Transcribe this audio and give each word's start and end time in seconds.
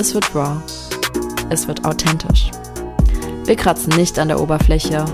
es 0.00 0.14
wird 0.14 0.34
raw, 0.34 0.56
es 1.50 1.68
wird 1.68 1.84
authentisch. 1.84 2.50
Wir 3.44 3.54
kratzen 3.54 3.94
nicht 3.96 4.18
an 4.18 4.28
der 4.28 4.40
Oberfläche, 4.40 5.04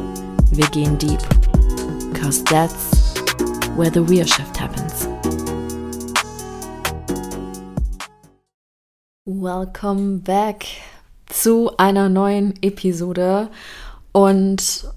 wir 0.53 0.67
gehen 0.69 0.97
deep. 0.97 1.19
Cause 2.15 2.45
that's 2.45 3.15
where 3.77 3.91
the 3.93 3.99
real 3.99 4.25
shift 4.25 4.61
happens. 4.61 5.09
Welcome 9.25 10.19
back 10.19 10.67
zu 11.31 11.77
einer 11.79 12.09
neuen 12.09 12.55
Episode. 12.63 13.51
Und 14.13 14.89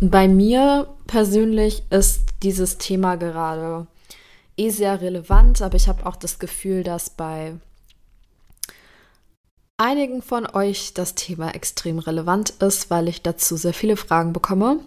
bei 0.00 0.28
mir 0.28 0.86
persönlich 1.08 1.82
ist 1.90 2.20
dieses 2.44 2.78
Thema 2.78 3.16
gerade 3.16 3.88
eh 4.56 4.70
sehr 4.70 5.00
relevant, 5.00 5.60
aber 5.60 5.74
ich 5.74 5.88
habe 5.88 6.06
auch 6.06 6.14
das 6.14 6.38
Gefühl, 6.38 6.84
dass 6.84 7.10
bei 7.10 7.54
einigen 9.76 10.22
von 10.22 10.46
euch 10.46 10.94
das 10.94 11.14
Thema 11.14 11.54
extrem 11.54 11.98
relevant 11.98 12.50
ist, 12.50 12.90
weil 12.90 13.08
ich 13.08 13.22
dazu 13.22 13.56
sehr 13.56 13.74
viele 13.74 13.96
Fragen 13.96 14.32
bekomme. 14.32 14.80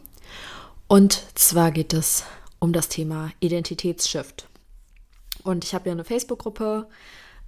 Und 0.88 1.22
zwar 1.36 1.72
geht 1.72 1.94
es 1.94 2.24
um 2.60 2.72
das 2.72 2.88
Thema 2.88 3.32
Identitätsshift. 3.40 4.48
Und 5.44 5.66
ich 5.66 5.74
habe 5.74 5.90
ja 5.90 5.92
eine 5.92 6.06
Facebook-Gruppe 6.06 6.88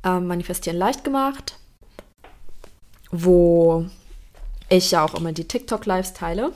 äh, 0.04 0.20
Manifestieren 0.20 0.78
leicht 0.78 1.04
gemacht, 1.04 1.58
wo 3.12 3.86
ich 4.68 4.92
ja 4.92 5.03
auch 5.06 5.16
immer 5.16 5.31
die 5.31 5.48
TikTok-Lives 5.48 6.14
teile. 6.14 6.52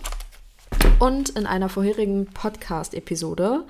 Und 1.00 1.30
in 1.30 1.45
einer 1.45 1.70
vorherigen 1.70 2.28
Podcast-Episode 2.28 3.64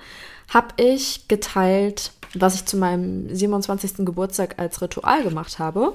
habe 0.52 0.68
ich 0.76 1.28
geteilt, 1.28 2.12
was 2.34 2.56
ich 2.56 2.66
zu 2.66 2.76
meinem 2.76 3.34
27. 3.34 4.04
Geburtstag 4.04 4.58
als 4.58 4.82
Ritual 4.82 5.22
gemacht 5.22 5.60
habe 5.60 5.94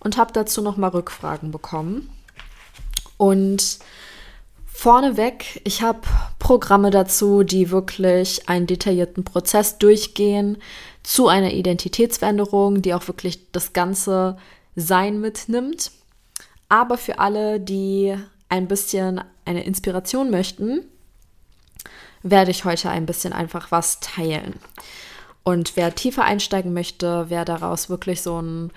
und 0.00 0.16
habe 0.16 0.32
dazu 0.32 0.62
nochmal 0.62 0.90
Rückfragen 0.90 1.50
bekommen. 1.50 2.10
Und 3.16 3.78
vorneweg, 4.66 5.60
ich 5.64 5.82
habe 5.82 6.00
Programme 6.38 6.90
dazu, 6.90 7.42
die 7.42 7.70
wirklich 7.70 8.48
einen 8.48 8.66
detaillierten 8.66 9.24
Prozess 9.24 9.78
durchgehen 9.78 10.58
zu 11.02 11.28
einer 11.28 11.52
Identitätsveränderung, 11.52 12.82
die 12.82 12.92
auch 12.92 13.06
wirklich 13.08 13.50
das 13.52 13.72
ganze 13.72 14.36
Sein 14.74 15.20
mitnimmt. 15.20 15.92
Aber 16.68 16.98
für 16.98 17.18
alle, 17.18 17.60
die 17.60 18.16
ein 18.48 18.68
bisschen 18.68 19.22
eine 19.44 19.64
Inspiration 19.64 20.30
möchten, 20.30 20.80
werde 22.22 22.50
ich 22.50 22.64
heute 22.64 22.90
ein 22.90 23.06
bisschen 23.06 23.32
einfach 23.32 23.70
was 23.70 24.00
teilen. 24.00 24.54
Und 25.42 25.76
wer 25.76 25.94
tiefer 25.94 26.24
einsteigen 26.24 26.72
möchte, 26.72 27.26
wer 27.28 27.44
daraus 27.44 27.88
wirklich 27.88 28.20
so 28.20 28.40
ein 28.42 28.72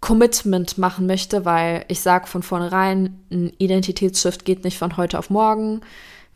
Commitment 0.00 0.78
machen 0.78 1.06
möchte, 1.06 1.44
weil 1.44 1.84
ich 1.88 2.00
sage 2.00 2.26
von 2.26 2.42
vornherein, 2.42 3.20
ein 3.30 3.52
Identitätsshift 3.58 4.44
geht 4.44 4.64
nicht 4.64 4.78
von 4.78 4.96
heute 4.96 5.18
auf 5.18 5.30
morgen, 5.30 5.82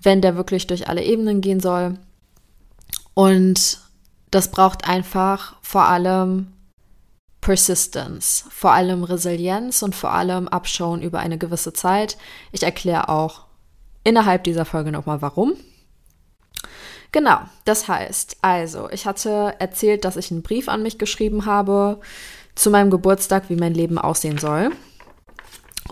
wenn 0.01 0.21
der 0.21 0.37
wirklich 0.37 0.67
durch 0.67 0.89
alle 0.89 1.03
Ebenen 1.03 1.41
gehen 1.41 1.61
soll. 1.61 1.99
Und 3.15 3.81
das 4.31 4.51
braucht 4.51 4.89
einfach 4.89 5.57
vor 5.63 5.85
allem 5.85 6.49
Persistence, 7.41 8.45
vor 8.51 8.73
allem 8.73 9.05
Resilienz 9.05 9.83
und 9.83 9.95
vor 9.95 10.13
allem 10.13 10.49
Abschauen 10.49 11.03
über 11.03 11.21
eine 11.21 11.39
gewisse 11.39 11.73
Zeit. 11.73 12.19
Ich 12.53 12.63
erkläre 12.63 13.09
auch 13.09 13.45
innerhalb 14.03 14.45
dieser 14.45 14.65
Folge 14.65 14.93
nochmal 14.93 15.23
warum. 15.23 15.55
Genau, 17.13 17.39
das 17.65 17.87
heißt, 17.87 18.39
also, 18.43 18.91
ich 18.91 19.07
hatte 19.07 19.55
erzählt, 19.59 20.05
dass 20.05 20.17
ich 20.17 20.31
einen 20.31 20.43
Brief 20.43 20.69
an 20.69 20.83
mich 20.83 20.99
geschrieben 20.99 21.47
habe 21.47 22.01
zu 22.55 22.71
meinem 22.71 22.91
Geburtstag, 22.91 23.45
wie 23.49 23.57
mein 23.57 23.75
Leben 23.75 23.99
aussehen 23.99 24.39
soll. 24.39 24.71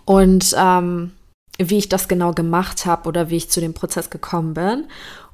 Und 0.04 0.54
ähm, 0.56 1.12
wie 1.58 1.78
ich 1.78 1.88
das 1.88 2.08
genau 2.08 2.32
gemacht 2.32 2.86
habe 2.86 3.08
oder 3.08 3.30
wie 3.30 3.36
ich 3.36 3.50
zu 3.50 3.60
dem 3.60 3.74
Prozess 3.74 4.10
gekommen 4.10 4.54
bin. 4.54 4.86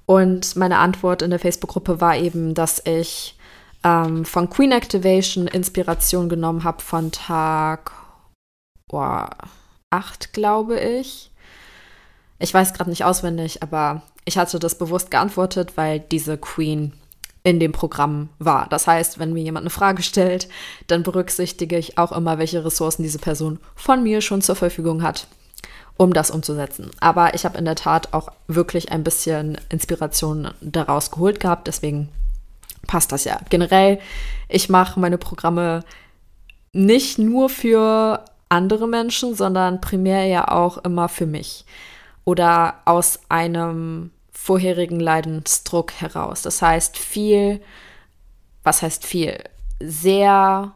Und 0.07 0.57
meine 0.57 0.79
Antwort 0.79 1.23
in 1.23 1.31
der 1.31 1.39
Facebook-Gruppe 1.39 2.01
war 2.01 2.17
eben, 2.17 2.55
dass 2.55 2.83
ich 2.85 3.39
ähm, 3.85 4.25
von 4.25 4.51
Queen 4.51 4.73
Activation 4.73 5.47
Inspiration 5.47 6.29
genommen 6.29 6.65
habe 6.65 6.83
von 6.83 7.13
Tag 7.13 7.93
oh, 8.91 9.25
8, 9.91 10.33
glaube 10.33 10.81
ich. 10.81 11.31
Ich 12.39 12.55
weiß 12.55 12.73
gerade 12.73 12.91
nicht 12.91 13.05
auswendig, 13.05 13.63
aber 13.63 14.03
ich 14.25 14.39
hatte 14.39 14.59
das 14.59 14.79
bewusst 14.79 15.11
geantwortet, 15.11 15.77
weil 15.77 16.01
diese 16.01 16.39
Queen 16.39 16.93
in 17.49 17.61
dem 17.61 17.73
Programm 17.73 18.29
war. 18.39 18.67
Das 18.69 18.87
heißt, 18.87 19.19
wenn 19.19 19.33
mir 19.33 19.43
jemand 19.43 19.63
eine 19.63 19.71
Frage 19.71 20.03
stellt, 20.03 20.49
dann 20.87 21.03
berücksichtige 21.03 21.79
ich 21.79 21.97
auch 21.97 22.13
immer, 22.13 22.39
welche 22.39 22.63
Ressourcen 22.63 23.03
diese 23.03 23.19
Person 23.19 23.59
von 23.75 24.03
mir 24.03 24.21
schon 24.21 24.43
zur 24.43 24.55
Verfügung 24.55 25.03
hat, 25.03 25.29
um 25.97 26.13
das 26.13 26.31
umzusetzen. 26.31 26.91
Aber 27.01 27.33
ich 27.35 27.47
habe 27.47 27.57
in 27.57 27.65
der 27.65 27.75
Tat 27.75 28.13
auch 28.13 28.29
wirklich 28.49 28.93
ein 28.93 29.03
bisschen 29.03 29.57
Inspiration 29.71 30.51
daraus 30.61 31.11
geholt 31.11 31.41
gehabt, 31.41 31.69
deswegen 31.69 32.11
passt 32.87 33.13
das 33.13 33.25
ja. 33.25 33.41
Generell, 33.49 33.99
ich 34.51 34.69
mache 34.69 35.01
meine 35.01 35.17
Programme 35.17 35.85
nicht 36.75 37.19
nur 37.19 37.49
für 37.49 38.27
andere 38.51 38.87
Menschen, 38.87 39.35
sondern 39.35 39.81
primär 39.81 40.27
ja 40.27 40.49
auch 40.49 40.77
immer 40.85 41.09
für 41.09 41.27
mich 41.27 41.65
oder 42.29 42.75
aus 42.85 43.21
einem 43.31 44.11
vorherigen 44.49 44.99
Leidensdruck 44.99 45.93
heraus. 45.93 46.41
Das 46.41 46.63
heißt, 46.63 46.97
viel, 46.97 47.61
was 48.63 48.81
heißt 48.81 49.05
viel? 49.05 49.45
Sehr 49.79 50.75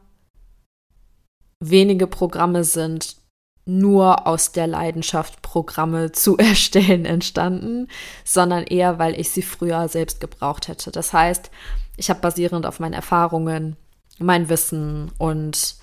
wenige 1.59 2.07
Programme 2.07 2.65
sind 2.65 3.17
nur 3.65 4.27
aus 4.27 4.53
der 4.53 4.67
Leidenschaft, 4.67 5.41
Programme 5.41 6.13
zu 6.13 6.37
erstellen, 6.37 7.07
entstanden, 7.07 7.89
sondern 8.25 8.65
eher, 8.65 8.99
weil 8.99 9.19
ich 9.19 9.31
sie 9.31 9.41
früher 9.41 9.89
selbst 9.89 10.21
gebraucht 10.21 10.69
hätte. 10.69 10.91
Das 10.91 11.15
heißt, 11.15 11.51
ich 11.97 12.11
habe 12.11 12.21
basierend 12.21 12.67
auf 12.67 12.79
meinen 12.79 12.93
Erfahrungen, 12.93 13.77
mein 14.19 14.51
Wissen 14.51 15.13
und 15.17 15.77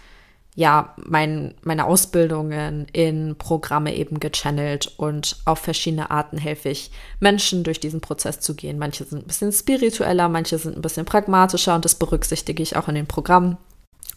ja, 0.56 0.94
mein, 0.98 1.54
meine 1.62 1.86
Ausbildungen 1.86 2.88
in 2.92 3.38
Programme 3.38 3.96
eben 3.96 4.20
gechannelt 4.20 4.92
und 4.98 5.38
auf 5.46 5.60
verschiedene 5.60 6.12
Arten 6.12 6.38
helfe 6.38 6.70
ich 6.70 6.92
Menschen 7.20 7.64
durch 7.64 7.80
diesen 7.80 8.02
Prozess 8.02 8.40
zu 8.40 8.56
gehen. 8.56 8.78
Manche 8.80 9.06
sind 9.06 9.24
ein 9.24 9.28
bisschen 9.28 9.52
spiritueller, 9.52 10.28
manche 10.28 10.58
sind 10.58 10.76
ein 10.76 10.82
bisschen 10.82 11.06
pragmatischer 11.06 11.76
und 11.76 11.86
das 11.86 11.96
berücksichtige 11.96 12.64
ich 12.64 12.76
auch 12.76 12.88
in 12.88 12.96
den 12.96 13.08
Programmen. 13.08 13.58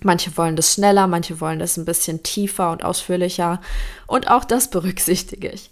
Manche 0.03 0.37
wollen 0.37 0.56
das 0.56 0.75
schneller, 0.75 1.06
manche 1.06 1.41
wollen 1.41 1.59
das 1.59 1.76
ein 1.76 1.84
bisschen 1.84 2.22
tiefer 2.22 2.72
und 2.72 2.84
ausführlicher 2.84 3.60
und 4.06 4.28
auch 4.28 4.44
das 4.44 4.69
berücksichtige 4.69 5.48
ich. 5.50 5.71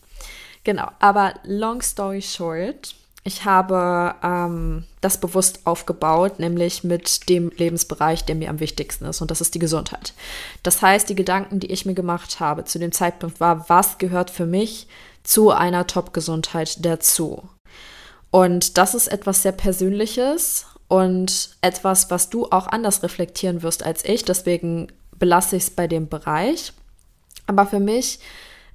Genau, 0.63 0.89
aber 1.01 1.35
long 1.45 1.83
story 1.83 2.23
short, 2.23 2.95
ich 3.23 3.45
habe 3.45 4.15
ähm, 4.23 4.85
das 5.01 5.19
bewusst 5.19 5.61
aufgebaut, 5.65 6.39
nämlich 6.39 6.85
mit 6.85 7.29
dem 7.29 7.51
Lebensbereich, 7.51 8.25
der 8.25 8.35
mir 8.35 8.49
am 8.49 8.61
wichtigsten 8.61 9.05
ist, 9.05 9.21
und 9.21 9.31
das 9.31 9.41
ist 9.41 9.55
die 9.55 9.59
Gesundheit. 9.59 10.15
Das 10.63 10.81
heißt, 10.81 11.09
die 11.09 11.15
Gedanken, 11.15 11.61
die 11.61 11.71
ich 11.71 11.85
mir 11.85 11.95
gemacht 11.95 12.41
habe 12.41 12.65
zu 12.65 12.79
dem 12.79 12.93
Zeitpunkt 12.93 13.39
war, 13.39 13.69
was 13.69 13.99
gehört 13.99 14.31
für 14.31 14.47
mich 14.47 14.87
zu 15.23 15.51
einer 15.51 15.87
Top-Gesundheit 15.87 16.85
dazu? 16.85 17.49
Und 18.31 18.79
das 18.79 18.95
ist 18.95 19.09
etwas 19.09 19.43
sehr 19.43 19.53
Persönliches 19.53 20.67
und 20.89 21.51
etwas, 21.61 22.11
was 22.11 22.31
du 22.31 22.47
auch 22.47 22.69
anders 22.69 23.03
reflektieren 23.03 23.63
wirst 23.63 23.85
als 23.85 24.05
ich. 24.05 24.25
Deswegen 24.25 24.89
belasse 25.19 25.57
ich 25.57 25.65
es 25.65 25.71
bei 25.71 25.87
dem 25.87 26.09
Bereich. 26.09 26.73
Aber 27.47 27.67
für 27.67 27.81
mich 27.81 28.21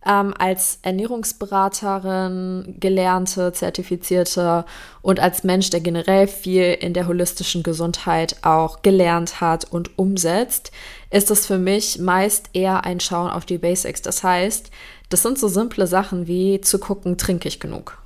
ähm, 0.05 0.33
als 0.37 0.79
Ernährungsberaterin, 0.81 2.75
gelernte, 2.79 3.53
zertifizierte 3.53 4.65
und 5.01 5.19
als 5.19 5.43
Mensch, 5.43 5.69
der 5.69 5.81
generell 5.81 6.27
viel 6.27 6.73
in 6.73 6.93
der 6.93 7.07
holistischen 7.07 7.63
Gesundheit 7.63 8.37
auch 8.43 8.81
gelernt 8.81 9.41
hat 9.41 9.65
und 9.71 9.97
umsetzt, 9.97 10.71
ist 11.09 11.31
es 11.31 11.45
für 11.45 11.57
mich 11.57 11.99
meist 11.99 12.49
eher 12.53 12.85
ein 12.85 12.99
Schauen 12.99 13.31
auf 13.31 13.45
die 13.45 13.57
Basics. 13.57 14.01
Das 14.01 14.23
heißt, 14.23 14.71
das 15.09 15.21
sind 15.21 15.37
so 15.37 15.47
simple 15.47 15.87
Sachen 15.87 16.27
wie 16.27 16.61
zu 16.61 16.79
gucken, 16.79 17.17
trinke 17.17 17.47
ich 17.47 17.59
genug? 17.59 17.97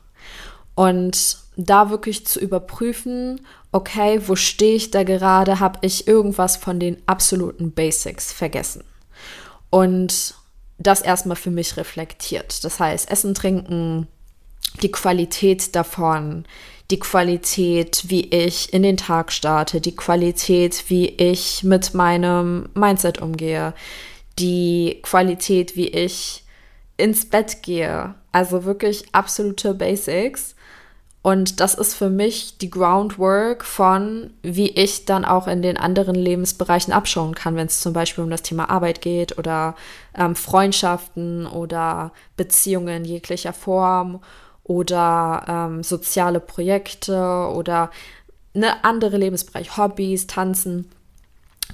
Und 0.75 1.38
da 1.57 1.90
wirklich 1.90 2.25
zu 2.25 2.40
überprüfen, 2.40 3.42
okay, 3.72 4.22
wo 4.25 4.36
stehe 4.36 4.75
ich 4.75 4.92
da 4.92 5.04
gerade? 5.04 5.60
Habe 5.60 5.80
ich 5.81 6.07
irgendwas 6.07 6.56
von 6.56 6.80
den 6.80 6.98
absoluten 7.06 7.72
Basics 7.72 8.31
vergessen? 8.31 8.84
und 9.69 10.36
das 10.79 11.01
erstmal 11.01 11.35
für 11.35 11.51
mich 11.51 11.77
reflektiert. 11.77 12.63
Das 12.63 12.79
heißt, 12.79 13.11
Essen, 13.11 13.35
Trinken, 13.35 14.07
die 14.81 14.91
Qualität 14.91 15.75
davon, 15.75 16.45
die 16.89 16.99
Qualität, 16.99 18.03
wie 18.07 18.25
ich 18.29 18.73
in 18.73 18.81
den 18.81 18.97
Tag 18.97 19.31
starte, 19.31 19.81
die 19.81 19.95
Qualität, 19.95 20.85
wie 20.87 21.07
ich 21.07 21.63
mit 21.63 21.93
meinem 21.93 22.69
Mindset 22.73 23.21
umgehe, 23.21 23.73
die 24.39 24.99
Qualität, 25.03 25.75
wie 25.75 25.89
ich 25.89 26.43
ins 26.97 27.29
Bett 27.29 27.61
gehe. 27.61 28.15
Also 28.31 28.63
wirklich 28.63 29.05
absolute 29.11 29.73
Basics. 29.73 30.55
Und 31.21 31.60
das 31.60 31.74
ist 31.74 31.95
für 31.95 32.10
mich 32.10 32.57
die 32.60 32.69
Groundwork 32.69 33.66
von, 33.66 34.31
wie 34.42 34.69
ich 34.69 35.04
dann 35.06 35.25
auch 35.25 35.48
in 35.48 35.62
den 35.62 35.75
anderen 35.75 36.16
Lebensbereichen 36.16 36.94
abschauen 36.94 37.36
kann, 37.36 37.57
wenn 37.57 37.68
es 37.68 37.81
zum 37.81 37.92
Beispiel 37.92 38.24
um 38.24 38.30
das 38.30 38.42
Thema 38.42 38.69
Arbeit 38.69 39.01
geht 39.01 39.38
oder 39.38 39.75
ähm, 40.16 40.36
Freundschaften 40.36 41.45
oder 41.45 42.13
Beziehungen 42.38 43.04
jeglicher 43.04 43.51
Form 43.51 44.21
oder 44.63 45.44
ähm, 45.48 45.83
soziale 45.83 46.39
Projekte 46.39 47.18
oder 47.54 47.92
eine 48.56 48.83
andere 48.86 49.18
Lebensbereich, 49.18 49.75
Hobbys, 49.77 50.25
Tanzen. 50.25 50.89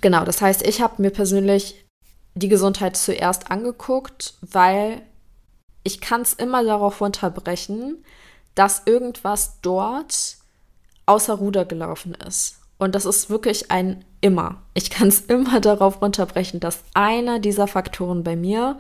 Genau, 0.01 0.25
das 0.25 0.41
heißt, 0.41 0.65
ich 0.68 0.81
habe 0.81 1.01
mir 1.01 1.12
persönlich 1.12 1.86
die 2.33 2.50
Gesundheit 2.50 2.98
zuerst 2.98 3.51
angeguckt, 3.51 4.33
weil 4.41 5.01
ich 5.83 6.01
kann 6.01 6.21
es 6.21 6.33
immer 6.33 6.63
darauf 6.63 7.00
runterbrechen, 7.00 8.03
dass 8.55 8.83
irgendwas 8.85 9.59
dort 9.61 10.37
außer 11.05 11.35
Ruder 11.35 11.65
gelaufen 11.65 12.15
ist. 12.15 12.59
Und 12.77 12.95
das 12.95 13.05
ist 13.05 13.29
wirklich 13.29 13.71
ein 13.71 14.03
immer. 14.21 14.61
Ich 14.73 14.89
kann 14.89 15.07
es 15.07 15.21
immer 15.27 15.59
darauf 15.59 16.01
runterbrechen, 16.01 16.59
dass 16.59 16.83
einer 16.93 17.39
dieser 17.39 17.67
Faktoren 17.67 18.23
bei 18.23 18.35
mir 18.35 18.77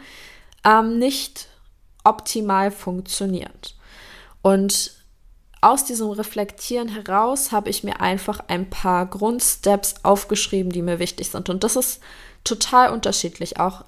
ähm, 0.65 0.97
nicht 0.97 1.47
optimal 2.03 2.71
funktioniert. 2.71 3.75
Und 4.41 4.93
aus 5.61 5.85
diesem 5.85 6.11
Reflektieren 6.11 6.89
heraus 6.89 7.51
habe 7.51 7.69
ich 7.69 7.83
mir 7.83 7.99
einfach 7.99 8.39
ein 8.47 8.69
paar 8.69 9.07
Grundsteps 9.07 9.95
aufgeschrieben, 10.03 10.71
die 10.71 10.83
mir 10.83 10.99
wichtig 10.99 11.31
sind. 11.31 11.49
Und 11.49 11.63
das 11.63 11.75
ist 11.75 12.01
total 12.43 12.91
unterschiedlich. 12.91 13.59
Auch 13.59 13.83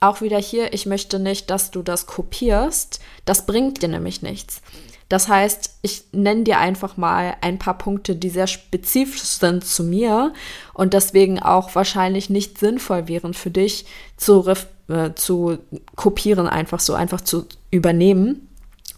auch 0.00 0.20
wieder 0.20 0.38
hier, 0.38 0.72
ich 0.72 0.86
möchte 0.86 1.18
nicht, 1.18 1.50
dass 1.50 1.70
du 1.70 1.82
das 1.82 2.06
kopierst. 2.06 3.00
Das 3.24 3.46
bringt 3.46 3.82
dir 3.82 3.88
nämlich 3.88 4.22
nichts. 4.22 4.62
Das 5.08 5.28
heißt, 5.28 5.78
ich 5.82 6.04
nenne 6.12 6.44
dir 6.44 6.58
einfach 6.58 6.96
mal 6.96 7.36
ein 7.40 7.58
paar 7.58 7.78
Punkte, 7.78 8.14
die 8.14 8.28
sehr 8.28 8.46
spezifisch 8.46 9.22
sind 9.22 9.64
zu 9.64 9.82
mir 9.84 10.34
und 10.74 10.92
deswegen 10.92 11.40
auch 11.40 11.74
wahrscheinlich 11.74 12.28
nicht 12.28 12.58
sinnvoll 12.58 13.08
wären 13.08 13.32
für 13.32 13.50
dich 13.50 13.86
zu, 14.16 14.44
äh, 14.88 15.14
zu 15.14 15.58
kopieren, 15.96 16.46
einfach 16.46 16.80
so 16.80 16.94
einfach 16.94 17.22
zu 17.22 17.46
übernehmen, 17.70 18.48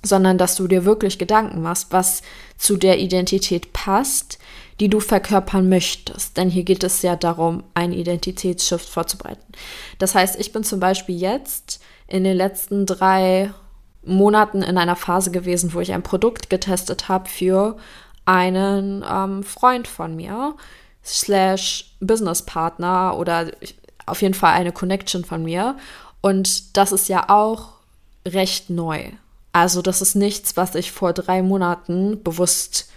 sondern 0.03 0.37
dass 0.37 0.57
du 0.57 0.67
dir 0.67 0.85
wirklich 0.85 1.19
Gedanken 1.19 1.63
machst, 1.63 1.89
was 1.91 2.23
zu 2.59 2.77
der 2.77 2.99
Identität 2.99 3.73
passt, 3.73 4.39
die 4.81 4.89
du 4.89 4.99
verkörpern 4.99 5.69
möchtest. 5.69 6.37
Denn 6.37 6.49
hier 6.49 6.65
geht 6.65 6.83
es 6.83 7.03
ja 7.03 7.15
darum, 7.15 7.63
einen 7.75 7.93
Identitätsshift 7.93 8.89
vorzubereiten. 8.89 9.53
Das 9.99 10.15
heißt, 10.15 10.41
ich 10.41 10.53
bin 10.53 10.65
zum 10.65 10.81
Beispiel 10.81 11.17
jetzt 11.17 11.81
in 12.09 12.25
den 12.25 12.37
letzten 12.37 12.87
drei 12.87 13.53
Monaten 14.03 14.63
in 14.63 14.79
einer 14.79 14.97
Phase 14.97 15.31
gewesen, 15.31 15.75
wo 15.75 15.81
ich 15.81 15.93
ein 15.93 16.03
Produkt 16.03 16.51
getestet 16.51 17.09
habe 17.09 17.29
für 17.29 17.77
einen 18.25 19.05
ähm, 19.09 19.43
Freund 19.43 19.89
von 19.89 20.17
mir, 20.17 20.55
slash 21.05 21.97
Businesspartner 22.01 23.17
oder 23.19 23.51
auf 24.07 24.23
jeden 24.23 24.35
Fall 24.35 24.53
eine 24.53 24.73
Connection 24.73 25.25
von 25.25 25.43
mir. 25.43 25.77
Und 26.21 26.77
das 26.77 26.93
ist 26.93 27.09
ja 27.09 27.29
auch 27.29 27.71
recht 28.27 28.71
neu. 28.71 29.05
Also 29.53 29.83
das 29.83 30.03
ist 30.03 30.15
nichts, 30.15 30.57
was 30.57 30.75
ich 30.75 30.93
vor 30.93 31.13
drei 31.13 31.43
Monaten 31.43 32.23
bewusst 32.23 32.91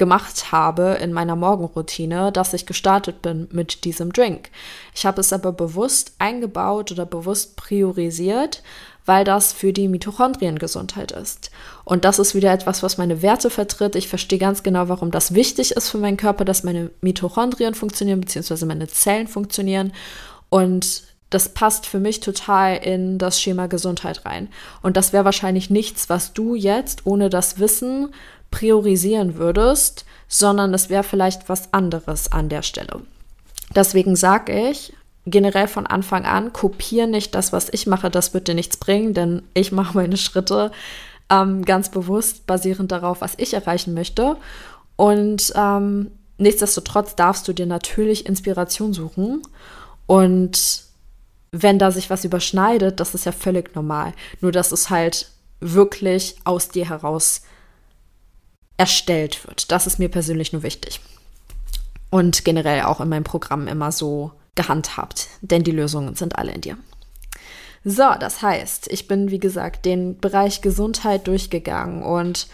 gemacht 0.00 0.50
habe 0.50 0.98
in 1.00 1.12
meiner 1.12 1.36
Morgenroutine, 1.36 2.32
dass 2.32 2.54
ich 2.54 2.64
gestartet 2.64 3.20
bin 3.20 3.48
mit 3.52 3.84
diesem 3.84 4.12
Drink. 4.12 4.50
Ich 4.94 5.04
habe 5.04 5.20
es 5.20 5.30
aber 5.30 5.52
bewusst 5.52 6.14
eingebaut 6.18 6.90
oder 6.90 7.04
bewusst 7.04 7.54
priorisiert, 7.56 8.62
weil 9.10 9.24
das 9.24 9.52
für 9.52 9.72
die 9.72 9.88
Mitochondriengesundheit 9.88 11.10
ist. 11.10 11.50
Und 11.82 12.04
das 12.04 12.20
ist 12.20 12.36
wieder 12.36 12.52
etwas, 12.52 12.84
was 12.84 12.96
meine 12.96 13.22
Werte 13.22 13.50
vertritt. 13.50 13.96
Ich 13.96 14.06
verstehe 14.06 14.38
ganz 14.38 14.62
genau, 14.62 14.88
warum 14.88 15.10
das 15.10 15.34
wichtig 15.34 15.72
ist 15.72 15.88
für 15.88 15.98
meinen 15.98 16.16
Körper, 16.16 16.44
dass 16.44 16.62
meine 16.62 16.92
Mitochondrien 17.00 17.74
funktionieren, 17.74 18.20
beziehungsweise 18.20 18.66
meine 18.66 18.86
Zellen 18.86 19.26
funktionieren. 19.26 19.92
Und 20.48 21.02
das 21.28 21.48
passt 21.48 21.86
für 21.86 21.98
mich 21.98 22.20
total 22.20 22.76
in 22.76 23.18
das 23.18 23.42
Schema 23.42 23.66
Gesundheit 23.66 24.24
rein. 24.26 24.46
Und 24.80 24.96
das 24.96 25.12
wäre 25.12 25.24
wahrscheinlich 25.24 25.70
nichts, 25.70 26.08
was 26.08 26.32
du 26.32 26.54
jetzt 26.54 27.04
ohne 27.04 27.30
das 27.30 27.58
Wissen 27.58 28.14
priorisieren 28.52 29.34
würdest, 29.34 30.04
sondern 30.28 30.72
es 30.72 30.88
wäre 30.88 31.02
vielleicht 31.02 31.48
was 31.48 31.72
anderes 31.72 32.30
an 32.30 32.48
der 32.48 32.62
Stelle. 32.62 33.00
Deswegen 33.74 34.14
sage 34.14 34.70
ich 34.70 34.92
generell 35.26 35.68
von 35.68 35.86
Anfang 35.86 36.24
an, 36.24 36.52
kopiere 36.52 37.06
nicht 37.06 37.34
das, 37.34 37.52
was 37.52 37.68
ich 37.70 37.86
mache, 37.86 38.10
das 38.10 38.34
wird 38.34 38.48
dir 38.48 38.54
nichts 38.54 38.76
bringen, 38.76 39.14
denn 39.14 39.42
ich 39.54 39.72
mache 39.72 39.96
meine 39.96 40.16
Schritte 40.16 40.72
ähm, 41.30 41.64
ganz 41.64 41.90
bewusst 41.90 42.46
basierend 42.46 42.90
darauf, 42.92 43.20
was 43.20 43.34
ich 43.36 43.54
erreichen 43.54 43.94
möchte. 43.94 44.36
Und 44.96 45.52
ähm, 45.54 46.10
nichtsdestotrotz 46.38 47.14
darfst 47.16 47.46
du 47.48 47.52
dir 47.52 47.66
natürlich 47.66 48.26
Inspiration 48.26 48.92
suchen. 48.92 49.42
Und 50.06 50.84
wenn 51.52 51.78
da 51.78 51.90
sich 51.90 52.10
was 52.10 52.24
überschneidet, 52.24 53.00
das 53.00 53.14
ist 53.14 53.24
ja 53.24 53.32
völlig 53.32 53.74
normal. 53.74 54.12
Nur 54.40 54.52
dass 54.52 54.72
es 54.72 54.90
halt 54.90 55.30
wirklich 55.60 56.36
aus 56.44 56.68
dir 56.68 56.88
heraus 56.88 57.42
erstellt 58.76 59.46
wird. 59.46 59.70
Das 59.70 59.86
ist 59.86 59.98
mir 59.98 60.08
persönlich 60.08 60.52
nur 60.52 60.62
wichtig. 60.62 61.00
Und 62.10 62.44
generell 62.44 62.82
auch 62.82 63.00
in 63.00 63.08
meinem 63.08 63.24
Programm 63.24 63.68
immer 63.68 63.92
so 63.92 64.32
gehandhabt, 64.54 65.28
denn 65.40 65.62
die 65.62 65.70
Lösungen 65.70 66.14
sind 66.14 66.36
alle 66.36 66.52
in 66.52 66.60
dir. 66.60 66.76
So, 67.84 68.04
das 68.18 68.42
heißt, 68.42 68.88
ich 68.92 69.08
bin, 69.08 69.30
wie 69.30 69.38
gesagt, 69.38 69.86
den 69.86 70.18
Bereich 70.18 70.60
Gesundheit 70.60 71.26
durchgegangen 71.26 72.02
und 72.02 72.48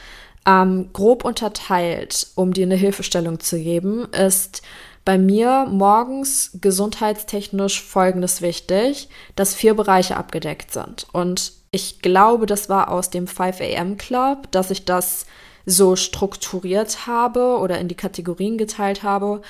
ähm, 0.47 0.91
grob 0.93 1.25
unterteilt, 1.25 2.29
um 2.37 2.53
dir 2.53 2.67
eine 2.67 2.77
Hilfestellung 2.77 3.41
zu 3.41 3.59
geben, 3.59 4.07
ist 4.13 4.63
bei 5.05 5.19
mir 5.19 5.67
morgens 5.71 6.51
gesundheitstechnisch 6.61 7.83
Folgendes 7.83 8.43
wichtig, 8.43 9.09
dass 9.35 9.55
vier 9.55 9.75
Bereiche 9.75 10.17
abgedeckt 10.17 10.73
sind. 10.73 11.07
Und 11.13 11.53
ich 11.71 12.01
glaube, 12.01 12.47
das 12.47 12.69
war 12.69 12.91
aus 12.91 13.11
dem 13.11 13.27
5 13.27 13.61
AM 13.61 13.97
Club, 13.97 14.51
dass 14.51 14.71
ich 14.71 14.85
das 14.85 15.27
so 15.65 15.97
strukturiert 15.97 17.09
habe 17.09 17.59
oder 17.59 17.79
in 17.79 17.89
die 17.89 17.97
Kategorien 17.97 18.57
geteilt 18.57 19.03
habe, 19.03 19.43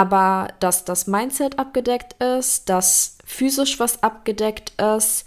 aber 0.00 0.48
dass 0.60 0.86
das 0.86 1.06
Mindset 1.06 1.58
abgedeckt 1.58 2.14
ist, 2.22 2.70
dass 2.70 3.18
physisch 3.26 3.78
was 3.78 4.02
abgedeckt 4.02 4.72
ist, 4.80 5.26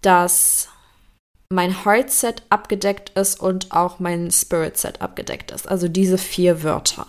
dass 0.00 0.70
mein 1.50 1.84
Heartset 1.84 2.42
abgedeckt 2.48 3.10
ist 3.10 3.38
und 3.38 3.72
auch 3.72 3.98
mein 3.98 4.30
Spiritset 4.30 5.02
abgedeckt 5.02 5.50
ist. 5.50 5.68
Also 5.68 5.86
diese 5.88 6.16
vier 6.16 6.62
Wörter. 6.62 7.06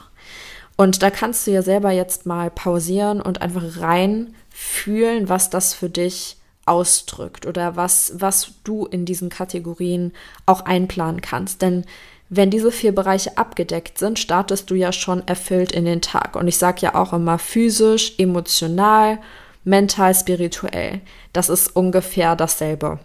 Und 0.76 1.02
da 1.02 1.10
kannst 1.10 1.48
du 1.48 1.52
ja 1.52 1.62
selber 1.62 1.92
jetzt 1.92 2.26
mal 2.26 2.52
pausieren 2.52 3.22
und 3.22 3.42
einfach 3.42 3.80
rein 3.80 4.36
fühlen, 4.50 5.30
was 5.30 5.50
das 5.50 5.74
für 5.74 5.90
dich 5.90 6.36
ausdrückt 6.66 7.46
oder 7.46 7.78
was, 7.78 8.16
was 8.16 8.52
du 8.66 8.86
in 8.86 9.06
diesen 9.06 9.30
Kategorien 9.30 10.12
auch 10.46 10.66
einplanen 10.66 11.22
kannst. 11.22 11.62
Denn 11.62 11.86
wenn 12.30 12.50
diese 12.50 12.72
vier 12.72 12.94
Bereiche 12.94 13.38
abgedeckt 13.38 13.98
sind, 13.98 14.20
startest 14.20 14.70
du 14.70 14.76
ja 14.76 14.92
schon 14.92 15.26
erfüllt 15.28 15.72
in 15.72 15.86
den 15.86 16.02
Tag. 16.02 16.36
Und 16.36 16.48
ich 16.48 16.58
sage 16.58 16.82
ja 16.82 16.96
auch 16.96 17.14
immer 17.14 17.40
physisch, 17.40 18.16
emotional, 18.18 19.20
mental, 19.64 20.14
spirituell. 20.14 21.02
Das 21.32 21.50
ist 21.50 21.76
ungefähr 21.76 22.36
dasselbe 22.36 23.00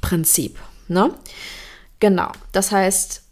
Prinzip. 0.00 0.58
Ne? 0.88 1.12
Genau. 2.00 2.30
Das 2.52 2.72
heißt, 2.72 3.22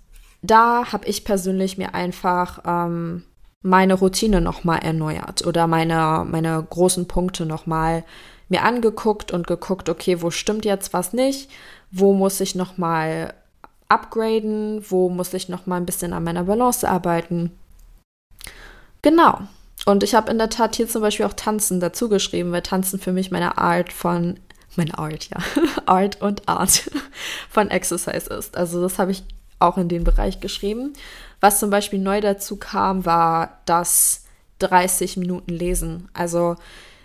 da 0.43 0.93
habe 0.93 1.07
ich 1.07 1.25
persönlich 1.25 1.79
mir 1.79 1.95
einfach 1.95 2.61
ähm, 2.67 3.25
meine 3.62 3.95
Routine 3.95 4.41
nochmal 4.41 4.81
erneuert 4.81 5.47
oder 5.47 5.67
meine, 5.67 6.27
meine 6.29 6.65
großen 6.69 7.09
Punkte 7.09 7.47
nochmal 7.47 8.05
mir 8.49 8.62
angeguckt 8.62 9.33
und 9.33 9.47
geguckt, 9.47 9.88
okay, 9.88 10.23
wo 10.23 10.31
stimmt 10.31 10.65
jetzt 10.65 10.93
was 10.93 11.12
nicht, 11.12 11.50
wo 11.91 12.15
muss 12.15 12.41
ich 12.41 12.55
nochmal 12.55 13.35
upgraden, 13.88 14.85
wo 14.88 15.09
muss 15.09 15.33
ich 15.35 15.49
noch 15.49 15.66
mal 15.66 15.76
ein 15.76 15.87
bisschen 15.87 16.12
an 16.12 16.25
meiner 16.25 16.45
Balance 16.45 16.88
arbeiten. 16.88 17.52
Genau. 19.02 19.40
Und 19.87 20.02
ich 20.02 20.14
habe 20.14 20.30
in 20.30 20.38
der 20.38 20.50
Tat 20.50 20.76
hier 20.76 20.88
zum 20.88 21.02
Beispiel 21.02 21.25
auch 21.25 21.33
Tanzen 21.33 21.80
dazu 21.80 22.09
geschrieben, 22.09 22.52
weil 22.52 22.62
Tanzen 22.62 22.99
für 22.99 23.12
mich 23.12 23.30
meine 23.30 23.59
Art 23.59 23.92
von, 23.92 24.38
meine 24.76 24.99
Art, 24.99 25.30
ja, 25.30 25.38
Art 25.87 26.21
und 26.21 26.49
Art 26.49 26.90
von 27.50 27.71
Exercise 27.71 28.28
ist. 28.28 28.57
Also 28.57 28.83
das 28.83 28.99
habe 28.99 29.12
ich 29.12 29.23
auch 29.59 29.78
in 29.78 29.88
den 29.88 30.04
Bereich 30.04 30.40
geschrieben. 30.40 30.92
Was 31.40 31.61
zum 31.61 31.71
Beispiel 31.71 31.99
neu 31.99 32.21
dazu 32.21 32.57
kam, 32.57 33.07
war 33.07 33.61
das 33.64 34.25
30 34.59 35.16
Minuten 35.16 35.52
Lesen. 35.52 36.09
Also 36.12 36.57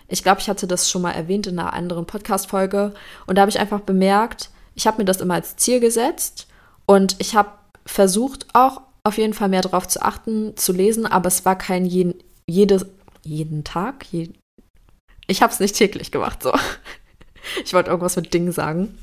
Ich 0.08 0.22
glaube, 0.22 0.40
ich 0.40 0.48
hatte 0.48 0.66
das 0.66 0.90
schon 0.90 1.02
mal 1.02 1.12
erwähnt 1.12 1.46
in 1.46 1.58
einer 1.58 1.72
anderen 1.72 2.04
Podcast-Folge. 2.04 2.92
Und 3.26 3.36
da 3.36 3.42
habe 3.42 3.50
ich 3.50 3.58
einfach 3.58 3.80
bemerkt, 3.80 4.50
ich 4.74 4.86
habe 4.86 4.98
mir 4.98 5.04
das 5.04 5.20
immer 5.20 5.34
als 5.34 5.56
Ziel 5.56 5.80
gesetzt 5.80 6.48
und 6.86 7.16
ich 7.18 7.34
habe 7.34 7.50
versucht 7.86 8.46
auch 8.54 8.80
auf 9.02 9.18
jeden 9.18 9.34
Fall 9.34 9.48
mehr 9.48 9.60
darauf 9.60 9.86
zu 9.86 10.02
achten, 10.02 10.56
zu 10.56 10.72
lesen, 10.72 11.06
aber 11.06 11.28
es 11.28 11.44
war 11.44 11.56
kein 11.56 11.84
jeden, 11.84 12.14
jede, 12.46 12.86
jeden 13.22 13.62
Tag. 13.62 14.06
Je, 14.10 14.30
ich 15.26 15.42
habe 15.42 15.52
es 15.52 15.60
nicht 15.60 15.76
täglich 15.76 16.10
gemacht, 16.10 16.42
so. 16.42 16.52
Ich 17.64 17.74
wollte 17.74 17.90
irgendwas 17.90 18.16
mit 18.16 18.32
Ding 18.32 18.50
sagen. 18.52 18.96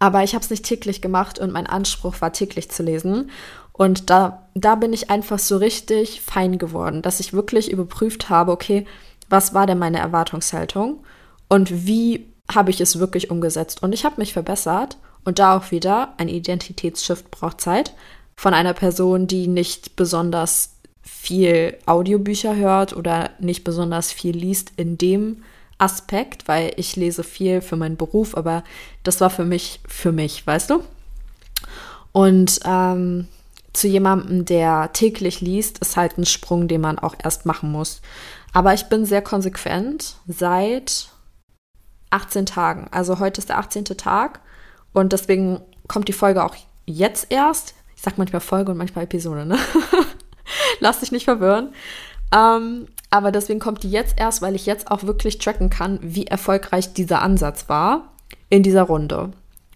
Aber 0.00 0.24
ich 0.24 0.34
habe 0.34 0.42
es 0.42 0.50
nicht 0.50 0.64
täglich 0.64 1.00
gemacht 1.00 1.38
und 1.38 1.52
mein 1.52 1.68
Anspruch 1.68 2.20
war 2.20 2.32
täglich 2.32 2.70
zu 2.70 2.82
lesen. 2.82 3.30
Und 3.72 4.10
da, 4.10 4.48
da 4.54 4.74
bin 4.74 4.92
ich 4.92 5.10
einfach 5.10 5.38
so 5.38 5.56
richtig 5.56 6.22
fein 6.22 6.58
geworden, 6.58 7.02
dass 7.02 7.20
ich 7.20 7.32
wirklich 7.32 7.70
überprüft 7.70 8.28
habe, 8.30 8.50
okay, 8.50 8.86
was 9.28 9.54
war 9.54 9.66
denn 9.66 9.78
meine 9.78 10.00
Erwartungshaltung 10.00 11.04
und 11.48 11.86
wie 11.86 12.26
habe 12.52 12.70
ich 12.70 12.80
es 12.80 12.98
wirklich 12.98 13.30
umgesetzt. 13.30 13.82
Und 13.82 13.92
ich 13.92 14.04
habe 14.04 14.16
mich 14.18 14.32
verbessert 14.32 14.96
und 15.24 15.38
da 15.38 15.56
auch 15.56 15.70
wieder, 15.70 16.14
ein 16.16 16.28
Identitätsshift 16.28 17.30
braucht 17.30 17.60
Zeit 17.60 17.94
von 18.36 18.54
einer 18.54 18.74
Person, 18.74 19.26
die 19.26 19.46
nicht 19.48 19.96
besonders 19.96 20.76
viel 21.02 21.76
Audiobücher 21.86 22.56
hört 22.56 22.96
oder 22.96 23.30
nicht 23.38 23.64
besonders 23.64 24.12
viel 24.12 24.36
liest 24.36 24.72
in 24.76 24.96
dem 24.96 25.42
Aspekt, 25.78 26.48
weil 26.48 26.72
ich 26.76 26.96
lese 26.96 27.24
viel 27.24 27.60
für 27.60 27.76
meinen 27.76 27.96
Beruf, 27.96 28.36
aber 28.36 28.64
das 29.02 29.20
war 29.20 29.30
für 29.30 29.44
mich, 29.44 29.80
für 29.86 30.12
mich, 30.12 30.46
weißt 30.46 30.70
du? 30.70 30.82
Und 32.12 32.60
ähm, 32.64 33.28
zu 33.72 33.88
jemandem, 33.88 34.44
der 34.44 34.92
täglich 34.92 35.40
liest, 35.40 35.78
ist 35.78 35.96
halt 35.96 36.18
ein 36.18 36.26
Sprung, 36.26 36.68
den 36.68 36.80
man 36.80 36.98
auch 36.98 37.14
erst 37.22 37.46
machen 37.46 37.70
muss. 37.70 38.00
Aber 38.52 38.74
ich 38.74 38.84
bin 38.84 39.06
sehr 39.06 39.22
konsequent 39.22 40.16
seit 40.26 41.08
18 42.10 42.46
Tagen. 42.46 42.88
Also 42.90 43.20
heute 43.20 43.40
ist 43.40 43.48
der 43.48 43.58
18. 43.58 43.84
Tag 43.84 44.40
und 44.92 45.12
deswegen 45.12 45.60
kommt 45.88 46.08
die 46.08 46.12
Folge 46.12 46.44
auch 46.44 46.56
jetzt 46.86 47.26
erst. 47.30 47.74
Ich 47.96 48.02
sag 48.02 48.18
manchmal 48.18 48.40
Folge 48.40 48.72
und 48.72 48.78
manchmal 48.78 49.04
Episode, 49.04 49.44
ne? 49.44 49.58
Lass 50.80 51.00
dich 51.00 51.12
nicht 51.12 51.24
verwirren. 51.24 51.72
Ähm, 52.32 52.86
aber 53.10 53.32
deswegen 53.32 53.60
kommt 53.60 53.82
die 53.82 53.90
jetzt 53.90 54.18
erst, 54.18 54.40
weil 54.40 54.54
ich 54.54 54.66
jetzt 54.66 54.90
auch 54.90 55.02
wirklich 55.02 55.38
tracken 55.38 55.68
kann, 55.68 55.98
wie 56.02 56.26
erfolgreich 56.26 56.92
dieser 56.92 57.22
Ansatz 57.22 57.68
war 57.68 58.12
in 58.48 58.62
dieser 58.62 58.82
Runde. 58.82 59.32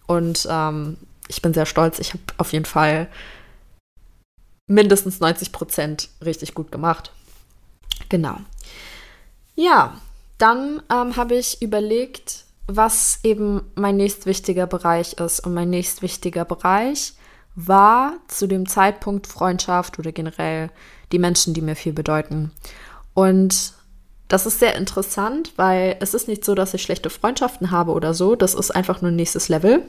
Und 0.07 0.47
ähm, 0.49 0.97
ich 1.27 1.41
bin 1.41 1.53
sehr 1.53 1.65
stolz. 1.65 1.99
Ich 1.99 2.13
habe 2.13 2.23
auf 2.37 2.53
jeden 2.53 2.65
Fall 2.65 3.07
mindestens 4.67 5.19
90 5.19 5.51
Prozent 5.51 6.09
richtig 6.23 6.53
gut 6.53 6.71
gemacht. 6.71 7.11
Genau. 8.09 8.37
Ja, 9.55 9.99
dann 10.37 10.81
ähm, 10.91 11.15
habe 11.15 11.35
ich 11.35 11.61
überlegt, 11.61 12.44
was 12.67 13.19
eben 13.23 13.61
mein 13.75 13.97
nächstwichtiger 13.97 14.67
Bereich 14.67 15.13
ist. 15.13 15.39
Und 15.45 15.53
mein 15.53 15.69
nächstwichtiger 15.69 16.45
Bereich 16.45 17.13
war 17.55 18.13
zu 18.27 18.47
dem 18.47 18.67
Zeitpunkt 18.67 19.27
Freundschaft 19.27 19.99
oder 19.99 20.11
generell 20.11 20.69
die 21.11 21.19
Menschen, 21.19 21.53
die 21.53 21.61
mir 21.61 21.75
viel 21.75 21.93
bedeuten. 21.93 22.51
Und 23.13 23.73
das 24.27 24.45
ist 24.45 24.59
sehr 24.59 24.75
interessant, 24.75 25.53
weil 25.55 25.97
es 25.99 26.13
ist 26.13 26.27
nicht 26.27 26.43
so, 26.43 26.55
dass 26.55 26.73
ich 26.73 26.81
schlechte 26.81 27.09
Freundschaften 27.09 27.71
habe 27.71 27.91
oder 27.91 28.13
so. 28.13 28.35
Das 28.35 28.55
ist 28.55 28.71
einfach 28.71 29.01
nur 29.01 29.11
nächstes 29.11 29.49
Level. 29.49 29.83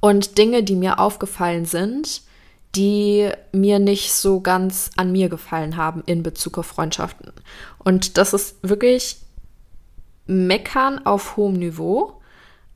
Und 0.00 0.36
Dinge, 0.36 0.62
die 0.62 0.76
mir 0.76 0.98
aufgefallen 0.98 1.64
sind, 1.64 2.22
die 2.74 3.30
mir 3.52 3.78
nicht 3.78 4.12
so 4.12 4.40
ganz 4.40 4.90
an 4.96 5.12
mir 5.12 5.28
gefallen 5.28 5.76
haben 5.76 6.02
in 6.06 6.22
Bezug 6.22 6.58
auf 6.58 6.66
Freundschaften. 6.66 7.32
Und 7.78 8.18
das 8.18 8.32
ist 8.32 8.56
wirklich 8.62 9.18
Meckern 10.26 11.04
auf 11.04 11.36
hohem 11.36 11.54
Niveau. 11.54 12.20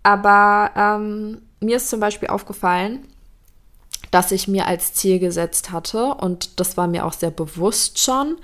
Aber 0.03 0.71
ähm, 0.77 1.43
mir 1.61 1.77
ist 1.77 1.91
zum 1.91 2.01
Beispiel 2.01 2.29
aufgefallen, 2.29 3.07
dass 4.11 4.33
ich 4.33 4.49
mir 4.49 4.67
als 4.67 4.95
Ziel 4.95 5.19
gesetzt 5.19 5.73
hatte, 5.73 6.15
und 6.15 6.61
das 6.61 6.77
war 6.77 6.87
mir 6.87 7.05
auch 7.05 7.13
sehr 7.13 7.31
bewusst 7.31 7.99
schon, 7.99 8.37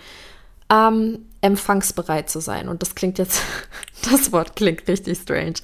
ähm, 0.70 1.26
empfangsbereit 1.40 2.30
zu 2.30 2.40
sein. 2.40 2.68
Und 2.68 2.82
das 2.82 2.94
klingt 2.94 3.18
jetzt, 3.18 3.42
das 4.10 4.32
Wort 4.32 4.56
klingt 4.56 4.88
richtig 4.88 5.18
strange. 5.18 5.54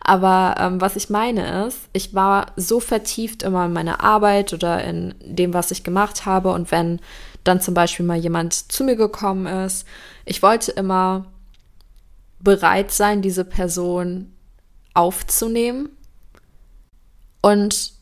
Aber 0.00 0.54
ähm, 0.58 0.80
was 0.80 0.96
ich 0.96 1.10
meine 1.10 1.66
ist, 1.66 1.78
ich 1.92 2.14
war 2.14 2.46
so 2.56 2.80
vertieft 2.80 3.42
immer 3.42 3.66
in 3.66 3.72
meiner 3.72 4.02
Arbeit 4.02 4.52
oder 4.52 4.82
in 4.82 5.14
dem, 5.20 5.52
was 5.52 5.70
ich 5.70 5.84
gemacht 5.84 6.24
habe. 6.24 6.52
Und 6.52 6.70
wenn 6.70 7.00
dann 7.42 7.60
zum 7.60 7.74
Beispiel 7.74 8.06
mal 8.06 8.16
jemand 8.16 8.54
zu 8.72 8.84
mir 8.84 8.96
gekommen 8.96 9.46
ist, 9.46 9.86
ich 10.24 10.42
wollte 10.42 10.72
immer 10.72 11.26
bereit 12.44 12.92
sein, 12.92 13.22
diese 13.22 13.44
Person 13.44 14.32
aufzunehmen. 14.92 15.88
Und 17.40 17.92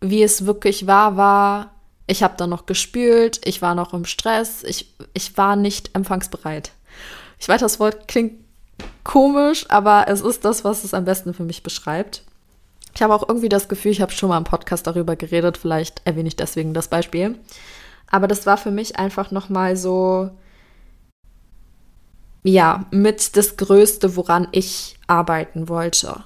wie 0.00 0.22
es 0.22 0.46
wirklich 0.46 0.86
war, 0.86 1.16
war, 1.16 1.70
ich 2.06 2.22
habe 2.22 2.34
dann 2.36 2.50
noch 2.50 2.66
gespült, 2.66 3.40
ich 3.44 3.62
war 3.62 3.74
noch 3.74 3.94
im 3.94 4.04
Stress, 4.04 4.62
ich, 4.62 4.94
ich 5.14 5.38
war 5.38 5.56
nicht 5.56 5.94
empfangsbereit. 5.94 6.72
Ich 7.38 7.48
weiß, 7.48 7.60
das 7.60 7.80
Wort 7.80 8.08
klingt 8.08 8.44
komisch, 9.04 9.66
aber 9.68 10.06
es 10.08 10.20
ist 10.20 10.44
das, 10.44 10.64
was 10.64 10.84
es 10.84 10.94
am 10.94 11.04
besten 11.04 11.32
für 11.32 11.44
mich 11.44 11.62
beschreibt. 11.62 12.22
Ich 12.94 13.02
habe 13.02 13.14
auch 13.14 13.28
irgendwie 13.28 13.48
das 13.48 13.68
Gefühl, 13.68 13.92
ich 13.92 14.00
habe 14.00 14.12
schon 14.12 14.28
mal 14.28 14.38
im 14.38 14.44
Podcast 14.44 14.86
darüber 14.86 15.16
geredet, 15.16 15.56
vielleicht 15.56 16.02
erwähne 16.04 16.28
ich 16.28 16.36
deswegen 16.36 16.74
das 16.74 16.88
Beispiel. 16.88 17.38
Aber 18.10 18.28
das 18.28 18.46
war 18.46 18.56
für 18.56 18.70
mich 18.70 18.98
einfach 18.98 19.30
nochmal 19.30 19.76
so, 19.76 20.30
ja, 22.44 22.84
mit 22.90 23.36
das 23.36 23.56
Größte, 23.56 24.16
woran 24.16 24.48
ich 24.52 24.96
arbeiten 25.06 25.68
wollte. 25.68 26.22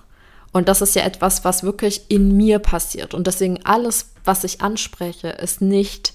Und 0.52 0.68
das 0.68 0.82
ist 0.82 0.96
ja 0.96 1.02
etwas, 1.02 1.44
was 1.44 1.62
wirklich 1.62 2.10
in 2.10 2.36
mir 2.36 2.58
passiert. 2.58 3.14
Und 3.14 3.26
deswegen 3.26 3.64
alles, 3.64 4.10
was 4.24 4.44
ich 4.44 4.60
anspreche, 4.60 5.28
ist 5.28 5.60
nicht, 5.60 6.14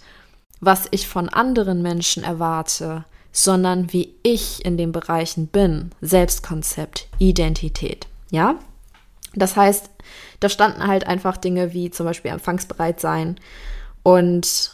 was 0.60 0.88
ich 0.91 1.07
von 1.07 1.29
anderen 1.29 1.81
Menschen 1.81 2.24
erwarte, 2.24 3.05
sondern 3.31 3.93
wie 3.93 4.13
ich 4.24 4.65
in 4.65 4.77
den 4.77 4.91
Bereichen 4.91 5.48
bin. 5.48 5.91
Selbstkonzept, 6.01 7.07
Identität. 7.19 8.07
Ja? 8.29 8.55
Das 9.36 9.55
heißt, 9.55 9.89
da 10.41 10.50
standen 10.50 10.86
halt 10.86 11.07
einfach 11.07 11.38
Dinge 11.38 11.74
wie 11.74 11.89
zum 11.89 12.05
Beispiel 12.05 12.31
empfangsbereit 12.31 13.00
sein 13.00 13.39
und 14.03 14.74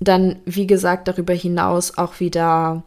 dann, 0.00 0.40
wie 0.46 0.66
gesagt, 0.66 1.06
darüber 1.06 1.34
hinaus 1.34 1.96
auch 1.98 2.18
wieder 2.18 2.82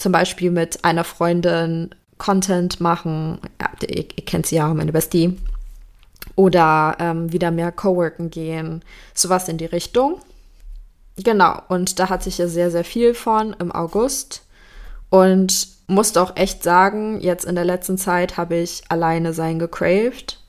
zum 0.00 0.12
Beispiel 0.12 0.50
mit 0.50 0.82
einer 0.82 1.04
Freundin 1.04 1.90
Content 2.16 2.80
machen. 2.80 3.38
Ja, 3.60 3.70
ihr, 3.86 4.06
ihr 4.16 4.24
kennt 4.24 4.46
sie 4.46 4.56
ja, 4.56 4.72
meine 4.72 4.92
Bestie. 4.92 5.38
Oder 6.36 6.96
ähm, 6.98 7.32
wieder 7.32 7.50
mehr 7.50 7.70
Coworken 7.70 8.30
gehen. 8.30 8.82
Sowas 9.12 9.48
in 9.48 9.58
die 9.58 9.66
Richtung. 9.66 10.20
Genau, 11.16 11.60
und 11.68 11.98
da 11.98 12.08
hatte 12.08 12.30
ich 12.30 12.38
ja 12.38 12.48
sehr, 12.48 12.70
sehr 12.70 12.84
viel 12.84 13.12
von 13.12 13.54
im 13.58 13.70
August. 13.70 14.42
Und 15.10 15.68
musste 15.86 16.22
auch 16.22 16.34
echt 16.34 16.62
sagen, 16.62 17.20
jetzt 17.20 17.44
in 17.44 17.54
der 17.54 17.66
letzten 17.66 17.98
Zeit 17.98 18.38
habe 18.38 18.56
ich 18.56 18.82
alleine 18.88 19.34
sein 19.34 19.58
gecraved. 19.58 20.40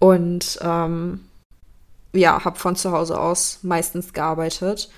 Und 0.00 0.58
ähm, 0.60 1.20
ja, 2.12 2.44
habe 2.44 2.58
von 2.58 2.76
zu 2.76 2.92
Hause 2.92 3.18
aus 3.18 3.60
meistens 3.62 4.12
gearbeitet 4.12 4.90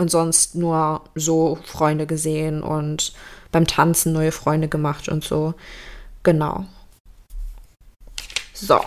und 0.00 0.10
sonst 0.10 0.54
nur 0.54 1.02
so 1.14 1.58
Freunde 1.62 2.06
gesehen 2.06 2.62
und 2.62 3.12
beim 3.52 3.66
Tanzen 3.66 4.14
neue 4.14 4.32
Freunde 4.32 4.66
gemacht 4.66 5.10
und 5.10 5.22
so. 5.22 5.52
Genau. 6.22 6.64
So. 8.54 8.80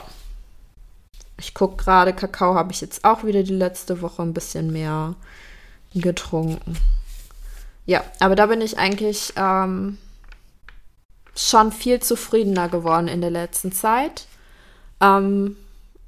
Ich 1.37 1.53
gucke 1.53 1.83
gerade, 1.83 2.13
Kakao 2.13 2.55
habe 2.55 2.71
ich 2.71 2.81
jetzt 2.81 3.05
auch 3.05 3.23
wieder 3.23 3.43
die 3.43 3.53
letzte 3.53 4.01
Woche 4.01 4.23
ein 4.23 4.33
bisschen 4.33 4.73
mehr 4.73 5.13
getrunken. 5.93 6.77
Ja, 7.85 8.03
aber 8.19 8.35
da 8.35 8.47
bin 8.47 8.61
ich 8.61 8.79
eigentlich 8.79 9.33
ähm, 9.35 9.99
schon 11.35 11.71
viel 11.71 11.99
zufriedener 11.99 12.69
geworden 12.69 13.07
in 13.07 13.21
der 13.21 13.29
letzten 13.29 13.71
Zeit. 13.71 14.25
Ähm, 14.99 15.57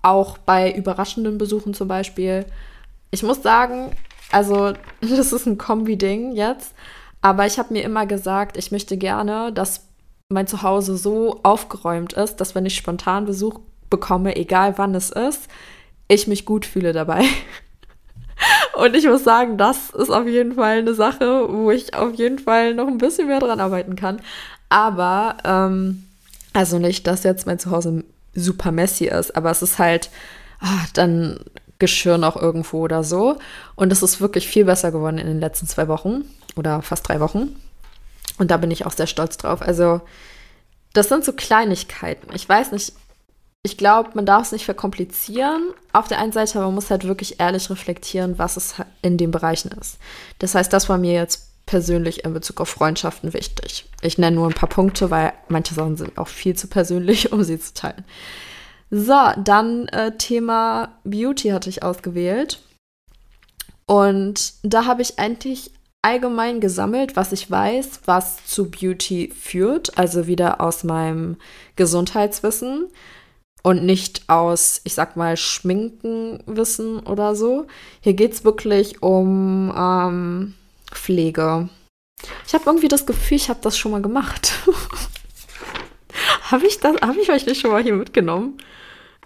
auch 0.01 0.39
bei 0.39 0.73
überraschenden 0.73 1.37
Besuchen 1.37 1.75
zum 1.75 1.87
Beispiel. 1.87 2.47
Ich 3.11 3.21
muss 3.21 3.43
sagen, 3.43 3.91
also 4.35 4.73
das 5.01 5.31
ist 5.31 5.45
ein 5.45 5.57
Kombi-Ding 5.57 6.33
jetzt. 6.33 6.75
Aber 7.21 7.47
ich 7.47 7.57
habe 7.57 7.73
mir 7.73 7.83
immer 7.83 8.05
gesagt, 8.05 8.57
ich 8.57 8.71
möchte 8.71 8.97
gerne, 8.97 9.51
dass 9.53 9.87
mein 10.29 10.45
Zuhause 10.45 10.97
so 10.97 11.39
aufgeräumt 11.43 12.13
ist, 12.13 12.35
dass 12.37 12.53
wenn 12.53 12.65
ich 12.65 12.75
spontan 12.75 13.25
Besuch 13.25 13.59
bekomme, 13.89 14.35
egal 14.35 14.77
wann 14.77 14.93
es 14.93 15.09
ist, 15.09 15.47
ich 16.09 16.27
mich 16.27 16.45
gut 16.45 16.65
fühle 16.65 16.91
dabei. 16.91 17.23
Und 18.75 18.95
ich 18.95 19.07
muss 19.07 19.23
sagen, 19.23 19.57
das 19.57 19.91
ist 19.91 20.09
auf 20.09 20.27
jeden 20.27 20.55
Fall 20.55 20.79
eine 20.79 20.93
Sache, 20.93 21.47
wo 21.49 21.71
ich 21.71 21.93
auf 21.93 22.13
jeden 22.15 22.39
Fall 22.39 22.73
noch 22.73 22.87
ein 22.87 22.97
bisschen 22.97 23.27
mehr 23.27 23.39
dran 23.39 23.61
arbeiten 23.61 23.95
kann. 23.95 24.21
Aber, 24.67 25.37
ähm, 25.45 26.03
also 26.51 26.77
nicht, 26.77 27.07
dass 27.07 27.23
jetzt 27.23 27.47
mein 27.47 27.59
Zuhause 27.59 28.03
super 28.33 28.73
messy 28.73 29.05
ist, 29.05 29.35
aber 29.35 29.51
es 29.51 29.61
ist 29.61 29.79
halt 29.79 30.09
ach, 30.59 30.89
dann 30.93 31.39
Geschirr 31.79 32.17
noch 32.17 32.35
irgendwo 32.35 32.81
oder 32.81 33.03
so. 33.03 33.37
Und 33.75 33.91
es 33.91 34.03
ist 34.03 34.21
wirklich 34.21 34.47
viel 34.47 34.65
besser 34.65 34.91
geworden 34.91 35.17
in 35.17 35.27
den 35.27 35.39
letzten 35.39 35.67
zwei 35.67 35.87
Wochen 35.87 36.25
oder 36.55 36.81
fast 36.81 37.07
drei 37.07 37.19
Wochen. 37.19 37.55
Und 38.37 38.51
da 38.51 38.57
bin 38.57 38.71
ich 38.71 38.85
auch 38.85 38.91
sehr 38.91 39.07
stolz 39.07 39.37
drauf. 39.37 39.61
Also, 39.61 40.01
das 40.93 41.09
sind 41.09 41.25
so 41.25 41.33
Kleinigkeiten. 41.33 42.33
Ich 42.33 42.47
weiß 42.47 42.71
nicht, 42.71 42.93
ich 43.63 43.77
glaube, 43.77 44.11
man 44.13 44.25
darf 44.25 44.43
es 44.43 44.51
nicht 44.51 44.65
verkomplizieren. 44.65 45.73
Auf 45.91 46.07
der 46.07 46.19
einen 46.19 46.31
Seite, 46.31 46.57
aber 46.59 46.67
man 46.67 46.75
muss 46.75 46.91
halt 46.91 47.05
wirklich 47.05 47.39
ehrlich 47.39 47.69
reflektieren, 47.69 48.37
was 48.37 48.57
es 48.57 48.75
in 49.01 49.17
den 49.17 49.31
Bereichen 49.31 49.71
ist. 49.71 49.97
Das 50.39 50.55
heißt, 50.55 50.71
das 50.71 50.87
war 50.87 50.97
mir 50.97 51.13
jetzt 51.13 51.49
persönlich 51.65 52.23
in 52.23 52.33
Bezug 52.33 52.61
auf 52.61 52.69
Freundschaften 52.69 53.33
wichtig. 53.33 53.89
Ich 54.01 54.17
nenne 54.17 54.35
nur 54.35 54.47
ein 54.47 54.53
paar 54.53 54.69
Punkte, 54.69 55.09
weil 55.09 55.33
manche 55.47 55.73
Sachen 55.73 55.97
sind 55.97 56.17
auch 56.17 56.27
viel 56.27 56.55
zu 56.55 56.67
persönlich, 56.67 57.31
um 57.33 57.43
sie 57.43 57.59
zu 57.59 57.73
teilen. 57.73 58.05
So, 58.97 59.31
dann 59.35 59.89
äh, 59.89 60.15
Thema 60.15 60.97
Beauty 61.03 61.49
hatte 61.49 61.69
ich 61.69 61.83
ausgewählt. 61.83 62.61
Und 63.87 64.53
da 64.63 64.85
habe 64.85 65.01
ich 65.01 65.19
eigentlich 65.19 65.71
allgemein 66.01 66.61
gesammelt, 66.61 67.17
was 67.17 67.33
ich 67.33 67.51
weiß, 67.51 68.03
was 68.05 68.45
zu 68.45 68.71
Beauty 68.71 69.33
führt, 69.37 69.97
also 69.97 70.27
wieder 70.27 70.61
aus 70.61 70.85
meinem 70.85 71.35
Gesundheitswissen 71.75 72.87
und 73.63 73.83
nicht 73.83 74.29
aus, 74.29 74.79
ich 74.85 74.93
sag 74.93 75.17
mal, 75.17 75.35
Schminkenwissen 75.35 77.01
oder 77.01 77.35
so. 77.35 77.67
Hier 77.99 78.13
geht 78.13 78.31
es 78.31 78.45
wirklich 78.45 79.03
um 79.03 79.73
ähm, 79.77 80.53
Pflege. 80.89 81.67
Ich 82.47 82.53
habe 82.53 82.63
irgendwie 82.65 82.87
das 82.87 83.05
Gefühl, 83.05 83.35
ich 83.35 83.49
habe 83.49 83.59
das 83.61 83.77
schon 83.77 83.91
mal 83.91 84.01
gemacht. 84.01 84.53
habe 86.43 86.65
ich 86.65 86.79
habe 86.81 87.19
ich 87.19 87.29
euch 87.29 87.45
nicht 87.45 87.59
schon 87.59 87.71
mal 87.71 87.83
hier 87.83 87.95
mitgenommen? 87.95 88.57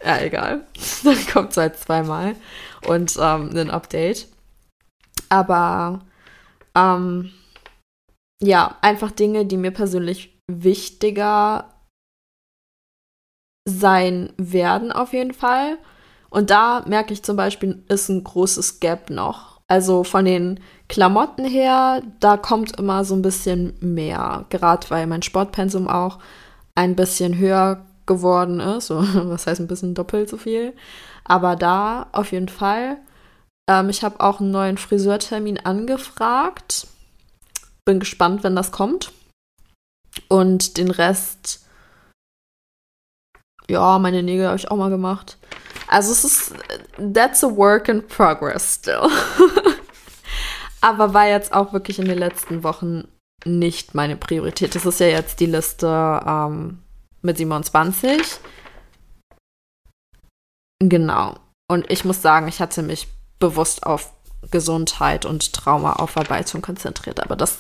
Ja, 0.04 0.20
egal. 0.22 0.66
Dann 1.04 1.28
kommt 1.28 1.52
es 1.52 1.58
halt 1.58 1.78
zweimal 1.78 2.36
und 2.88 3.16
ähm, 3.20 3.50
ein 3.56 3.70
Update. 3.70 4.28
Aber 5.30 6.02
ähm, 6.76 7.32
ja, 8.42 8.78
einfach 8.82 9.12
Dinge, 9.12 9.46
die 9.46 9.58
mir 9.58 9.72
persönlich 9.72 10.40
wichtiger 10.50 11.74
sein 13.68 14.34
werden, 14.38 14.92
auf 14.92 15.14
jeden 15.14 15.34
Fall. 15.34 15.78
Und 16.30 16.50
da 16.50 16.84
merke 16.88 17.14
ich 17.14 17.24
zum 17.24 17.36
Beispiel, 17.36 17.84
ist 17.88 18.10
ein 18.10 18.24
großes 18.24 18.80
Gap 18.80 19.10
noch. 19.10 19.60
Also 19.68 20.04
von 20.04 20.26
den 20.26 20.60
Klamotten 20.88 21.46
her, 21.46 22.02
da 22.20 22.38
kommt 22.38 22.78
immer 22.80 23.04
so 23.04 23.16
ein 23.16 23.22
bisschen 23.22 23.76
mehr. 23.82 24.46
Gerade 24.50 24.90
weil 24.90 25.06
mein 25.06 25.22
Sportpensum 25.22 25.88
auch 25.88 26.20
ein 26.76 26.96
bisschen 26.96 27.38
höher 27.38 27.86
geworden 28.10 28.60
ist. 28.60 28.90
Was 28.92 29.48
heißt 29.48 29.62
ein 29.62 29.68
bisschen 29.68 29.96
doppelt 29.96 30.28
so 30.30 30.36
viel. 30.36 30.74
Aber 31.24 31.56
da 31.56 32.08
auf 32.12 32.34
jeden 32.34 32.50
Fall. 32.50 32.98
Ähm, 33.70 33.90
ich 33.90 34.04
habe 34.04 34.20
auch 34.20 34.42
einen 34.42 34.52
neuen 34.52 34.78
Friseurtermin 34.78 35.60
angefragt. 35.60 36.88
Bin 37.86 38.02
gespannt, 38.02 38.44
wenn 38.44 38.58
das 38.58 38.74
kommt. 38.74 39.14
Und 40.28 40.78
den 40.78 40.92
Rest, 40.92 41.66
ja, 43.70 44.00
meine 44.00 44.24
Nägel 44.24 44.48
habe 44.48 44.58
ich 44.58 44.70
auch 44.70 44.76
mal 44.76 44.90
gemacht. 44.90 45.38
Also 45.88 46.12
es 46.12 46.24
ist, 46.24 46.54
that's 47.14 47.44
a 47.44 47.56
work 47.56 47.88
in 47.88 48.06
progress 48.06 48.76
still. 48.76 49.08
Aber 50.82 51.14
war 51.14 51.28
jetzt 51.28 51.54
auch 51.54 51.74
wirklich 51.74 52.00
in 52.00 52.06
den 52.06 52.18
letzten 52.18 52.64
Wochen 52.64 53.08
nicht 53.46 53.96
meine 53.96 54.16
Priorität. 54.16 54.76
Das 54.76 54.86
ist 54.86 55.00
ja 55.00 55.08
jetzt 55.08 55.40
die 55.40 55.46
Liste 55.46 55.88
ähm, 56.26 56.80
mit 57.22 57.38
27. 57.38 58.40
Genau. 60.80 61.36
Und 61.70 61.90
ich 61.92 62.06
muss 62.06 62.22
sagen, 62.22 62.48
ich 62.48 62.60
hatte 62.60 62.82
mich 62.82 63.08
bewusst 63.40 63.86
auf 63.86 64.14
Gesundheit 64.52 65.26
und 65.26 65.54
Traumaaufarbeitung 65.54 66.62
konzentriert, 66.62 67.20
aber 67.20 67.36
das 67.36 67.60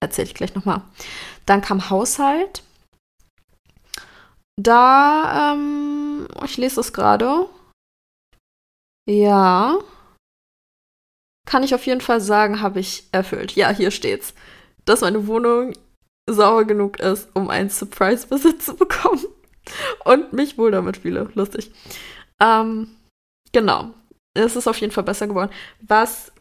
erzähle 0.00 0.28
ich 0.28 0.34
gleich 0.34 0.54
nochmal. 0.54 0.82
Dann 1.46 1.60
kam 1.60 1.90
Haushalt. 1.90 2.62
Da, 4.56 5.52
ähm, 5.52 6.28
ich 6.44 6.56
lese 6.56 6.80
es 6.80 6.92
gerade. 6.92 7.48
Ja. 9.08 9.78
Kann 11.46 11.62
ich 11.62 11.74
auf 11.74 11.84
jeden 11.86 12.00
Fall 12.00 12.20
sagen, 12.20 12.62
habe 12.62 12.80
ich 12.80 13.04
erfüllt. 13.12 13.52
Ja, 13.52 13.70
hier 13.70 13.90
steht's. 13.90 14.34
Dass 14.84 15.02
meine 15.02 15.26
Wohnung 15.26 15.74
sauber 16.28 16.64
genug 16.64 17.00
ist, 17.00 17.28
um 17.34 17.50
einen 17.50 17.70
Surprise-Visit 17.70 18.62
zu 18.62 18.74
bekommen. 18.76 19.24
Und 20.04 20.32
mich 20.32 20.58
wohl 20.58 20.70
damit 20.70 20.98
fühle. 20.98 21.30
Lustig. 21.34 21.72
Ähm, 22.40 22.88
genau 23.52 23.92
es 24.34 24.56
ist 24.56 24.68
auf 24.68 24.76
jeden 24.78 24.92
Fall 24.92 25.04
besser 25.04 25.26
geworden. 25.26 25.50
Was 25.80 26.32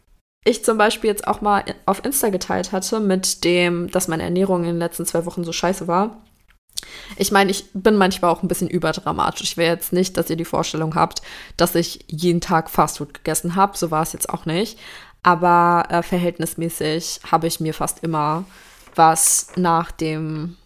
ich 0.43 0.65
zum 0.65 0.77
Beispiel 0.77 1.09
jetzt 1.09 1.27
auch 1.27 1.41
mal 1.41 1.63
auf 1.85 2.03
Insta 2.03 2.29
geteilt 2.29 2.71
hatte, 2.71 2.99
mit 2.99 3.43
dem, 3.45 3.89
dass 3.91 4.09
meine 4.09 4.23
Ernährung 4.23 4.61
in 4.61 4.71
den 4.71 4.79
letzten 4.79 5.05
zwei 5.05 5.25
Wochen 5.25 5.43
so 5.43 5.53
scheiße 5.53 5.87
war. 5.87 6.21
Ich 7.15 7.31
meine, 7.31 7.49
ich 7.49 7.65
bin 7.73 7.95
manchmal 7.95 8.31
auch 8.31 8.43
ein 8.43 8.49
bisschen 8.49 8.67
überdramatisch. 8.67 9.43
Ich 9.43 9.57
will 9.57 9.67
jetzt 9.67 9.93
nicht, 9.93 10.17
dass 10.17 10.29
ihr 10.29 10.35
die 10.35 10.43
Vorstellung 10.43 10.95
habt, 10.95 11.21
dass 11.55 11.75
ich 11.75 12.03
jeden 12.07 12.41
Tag 12.41 12.69
Fastfood 12.69 13.13
gegessen 13.13 13.55
habe. 13.55 13.77
So 13.77 13.89
war 13.89 14.01
es 14.01 14.11
jetzt 14.11 14.29
auch 14.29 14.45
nicht. 14.45 14.77
Aber 15.21 15.85
äh, 15.89 16.03
verhältnismäßig 16.03 17.21
habe 17.31 17.47
ich 17.47 17.61
mir 17.61 17.73
fast 17.73 18.03
immer 18.03 18.43
was 18.95 19.47
nach 19.56 19.91
dem 19.91 20.58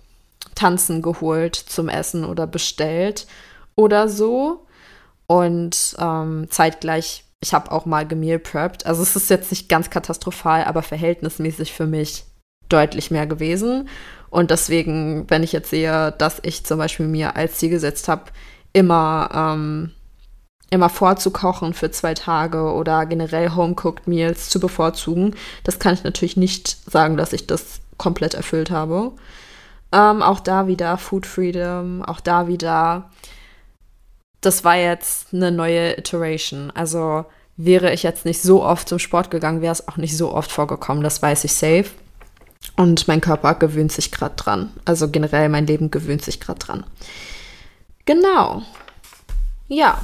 Tanzen 0.56 1.02
geholt 1.02 1.56
zum 1.56 1.90
Essen 1.90 2.26
oder 2.26 2.48
bestellt 2.48 3.28
oder 3.76 4.10
so. 4.10 4.66
Und 5.28 5.96
ähm, 6.00 6.48
zeitgleich, 6.50 7.26
ich 7.42 7.54
habe 7.54 7.72
auch 7.72 7.86
mal 7.86 8.08
gemeal 8.08 8.40
prepped. 8.40 8.86
Also 8.86 9.04
es 9.04 9.16
ist 9.16 9.30
jetzt 9.30 9.52
nicht 9.52 9.70
ganz 9.70 9.90
katastrophal, 9.90 10.64
aber 10.64 10.82
verhältnismäßig 10.82 11.74
für 11.74 11.86
mich 11.86 12.26
deutlich 12.70 13.12
mehr 13.12 13.28
gewesen. 13.28 13.88
Und 14.30 14.52
deswegen, 14.52 15.30
wenn 15.30 15.44
ich 15.44 15.52
jetzt 15.52 15.70
sehe, 15.70 16.14
dass 16.18 16.40
ich 16.44 16.66
zum 16.66 16.80
Beispiel 16.80 17.08
mir 17.08 17.36
als 17.36 17.58
Ziel 17.58 17.70
gesetzt 17.70 18.08
habe, 18.08 18.24
immer, 18.74 19.30
ähm, 19.34 19.92
immer 20.70 20.90
vorzukochen 20.90 21.74
für 21.74 21.92
zwei 21.92 22.14
Tage 22.14 22.74
oder 22.74 23.06
generell 23.06 23.52
Home-Cooked 23.52 24.08
Meals 24.08 24.50
zu 24.50 24.60
bevorzugen, 24.60 25.36
das 25.64 25.80
kann 25.80 25.94
ich 25.94 26.04
natürlich 26.04 26.36
nicht 26.36 26.78
sagen, 26.90 27.16
dass 27.16 27.32
ich 27.32 27.48
das 27.48 27.80
komplett 27.98 28.34
erfüllt 28.34 28.72
habe. 28.72 29.14
Ähm, 29.92 30.22
auch 30.22 30.40
da 30.40 30.68
wieder 30.68 30.98
Food 30.98 31.26
Freedom, 31.26 32.04
auch 32.04 32.20
da 32.20 32.48
wieder 32.48 33.10
das 34.42 34.64
war 34.64 34.76
jetzt 34.76 35.34
eine 35.34 35.52
neue 35.52 35.98
Iteration. 35.98 36.72
Also 36.72 37.26
wäre 37.56 37.94
ich 37.94 38.04
jetzt 38.04 38.26
nicht 38.26 38.42
so 38.42 38.64
oft 38.64 38.88
zum 38.88 39.00
Sport 39.00 39.32
gegangen, 39.32 39.62
wäre 39.62 39.74
es 39.74 39.88
auch 39.88 39.98
nicht 39.98 40.16
so 40.16 40.34
oft 40.34 40.52
vorgekommen. 40.52 41.04
Das 41.04 41.22
weiß 41.22 41.44
ich 41.44 41.54
safe. 41.54 41.86
Und 42.76 43.08
mein 43.08 43.22
Körper 43.22 43.56
gewöhnt 43.56 43.92
sich 43.92 44.12
gerade 44.12 44.36
dran. 44.36 44.72
Also 44.86 45.10
generell 45.10 45.50
mein 45.50 45.68
Leben 45.68 45.90
gewöhnt 45.90 46.24
sich 46.24 46.40
gerade 46.40 46.60
dran. 46.60 46.86
Genau. 48.06 48.64
Ja. 49.68 50.02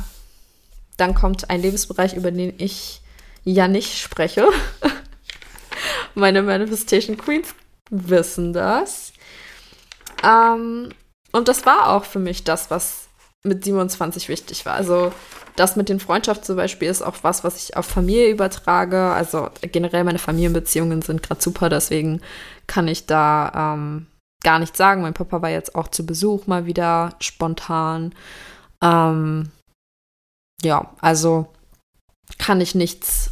Dann 0.98 1.16
kommt 1.16 1.50
ein 1.50 1.62
Lebensbereich, 1.62 2.14
über 2.14 2.32
den 2.32 2.54
ich 2.58 3.02
ja 3.44 3.68
nicht 3.68 3.98
spreche. 3.98 4.48
Meine 6.16 6.42
Manifestation 6.44 7.18
Queens 7.18 7.56
wissen 7.89 8.54
das. 8.54 9.13
Ähm, 10.24 10.89
und 11.32 11.48
das 11.48 11.65
war 11.65 11.89
auch 11.89 12.06
für 12.06 12.19
mich 12.19 12.43
das, 12.43 12.69
was 12.72 13.08
mit 13.43 13.63
27 13.63 14.30
wichtig 14.30 14.65
war. 14.65 14.74
Also 14.74 15.12
das 15.56 15.76
mit 15.76 15.89
den 15.89 16.00
Freundschaften 16.00 16.46
zum 16.46 16.56
Beispiel 16.56 16.88
ist 16.88 17.02
auch 17.02 17.17
was, 17.22 17.43
was 17.43 17.58
ich 17.58 17.78
auf 17.78 17.86
Familie 17.86 18.30
übertrage. 18.30 19.12
Also 19.12 19.50
generell 19.62 20.04
meine 20.04 20.19
Familienbeziehungen 20.19 21.02
sind 21.02 21.22
gerade 21.22 21.41
super, 21.41 21.69
deswegen 21.69 22.22
kann 22.67 22.88
ich 22.88 23.06
da 23.06 23.74
ähm, 23.76 24.08
gar 24.43 24.60
nichts 24.60 24.78
sagen. 24.78 25.02
Mein 25.02 25.13
Papa 25.13 25.41
war 25.41 25.50
jetzt 25.50 25.76
auch 25.76 25.88
zu 25.88 26.06
Besuch 26.06 26.48
mal 26.48 26.65
wieder 26.65 27.15
spontan. 27.19 28.15
Ähm, 28.82 29.52
ja, 30.62 30.91
also 31.02 31.48
kann 32.38 32.62
ich 32.62 32.74
nichts 32.74 33.32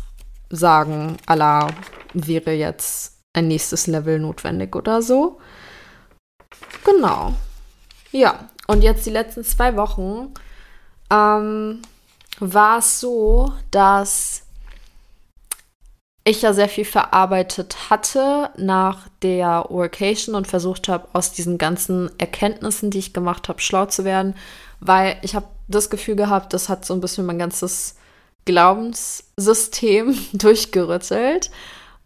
sagen, 0.50 1.18
Allah 1.26 1.70
wäre 2.14 2.52
jetzt 2.52 3.11
ein 3.34 3.48
nächstes 3.48 3.88
Level 3.88 4.20
notwendig 4.20 4.76
oder 4.76 5.02
so. 5.02 5.40
Genau. 6.84 7.34
Ja, 8.12 8.50
und 8.68 8.82
jetzt 8.82 9.06
die 9.06 9.12
letzten 9.12 9.44
zwei 9.44 9.76
Wochen 9.78 10.34
ähm, 11.10 11.82
war 12.40 12.80
es 12.80 13.00
so, 13.00 13.54
dass 13.72 14.44
ich 16.24 16.44
ja 16.44 16.54
sehr 16.54 16.70
viel 16.70 16.86
verarbeitet 16.86 17.90
hatte 17.90 18.52
nach 18.56 19.08
der 19.24 19.66
Workation 19.70 20.36
und 20.36 20.48
versucht 20.48 20.88
habe, 20.88 21.08
aus 21.14 21.32
diesen 21.32 21.58
ganzen 21.58 22.12
Erkenntnissen, 22.20 22.92
die 22.92 23.00
ich 23.00 23.14
gemacht 23.14 23.50
habe, 23.50 23.60
schlau 23.60 23.88
zu 23.88 24.06
werden, 24.06 24.36
weil 24.80 25.18
ich 25.24 25.36
habe 25.36 25.48
das 25.68 25.90
Gefühl 25.90 26.16
gehabt, 26.16 26.54
das 26.54 26.70
hat 26.70 26.86
so 26.86 26.94
ein 26.94 27.02
bisschen 27.02 27.26
mein 27.26 27.40
ganzes 27.40 27.96
Glaubenssystem 28.46 30.16
durchgerüttelt, 30.34 31.50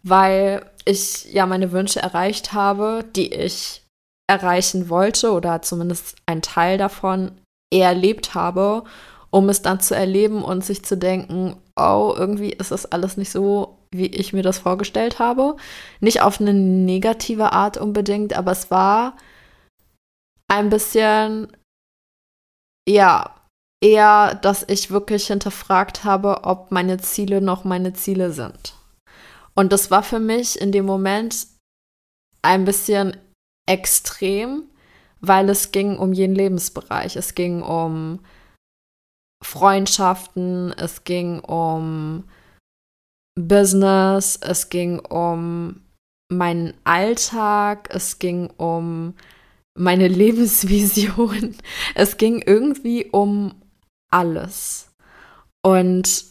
weil 0.02 0.64
ich 0.86 1.30
ja 1.32 1.44
meine 1.44 1.72
Wünsche 1.72 2.00
erreicht 2.00 2.54
habe, 2.54 3.04
die 3.14 3.34
ich 3.34 3.82
erreichen 4.30 4.88
wollte 4.88 5.32
oder 5.32 5.60
zumindest 5.62 6.16
ein 6.26 6.42
Teil 6.42 6.78
davon 6.78 7.32
erlebt 7.72 8.34
habe, 8.34 8.84
um 9.30 9.48
es 9.48 9.62
dann 9.62 9.80
zu 9.80 9.94
erleben 9.94 10.42
und 10.42 10.64
sich 10.64 10.84
zu 10.84 10.96
denken, 10.96 11.56
oh, 11.76 12.14
irgendwie 12.16 12.50
ist 12.50 12.70
das 12.70 12.86
alles 12.86 13.16
nicht 13.16 13.30
so, 13.30 13.78
wie 13.92 14.06
ich 14.06 14.32
mir 14.32 14.42
das 14.42 14.58
vorgestellt 14.58 15.18
habe. 15.18 15.56
Nicht 16.00 16.22
auf 16.22 16.40
eine 16.40 16.54
negative 16.54 17.52
Art 17.52 17.76
unbedingt, 17.76 18.34
aber 18.34 18.52
es 18.52 18.70
war 18.70 19.16
ein 20.48 20.70
bisschen, 20.70 21.48
ja, 22.88 23.34
eher, 23.82 24.36
dass 24.36 24.64
ich 24.68 24.90
wirklich 24.90 25.26
hinterfragt 25.26 26.04
habe, 26.04 26.44
ob 26.44 26.70
meine 26.70 26.98
Ziele 26.98 27.40
noch 27.40 27.64
meine 27.64 27.92
Ziele 27.92 28.32
sind. 28.32 28.75
Und 29.56 29.72
das 29.72 29.90
war 29.90 30.02
für 30.02 30.20
mich 30.20 30.60
in 30.60 30.70
dem 30.70 30.84
Moment 30.84 31.46
ein 32.42 32.64
bisschen 32.64 33.16
extrem, 33.68 34.64
weil 35.20 35.48
es 35.48 35.72
ging 35.72 35.98
um 35.98 36.12
jeden 36.12 36.34
Lebensbereich. 36.34 37.16
Es 37.16 37.34
ging 37.34 37.62
um 37.62 38.20
Freundschaften, 39.42 40.72
es 40.72 41.04
ging 41.04 41.40
um 41.40 42.24
Business, 43.38 44.38
es 44.40 44.68
ging 44.68 44.98
um 44.98 45.80
meinen 46.30 46.74
Alltag, 46.84 47.88
es 47.92 48.18
ging 48.18 48.50
um 48.58 49.14
meine 49.76 50.08
Lebensvision. 50.22 51.56
Es 51.94 52.18
ging 52.18 52.42
irgendwie 52.42 53.06
um 53.10 53.54
alles. 54.10 54.90
Und 55.64 56.26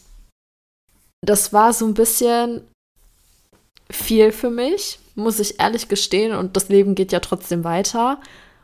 das 1.22 1.52
war 1.52 1.72
so 1.72 1.86
ein 1.86 1.94
bisschen 1.94 2.66
viel 3.90 4.32
für 4.32 4.50
mich, 4.50 4.98
muss 5.14 5.40
ich 5.40 5.60
ehrlich 5.60 5.88
gestehen. 5.88 6.34
Und 6.34 6.56
das 6.56 6.68
Leben 6.68 6.94
geht 6.94 7.12
ja 7.12 7.20
trotzdem 7.20 7.64
weiter. 7.64 8.20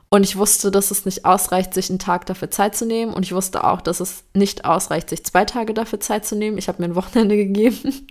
Und 0.08 0.24
ich 0.24 0.36
wusste, 0.36 0.70
dass 0.70 0.90
es 0.90 1.04
nicht 1.06 1.24
ausreicht, 1.24 1.72
sich 1.72 1.88
einen 1.88 1.98
Tag 1.98 2.26
dafür 2.26 2.50
Zeit 2.50 2.76
zu 2.76 2.84
nehmen. 2.84 3.14
Und 3.14 3.24
ich 3.24 3.32
wusste 3.32 3.64
auch, 3.64 3.80
dass 3.80 4.00
es 4.00 4.24
nicht 4.34 4.64
ausreicht, 4.64 5.08
sich 5.08 5.24
zwei 5.24 5.44
Tage 5.44 5.72
dafür 5.72 6.00
Zeit 6.00 6.26
zu 6.26 6.36
nehmen. 6.36 6.58
Ich 6.58 6.68
habe 6.68 6.82
mir 6.82 6.88
ein 6.88 6.96
Wochenende 6.96 7.36
gegeben. 7.44 8.06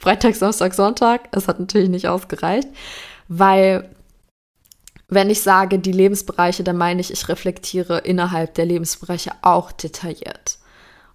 Freitag, 0.00 0.34
Samstag, 0.34 0.74
Sonntag. 0.74 1.28
Es 1.32 1.48
hat 1.48 1.60
natürlich 1.60 1.88
nicht 1.88 2.08
ausgereicht, 2.08 2.68
weil 3.28 3.90
wenn 5.08 5.30
ich 5.30 5.42
sage 5.42 5.78
die 5.78 5.92
Lebensbereiche, 5.92 6.64
dann 6.64 6.76
meine 6.76 7.00
ich, 7.00 7.12
ich 7.12 7.28
reflektiere 7.28 7.98
innerhalb 7.98 8.54
der 8.54 8.64
Lebensbereiche 8.64 9.32
auch 9.42 9.70
detailliert 9.70 10.58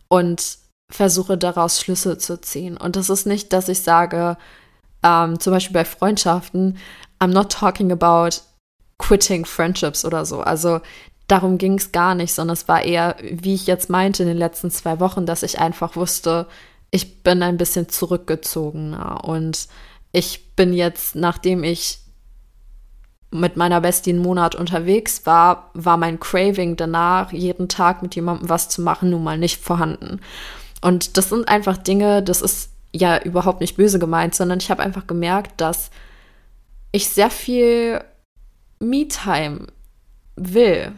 und 0.08 0.60
versuche 0.90 1.38
daraus 1.38 1.82
Schlüsse 1.82 2.18
zu 2.18 2.40
ziehen. 2.40 2.78
Und 2.78 2.96
das 2.96 3.10
ist 3.10 3.26
nicht, 3.26 3.52
dass 3.54 3.70
ich 3.70 3.82
sage, 3.82 4.38
ähm, 5.04 5.40
zum 5.40 5.54
Beispiel 5.54 5.74
bei 5.74 5.86
Freundschaften, 5.86 6.78
I'm 7.20 7.28
not 7.28 7.52
talking 7.52 7.92
about 7.92 8.38
quitting 8.98 9.46
friendships 9.46 10.06
oder 10.06 10.26
so. 10.26 10.42
Also 10.42 10.82
darum 11.28 11.58
ging 11.58 11.76
es 11.76 11.92
gar 11.92 12.16
nicht, 12.16 12.34
sondern 12.34 12.54
es 12.54 12.68
war 12.68 12.84
eher, 12.84 13.16
wie 13.22 13.56
ich 13.56 13.68
jetzt 13.68 13.90
meinte 13.90 14.24
in 14.24 14.30
den 14.30 14.38
letzten 14.38 14.70
zwei 14.70 15.00
Wochen, 15.00 15.26
dass 15.26 15.44
ich 15.44 15.60
einfach 15.60 15.96
wusste, 15.96 16.48
ich 16.92 17.24
bin 17.24 17.42
ein 17.42 17.58
bisschen 17.58 17.90
zurückgezogener 17.90 19.24
und 19.24 19.68
ich 20.12 20.56
bin 20.56 20.74
jetzt, 20.74 21.16
nachdem 21.16 21.64
ich 21.64 22.00
mit 23.32 23.56
meiner 23.56 23.80
Bestie 23.80 24.10
einen 24.10 24.22
Monat 24.22 24.56
unterwegs 24.56 25.26
war, 25.26 25.72
war 25.74 25.96
mein 25.96 26.20
Craving 26.20 26.76
danach, 26.76 27.32
jeden 27.32 27.70
Tag 27.70 28.02
mit 28.04 28.14
jemandem 28.14 28.50
was 28.50 28.68
zu 28.68 28.82
machen, 28.82 29.10
nun 29.10 29.24
mal 29.24 29.38
nicht 29.38 29.62
vorhanden. 29.62 30.20
Und 30.82 31.16
das 31.16 31.30
sind 31.30 31.48
einfach 31.48 31.78
Dinge, 31.78 32.22
das 32.22 32.42
ist 32.42 32.71
ja 32.94 33.22
überhaupt 33.22 33.62
nicht 33.62 33.78
böse 33.78 34.00
gemeint, 34.00 34.36
sondern 34.36 34.60
ich 34.60 34.70
habe 34.70 34.84
einfach 34.84 35.08
gemerkt, 35.08 35.60
dass 35.62 35.92
ich 36.92 37.10
sehr 37.10 37.30
viel 37.30 38.04
Me-Time 38.80 39.68
will. 40.36 40.92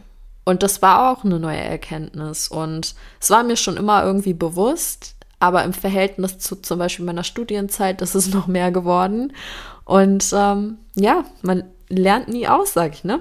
Und 0.44 0.62
das 0.62 0.82
war 0.82 1.10
auch 1.10 1.24
eine 1.24 1.38
neue 1.38 1.60
Erkenntnis. 1.60 2.48
Und 2.48 2.94
es 3.20 3.30
war 3.30 3.42
mir 3.44 3.56
schon 3.56 3.76
immer 3.76 4.04
irgendwie 4.04 4.34
bewusst, 4.34 5.14
aber 5.40 5.64
im 5.64 5.72
Verhältnis 5.72 6.38
zu 6.38 6.56
zum 6.56 6.78
Beispiel 6.78 7.04
meiner 7.04 7.24
Studienzeit 7.24 8.02
ist 8.02 8.14
es 8.14 8.28
noch 8.34 8.46
mehr 8.46 8.70
geworden. 8.70 9.32
Und 9.84 10.32
ähm, 10.34 10.78
ja, 10.94 11.24
man 11.42 11.64
lernt 11.88 12.28
nie 12.28 12.48
aus, 12.48 12.72
sag 12.72 12.94
ich, 12.94 13.04
ne? 13.04 13.20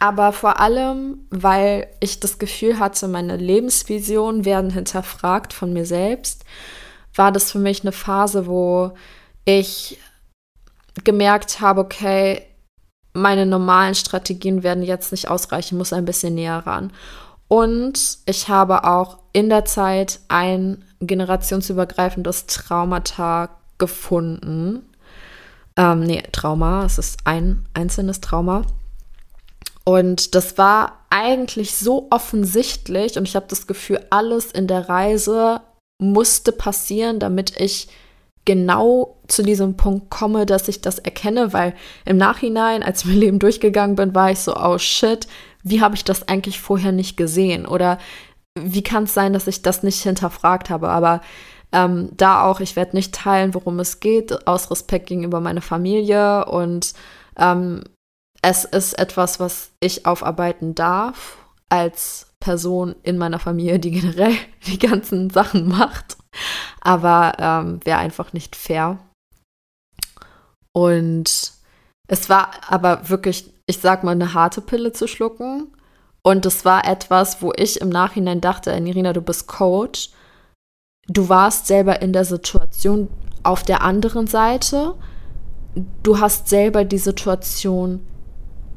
Aber 0.00 0.32
vor 0.32 0.60
allem, 0.60 1.26
weil 1.30 1.88
ich 1.98 2.20
das 2.20 2.38
Gefühl 2.38 2.78
hatte, 2.78 3.08
meine 3.08 3.36
Lebensvisionen 3.36 4.44
werden 4.44 4.70
hinterfragt 4.70 5.52
von 5.52 5.72
mir 5.72 5.84
selbst, 5.84 6.44
war 7.18 7.32
das 7.32 7.52
für 7.52 7.58
mich 7.58 7.82
eine 7.82 7.92
Phase, 7.92 8.46
wo 8.46 8.92
ich 9.44 9.98
gemerkt 11.04 11.60
habe, 11.60 11.80
okay, 11.80 12.42
meine 13.12 13.46
normalen 13.46 13.94
Strategien 13.94 14.62
werden 14.62 14.82
jetzt 14.82 15.12
nicht 15.12 15.28
ausreichen, 15.28 15.78
muss 15.78 15.92
ein 15.92 16.04
bisschen 16.04 16.34
näher 16.34 16.66
ran. 16.66 16.92
Und 17.48 18.18
ich 18.26 18.48
habe 18.48 18.84
auch 18.84 19.18
in 19.32 19.48
der 19.48 19.64
Zeit 19.64 20.20
ein 20.28 20.84
generationsübergreifendes 21.00 22.46
Traumata 22.46 23.50
gefunden. 23.78 24.84
Ähm, 25.76 26.00
nee, 26.00 26.22
Trauma, 26.32 26.84
es 26.84 26.98
ist 26.98 27.20
ein 27.24 27.66
einzelnes 27.72 28.20
Trauma. 28.20 28.62
Und 29.84 30.34
das 30.34 30.58
war 30.58 30.98
eigentlich 31.08 31.76
so 31.76 32.08
offensichtlich 32.10 33.16
und 33.16 33.26
ich 33.26 33.34
habe 33.34 33.46
das 33.48 33.66
Gefühl, 33.66 34.04
alles 34.10 34.52
in 34.52 34.66
der 34.66 34.88
Reise 34.90 35.62
musste 35.98 36.52
passieren, 36.52 37.18
damit 37.18 37.60
ich 37.60 37.88
genau 38.44 39.18
zu 39.26 39.42
diesem 39.42 39.76
Punkt 39.76 40.08
komme, 40.08 40.46
dass 40.46 40.68
ich 40.68 40.80
das 40.80 40.98
erkenne, 40.98 41.52
weil 41.52 41.74
im 42.06 42.16
Nachhinein, 42.16 42.82
als 42.82 43.00
ich 43.00 43.06
mein 43.10 43.18
Leben 43.18 43.38
durchgegangen 43.38 43.96
bin, 43.96 44.14
war 44.14 44.30
ich 44.30 44.38
so, 44.38 44.56
oh 44.56 44.78
shit, 44.78 45.26
wie 45.62 45.80
habe 45.80 45.94
ich 45.94 46.04
das 46.04 46.28
eigentlich 46.28 46.60
vorher 46.60 46.92
nicht 46.92 47.16
gesehen? 47.16 47.66
Oder 47.66 47.98
wie 48.58 48.82
kann 48.82 49.04
es 49.04 49.14
sein, 49.14 49.32
dass 49.32 49.46
ich 49.46 49.62
das 49.62 49.82
nicht 49.82 50.02
hinterfragt 50.02 50.70
habe? 50.70 50.88
Aber 50.88 51.20
ähm, 51.72 52.10
da 52.16 52.44
auch, 52.44 52.60
ich 52.60 52.76
werde 52.76 52.96
nicht 52.96 53.14
teilen, 53.14 53.52
worum 53.54 53.78
es 53.80 54.00
geht, 54.00 54.46
aus 54.46 54.70
Respekt 54.70 55.08
gegenüber 55.08 55.40
meiner 55.40 55.60
Familie. 55.60 56.46
Und 56.46 56.94
ähm, 57.36 57.84
es 58.40 58.64
ist 58.64 58.98
etwas, 58.98 59.40
was 59.40 59.72
ich 59.80 60.06
aufarbeiten 60.06 60.74
darf 60.74 61.36
als 61.68 62.27
Person 62.40 62.94
in 63.02 63.18
meiner 63.18 63.38
Familie, 63.38 63.78
die 63.78 63.90
generell 63.90 64.34
die 64.66 64.78
ganzen 64.78 65.30
Sachen 65.30 65.68
macht. 65.68 66.16
Aber 66.80 67.32
ähm, 67.38 67.80
wäre 67.84 67.98
einfach 67.98 68.32
nicht 68.32 68.56
fair. 68.56 68.98
Und 70.72 71.52
es 72.06 72.28
war 72.28 72.50
aber 72.68 73.08
wirklich, 73.08 73.52
ich 73.66 73.78
sag 73.78 74.04
mal, 74.04 74.12
eine 74.12 74.34
harte 74.34 74.60
Pille 74.60 74.92
zu 74.92 75.08
schlucken. 75.08 75.72
Und 76.22 76.46
es 76.46 76.64
war 76.64 76.86
etwas, 76.86 77.42
wo 77.42 77.52
ich 77.56 77.80
im 77.80 77.88
Nachhinein 77.88 78.40
dachte, 78.40 78.78
Nirina, 78.80 79.12
du 79.12 79.22
bist 79.22 79.46
Coach. 79.46 80.10
Du 81.06 81.28
warst 81.28 81.66
selber 81.66 82.02
in 82.02 82.12
der 82.12 82.24
Situation 82.24 83.08
auf 83.42 83.62
der 83.62 83.82
anderen 83.82 84.26
Seite. 84.26 84.94
Du 86.02 86.20
hast 86.20 86.48
selber 86.48 86.84
die 86.84 86.98
Situation 86.98 88.06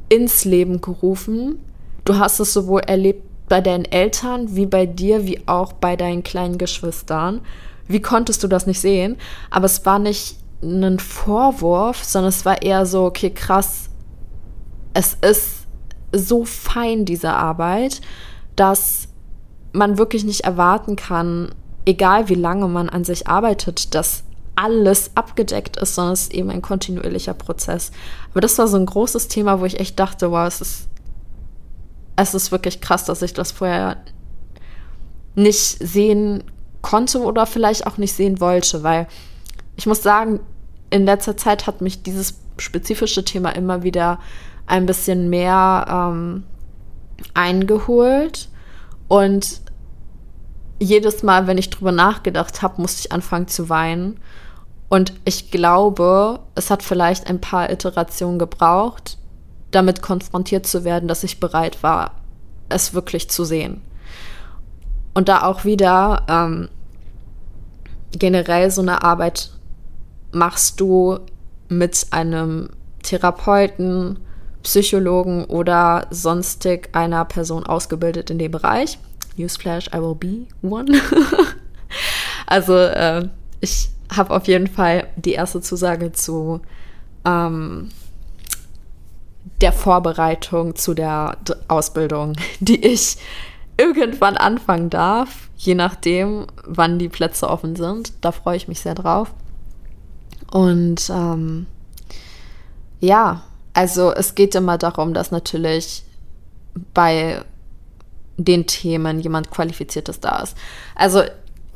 ins 0.10 0.45
Leben 0.45 0.82
gerufen. 0.82 1.63
Du 2.06 2.17
hast 2.17 2.39
es 2.39 2.54
sowohl 2.54 2.82
erlebt 2.82 3.31
bei 3.52 3.60
deinen 3.60 3.84
Eltern 3.84 4.56
wie 4.56 4.66
bei 4.66 4.86
dir, 4.86 5.26
wie 5.26 5.46
auch 5.46 5.74
bei 5.74 5.98
deinen 5.98 6.24
kleinen 6.24 6.58
Geschwistern. 6.58 7.42
Wie 7.86 8.02
konntest 8.02 8.42
du 8.44 8.48
das 8.48 8.66
nicht 8.66 8.80
sehen? 8.80 9.18
Aber 9.50 9.66
es 9.66 9.86
war 9.86 10.00
nicht 10.00 10.38
ein 10.64 11.00
Vorwurf, 11.00 12.02
sondern 12.02 12.30
es 12.30 12.46
war 12.46 12.62
eher 12.62 12.86
so, 12.86 13.04
okay, 13.04 13.30
krass, 13.30 13.90
es 14.94 15.18
ist 15.20 15.68
so 16.14 16.46
fein, 16.46 17.04
diese 17.04 17.34
Arbeit, 17.34 18.00
dass 18.56 19.10
man 19.74 19.98
wirklich 19.98 20.24
nicht 20.24 20.46
erwarten 20.46 20.96
kann, 20.96 21.54
egal 21.86 22.30
wie 22.30 22.36
lange 22.36 22.70
man 22.70 22.88
an 22.88 23.04
sich 23.04 23.28
arbeitet, 23.28 23.94
dass 23.96 24.24
alles 24.56 25.12
abgedeckt 25.16 25.76
ist, 25.76 25.96
sondern 25.96 26.14
es 26.14 26.22
ist 26.24 26.34
eben 26.34 26.52
ein 26.52 26.62
kontinuierlicher 26.62 27.34
Prozess. 27.34 27.92
Aber 28.32 28.40
das 28.40 28.58
war 28.58 28.70
so 28.70 28.78
ein 28.78 28.86
großes 28.86 29.28
Thema, 29.28 29.60
wo 29.60 29.66
ich 29.66 29.78
echt 29.78 30.00
dachte, 30.00 30.32
wow, 30.32 30.48
es 30.48 30.62
ist 30.62 30.88
es 32.15 32.34
ist 32.34 32.52
wirklich 32.52 32.82
krass, 32.82 33.06
dass 33.06 33.21
ich 33.21 33.34
das 33.34 33.52
vorher 33.52 33.97
nicht 35.36 35.78
sehen 35.80 36.43
konnte 36.82 37.21
oder 37.21 37.45
vielleicht 37.45 37.88
auch 37.88 37.97
nicht 37.97 38.13
sehen 38.13 38.39
wollte, 38.39 38.84
weil 38.84 39.08
ich 39.76 39.86
muss 39.86 40.04
sagen, 40.04 40.39
in 40.89 41.06
letzter 41.06 41.38
Zeit 41.38 41.67
hat 41.67 41.82
mich 41.82 42.04
dieses 42.04 42.39
spezifische 42.58 43.24
Thema 43.24 43.52
immer 43.52 43.84
wieder 43.84 44.19
ein 44.67 44.86
bisschen 44.86 45.30
mehr 45.30 45.86
ähm, 45.89 46.43
eingeholt 47.34 48.50
und 49.08 49.62
jedes 50.80 51.21
Mal, 51.21 51.45
wenn 51.45 51.60
ich 51.60 51.69
drüber 51.69 51.91
nachgedacht 51.91 52.62
habe, 52.62 52.82
musste 52.82 53.02
ich 53.02 53.12
anfangen 53.12 53.47
zu 53.47 53.69
weinen. 53.69 54.19
Und 54.89 55.13
ich 55.26 55.52
glaube, 55.52 56.39
es 56.56 56.71
hat 56.71 56.82
vielleicht 56.82 57.28
ein 57.28 57.39
paar 57.39 57.69
Iterationen 57.69 58.39
gebraucht, 58.39 59.19
damit 59.72 60.02
konfrontiert 60.02 60.68
zu 60.68 60.84
werden, 60.84 61.08
dass 61.08 61.24
ich 61.24 61.40
bereit 61.40 61.82
war, 61.84 62.16
es 62.70 62.94
wirklich 62.94 63.30
zu 63.30 63.44
sehen. 63.46 63.82
Und 65.14 65.28
da 65.28 65.44
auch 65.44 65.66
wieder 65.66 66.26
ähm, 66.30 66.70
generell 68.12 68.72
so 68.72 68.82
eine 68.82 69.04
Arbeit 69.04 69.52
machst 70.32 70.80
du 70.80 71.20
mit 71.68 72.08
einem 72.12 72.70
Therapeuten, 73.04 74.20
Psychologen 74.64 75.46
oder 75.46 76.08
sonstig 76.12 76.90
einer 76.94 77.26
Person 77.26 77.66
ausgebildet 77.66 78.30
in 78.30 78.38
dem 78.38 78.52
Bereich. 78.52 79.00
Newsflash, 79.36 79.88
I 79.88 79.98
will 79.98 80.16
be 80.16 80.46
one. 80.62 80.92
also 82.46 82.76
äh, 82.76 83.28
ich 83.60 83.90
habe 84.16 84.36
auf 84.36 84.48
jeden 84.48 84.68
Fall 84.68 85.08
die 85.16 85.34
erste 85.34 85.62
Zusage 85.62 86.12
zu 86.12 86.62
ähm, 87.26 87.90
der 89.62 89.72
Vorbereitung 89.72 90.76
zu 90.76 90.94
der 90.94 91.38
Ausbildung, 91.68 92.34
die 92.60 92.86
ich 92.86 93.18
irgendwann 93.78 94.38
anfangen 94.38 94.90
darf, 94.90 95.50
je 95.58 95.76
nachdem, 95.76 96.48
wann 96.66 97.00
die 97.00 97.10
Plätze 97.10 97.50
offen 97.50 97.76
sind. 97.76 98.14
Da 98.22 98.32
freue 98.32 98.58
ich 98.58 98.68
mich 98.68 98.82
sehr 98.82 98.96
drauf. 98.96 99.34
Und 100.52 101.10
ähm, 101.10 101.66
ja, 103.00 103.44
also 103.74 104.14
es 104.14 104.36
geht 104.36 104.54
immer 104.56 104.78
darum, 104.78 105.14
dass 105.14 105.32
natürlich 105.32 106.04
bei 106.94 107.44
den 108.38 108.68
Themen 108.68 109.20
jemand 109.20 109.52
Qualifiziertes 109.52 110.20
da 110.20 110.40
ist. 110.40 110.58
Also 110.96 111.24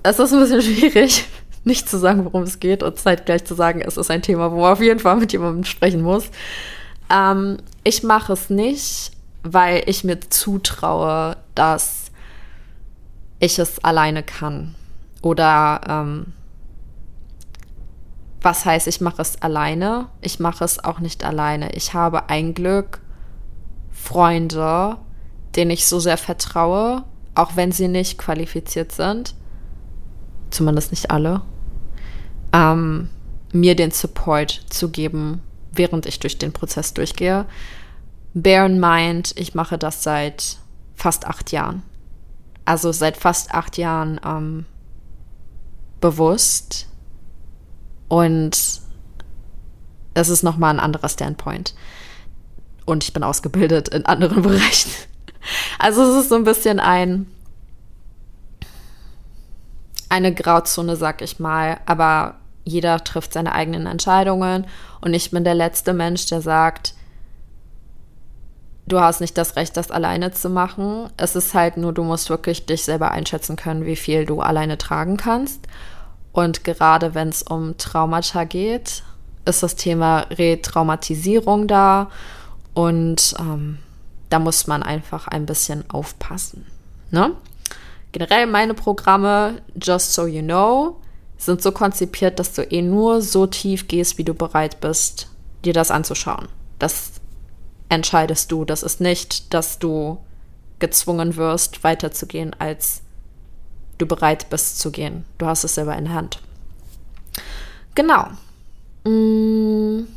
es 0.04 0.20
ist 0.20 0.34
ein 0.34 0.40
bisschen 0.40 0.62
schwierig, 0.62 1.26
nicht 1.64 1.90
zu 1.90 1.98
sagen, 1.98 2.26
worum 2.26 2.44
es 2.44 2.60
geht 2.60 2.84
und 2.84 2.98
zeitgleich 3.00 3.46
zu 3.46 3.56
sagen, 3.56 3.82
es 3.82 3.98
ist 3.98 4.12
ein 4.12 4.22
Thema, 4.22 4.52
wo 4.52 4.62
man 4.62 4.74
auf 4.74 4.82
jeden 4.82 5.00
Fall 5.00 5.18
mit 5.18 5.32
jemandem 5.32 5.64
sprechen 5.64 6.02
muss. 6.02 6.30
Ähm, 7.10 7.58
ich 7.84 8.04
mache 8.04 8.34
es 8.34 8.50
nicht, 8.50 9.12
weil 9.44 9.84
ich 9.86 10.04
mir 10.04 10.20
zutraue, 10.22 11.38
dass 11.54 12.12
ich 13.40 13.60
es 13.60 13.84
alleine 13.84 14.24
kann. 14.24 14.76
Oder 15.22 15.82
ähm, 15.88 16.34
was 18.42 18.66
heißt, 18.66 18.88
ich 18.88 19.02
mache 19.02 19.22
es 19.22 19.42
alleine? 19.42 20.08
Ich 20.22 20.40
mache 20.40 20.64
es 20.64 20.84
auch 20.84 21.00
nicht 21.00 21.24
alleine. 21.24 21.72
Ich 21.74 21.94
habe 21.94 22.30
ein 22.30 22.54
Glück 22.54 23.02
Freunde, 23.92 24.98
denen 25.56 25.72
ich 25.72 25.88
so 25.88 26.00
sehr 26.00 26.18
vertraue, 26.18 27.04
auch 27.34 27.56
wenn 27.56 27.72
sie 27.72 27.88
nicht 27.88 28.18
qualifiziert 28.18 28.92
sind, 28.92 29.34
zumindest 30.52 30.92
nicht 30.92 31.10
alle, 31.10 31.42
ähm, 32.54 33.10
mir 33.52 33.76
den 33.76 33.92
Support 33.92 34.66
zu 34.70 34.90
geben, 34.90 35.42
während 35.78 36.06
ich 36.06 36.20
durch 36.20 36.38
den 36.38 36.54
Prozess 36.54 36.94
durchgehe. 36.94 37.46
Bear 38.34 38.66
in 38.66 38.80
mind, 38.80 39.34
ich 39.38 39.56
mache 39.56 39.78
das 39.78 40.04
seit 40.04 40.58
fast 40.96 41.26
acht 41.26 41.52
Jahren. 41.52 41.84
Also 42.66 42.92
seit 42.92 43.18
fast 43.18 43.54
acht 43.54 43.78
Jahren 43.78 44.20
ähm, 44.26 44.66
bewusst. 46.02 46.88
Und 48.08 48.82
es 50.14 50.30
ist 50.30 50.44
nochmal 50.44 50.74
ein 50.74 50.80
anderer 50.80 51.10
Standpoint. 51.10 51.76
Und 52.86 53.04
ich 53.04 53.14
bin 53.14 53.24
ausgebildet 53.24 53.90
in 53.90 54.06
anderen 54.06 54.42
Bereichen. 54.44 54.92
Also 55.80 56.04
es 56.04 56.24
ist 56.24 56.30
so 56.30 56.36
ein 56.36 56.44
bisschen 56.44 56.80
ein 56.80 57.28
eine 60.10 60.34
Grauzone, 60.34 60.96
sag 60.96 61.22
ich 61.22 61.40
mal. 61.40 61.80
Aber 61.86 62.36
jeder 62.66 63.04
trifft 63.04 63.34
seine 63.34 63.54
eigenen 63.54 63.86
Entscheidungen. 63.86 64.66
Und 65.00 65.14
ich 65.14 65.32
bin 65.32 65.44
der 65.44 65.56
letzte 65.56 65.94
Mensch, 65.94 66.26
der 66.26 66.42
sagt, 66.42 66.96
du 68.88 69.00
hast 69.00 69.22
nicht 69.22 69.38
das 69.38 69.56
Recht, 69.56 69.78
das 69.78 69.92
alleine 69.92 70.32
zu 70.32 70.50
machen. 70.50 71.10
Es 71.16 71.36
ist 71.36 71.54
halt 71.54 71.78
nur, 71.78 71.94
du 71.94 72.04
musst 72.04 72.30
wirklich 72.30 72.66
dich 72.66 72.84
selber 72.84 73.12
einschätzen 73.12 73.56
können, 73.56 73.86
wie 73.86 73.96
viel 73.96 74.26
du 74.26 74.42
alleine 74.42 74.78
tragen 74.78 75.16
kannst. 75.16 75.62
Und 76.34 76.64
gerade 76.64 77.16
wenn 77.16 77.30
es 77.30 77.44
um 77.44 77.78
Traumata 77.78 78.44
geht, 78.44 79.04
ist 79.46 79.64
das 79.64 79.76
Thema 79.76 80.22
Retraumatisierung 80.32 81.68
da. 81.68 82.10
Und 82.74 83.36
ähm, 83.40 83.78
da 84.30 84.40
muss 84.40 84.68
man 84.68 84.84
einfach 84.84 85.28
ein 85.28 85.46
bisschen 85.46 85.90
aufpassen. 85.90 86.66
Ne? 87.12 87.32
Generell 88.12 88.48
meine 88.48 88.74
Programme, 88.74 89.62
just 89.82 90.14
so 90.14 90.26
you 90.26 90.42
know, 90.42 90.98
sind 91.46 91.62
so 91.62 91.72
konzipiert, 91.72 92.40
dass 92.40 92.54
du 92.54 92.64
eh 92.64 92.82
nur 92.82 93.22
so 93.22 93.48
tief 93.48 93.88
gehst, 93.88 94.18
wie 94.18 94.24
du 94.24 94.34
bereit 94.34 94.80
bist, 94.82 95.30
dir 95.64 95.74
das 95.74 95.92
anzuschauen. 95.92 96.48
Das 96.80 97.12
entscheidest 97.90 98.52
du. 98.52 98.66
Das 98.66 98.84
ist 98.84 99.02
nicht, 99.02 99.54
dass 99.54 99.80
du 99.80 100.18
gezwungen 100.80 101.36
wirst, 101.36 101.84
weiterzugehen, 101.84 102.56
als 102.60 103.02
du 103.98 104.06
bereit 104.06 104.50
bist 104.50 104.80
zu 104.80 104.92
gehen. 104.92 105.26
Du 105.38 105.46
hast 105.46 105.64
es 105.64 105.76
selber 105.76 105.96
in 105.96 106.06
der 106.06 106.14
Hand. 106.14 106.42
Genau. 107.96 108.28
Mm. 109.06 110.08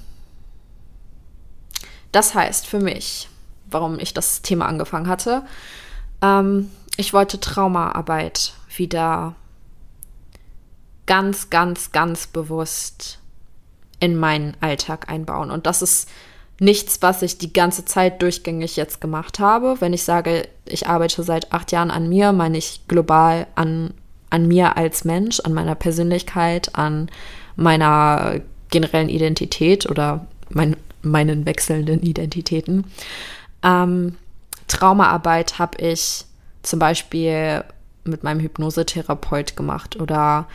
Das 2.11 2.35
heißt 2.35 2.67
für 2.67 2.81
mich, 2.81 3.29
warum 3.71 3.99
ich 3.99 4.15
das 4.15 4.43
Thema 4.43 4.67
angefangen 4.67 5.09
hatte, 5.09 5.43
ähm, 6.23 6.71
ich 6.97 7.13
wollte 7.13 7.39
Traumaarbeit 7.39 8.55
wieder 8.75 9.37
ganz, 11.09 11.51
ganz, 11.51 11.91
ganz 11.91 12.29
bewusst 12.29 13.19
in 13.99 14.17
meinen 14.17 14.57
Alltag 14.61 15.11
einbauen. 15.11 15.51
Und 15.51 15.67
das 15.67 15.83
ist 15.83 16.09
nichts, 16.61 17.03
was 17.03 17.23
ich 17.23 17.39
die 17.39 17.53
ganze 17.53 17.85
Zeit 17.85 18.23
durchgängig 18.23 18.77
jetzt 18.77 19.01
gemacht 19.01 19.41
habe. 19.41 19.81
Wenn 19.81 19.93
ich 19.93 20.05
sage, 20.05 20.47
ich 20.67 20.87
arbeite 20.87 21.23
seit 21.23 21.53
acht 21.53 21.73
Jahren 21.73 21.91
an 21.91 22.09
mir, 22.09 22.33
meine 22.33 22.59
ich 22.59 22.83
global 22.89 23.47
an, 23.55 23.95
an 24.31 24.47
mir 24.47 24.77
als 24.77 25.05
Mensch, 25.05 25.41
an 25.41 25.55
meiner 25.55 25.75
Persönlichkeit, 25.75 26.75
an 26.75 27.11
meiner 27.57 28.41
generellen 28.71 29.09
Identität 29.09 29.89
oder 29.89 30.27
mein, 30.51 30.77
meinen 31.03 31.47
wechselnden 31.47 32.03
Identitäten. 32.03 32.85
Ähm, 33.63 34.17
Traumaarbeit 34.67 35.59
habe 35.59 35.79
ich 35.79 36.27
zum 36.63 36.79
Beispiel 36.79 37.65
mit 38.05 38.25
meinem 38.25 38.41
Hypnosetherapeut 38.41 39.57
gemacht 39.57 39.97
oder 39.97 40.47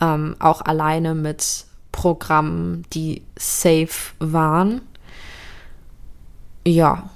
ähm, 0.00 0.36
auch 0.38 0.62
alleine 0.62 1.14
mit 1.14 1.64
Programmen, 1.92 2.84
die 2.92 3.22
safe 3.36 4.12
waren 4.18 4.82
ja. 6.66 7.08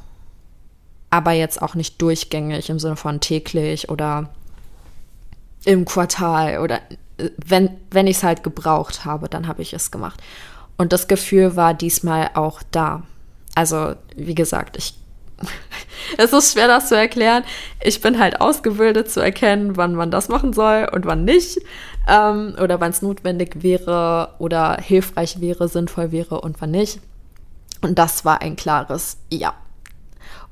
Aber 1.11 1.33
jetzt 1.33 1.61
auch 1.61 1.75
nicht 1.75 2.01
durchgängig 2.01 2.71
im 2.71 2.79
Sinne 2.79 2.97
von 2.97 3.21
täglich 3.21 3.88
oder 3.88 4.31
im 5.64 5.85
Quartal 5.85 6.61
oder 6.61 6.77
äh, 7.19 7.31
wenn, 7.37 7.71
wenn 7.90 8.07
ich 8.07 8.19
es 8.19 8.23
halt 8.23 8.45
gebraucht 8.45 9.05
habe, 9.05 9.29
dann 9.29 9.49
habe 9.49 9.61
ich 9.61 9.73
es 9.73 9.90
gemacht. 9.90 10.23
Und 10.79 10.93
das 10.93 11.09
Gefühl 11.09 11.57
war 11.57 11.75
diesmal 11.75 12.31
auch 12.35 12.62
da. 12.71 13.03
Also, 13.55 13.97
wie 14.16 14.37
gesagt, 14.37 14.77
ich. 14.77 14.95
es 16.16 16.33
ist 16.33 16.53
schwer, 16.53 16.69
das 16.69 16.88
zu 16.88 16.97
erklären. 16.97 17.43
Ich 17.83 18.01
bin 18.01 18.21
halt 18.21 18.40
ausgebildet 18.40 19.11
zu 19.11 19.21
erkennen, 19.21 19.77
wann 19.77 19.95
man 19.95 20.12
das 20.12 20.29
machen 20.29 20.53
soll 20.53 20.88
und 20.93 21.07
wann 21.07 21.25
nicht. 21.25 21.59
Ähm, 22.08 22.54
oder 22.60 22.80
wann 22.80 22.90
es 22.90 23.02
notwendig 23.02 23.62
wäre 23.62 24.34
oder 24.38 24.76
hilfreich 24.76 25.40
wäre, 25.40 25.68
sinnvoll 25.68 26.12
wäre 26.12 26.40
und 26.40 26.60
wann 26.60 26.70
nicht. 26.70 27.00
Und 27.82 27.98
das 27.98 28.24
war 28.24 28.40
ein 28.40 28.56
klares 28.56 29.18
Ja. 29.30 29.54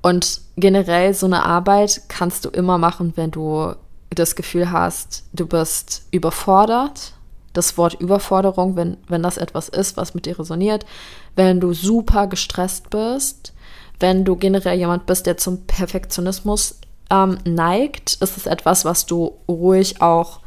Und 0.00 0.40
generell 0.56 1.12
so 1.14 1.26
eine 1.26 1.44
Arbeit 1.44 2.02
kannst 2.08 2.44
du 2.44 2.50
immer 2.50 2.78
machen, 2.78 3.12
wenn 3.16 3.30
du 3.30 3.74
das 4.10 4.36
Gefühl 4.36 4.70
hast, 4.70 5.24
du 5.32 5.46
bist 5.46 6.06
überfordert. 6.10 7.14
Das 7.52 7.76
Wort 7.76 7.94
Überforderung, 7.94 8.76
wenn, 8.76 8.98
wenn 9.08 9.22
das 9.22 9.36
etwas 9.36 9.68
ist, 9.68 9.96
was 9.96 10.14
mit 10.14 10.26
dir 10.26 10.38
resoniert, 10.38 10.86
wenn 11.34 11.60
du 11.60 11.72
super 11.72 12.26
gestresst 12.28 12.90
bist, 12.90 13.52
wenn 13.98 14.24
du 14.24 14.36
generell 14.36 14.78
jemand 14.78 15.06
bist, 15.06 15.26
der 15.26 15.38
zum 15.38 15.66
Perfektionismus 15.66 16.78
ähm, 17.10 17.38
neigt, 17.44 18.14
ist 18.14 18.36
es 18.36 18.46
etwas, 18.46 18.84
was 18.84 19.06
du 19.06 19.38
ruhig 19.48 20.00
auch 20.00 20.40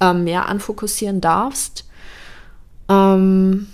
ähm, 0.00 0.24
mehr 0.24 0.48
anfokussieren 0.48 1.20
darfst. 1.20 1.88
Ähm, 2.88 3.68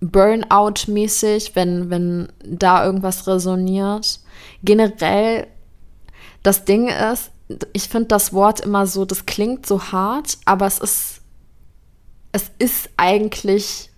Burnout-mäßig, 0.00 1.56
wenn, 1.56 1.90
wenn 1.90 2.28
da 2.44 2.84
irgendwas 2.84 3.26
resoniert. 3.26 4.20
Generell, 4.62 5.48
das 6.42 6.64
Ding 6.64 6.88
ist, 6.88 7.30
ich 7.72 7.88
finde 7.88 8.08
das 8.08 8.32
Wort 8.32 8.60
immer 8.60 8.86
so, 8.86 9.04
das 9.04 9.26
klingt 9.26 9.66
so 9.66 9.90
hart, 9.90 10.38
aber 10.44 10.66
es 10.66 10.78
ist, 10.78 11.20
es 12.32 12.50
ist 12.58 12.90
eigentlich 12.96 13.90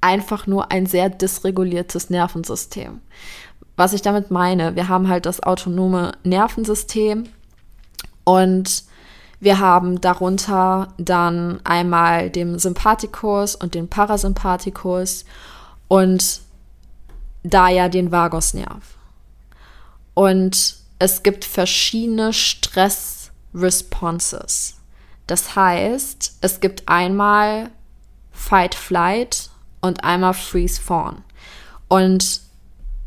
einfach 0.00 0.46
nur 0.46 0.70
ein 0.70 0.86
sehr 0.86 1.08
dysreguliertes 1.08 2.10
Nervensystem. 2.10 3.00
Was 3.76 3.92
ich 3.92 4.02
damit 4.02 4.30
meine, 4.30 4.76
wir 4.76 4.88
haben 4.88 5.08
halt 5.08 5.24
das 5.24 5.42
autonome 5.42 6.12
Nervensystem 6.24 7.24
und 8.24 8.84
wir 9.40 9.60
haben 9.60 10.00
darunter 10.00 10.88
dann 10.98 11.60
einmal 11.64 12.30
den 12.30 12.58
Sympathikus 12.58 13.54
und 13.54 13.74
den 13.74 13.88
Parasympathikus 13.88 15.24
und 15.86 16.40
da 17.42 17.68
ja 17.68 17.88
den 17.88 18.10
Vagusnerv. 18.10 18.96
Und 20.14 20.78
es 20.98 21.22
gibt 21.22 21.44
verschiedene 21.44 22.32
Stress-Responses. 22.32 24.78
Das 25.28 25.54
heißt, 25.54 26.38
es 26.40 26.60
gibt 26.60 26.88
einmal 26.88 27.70
Fight-Flight 28.32 29.50
und 29.80 30.02
einmal 30.02 30.34
Freeze-Fawn. 30.34 31.22
Und 31.86 32.40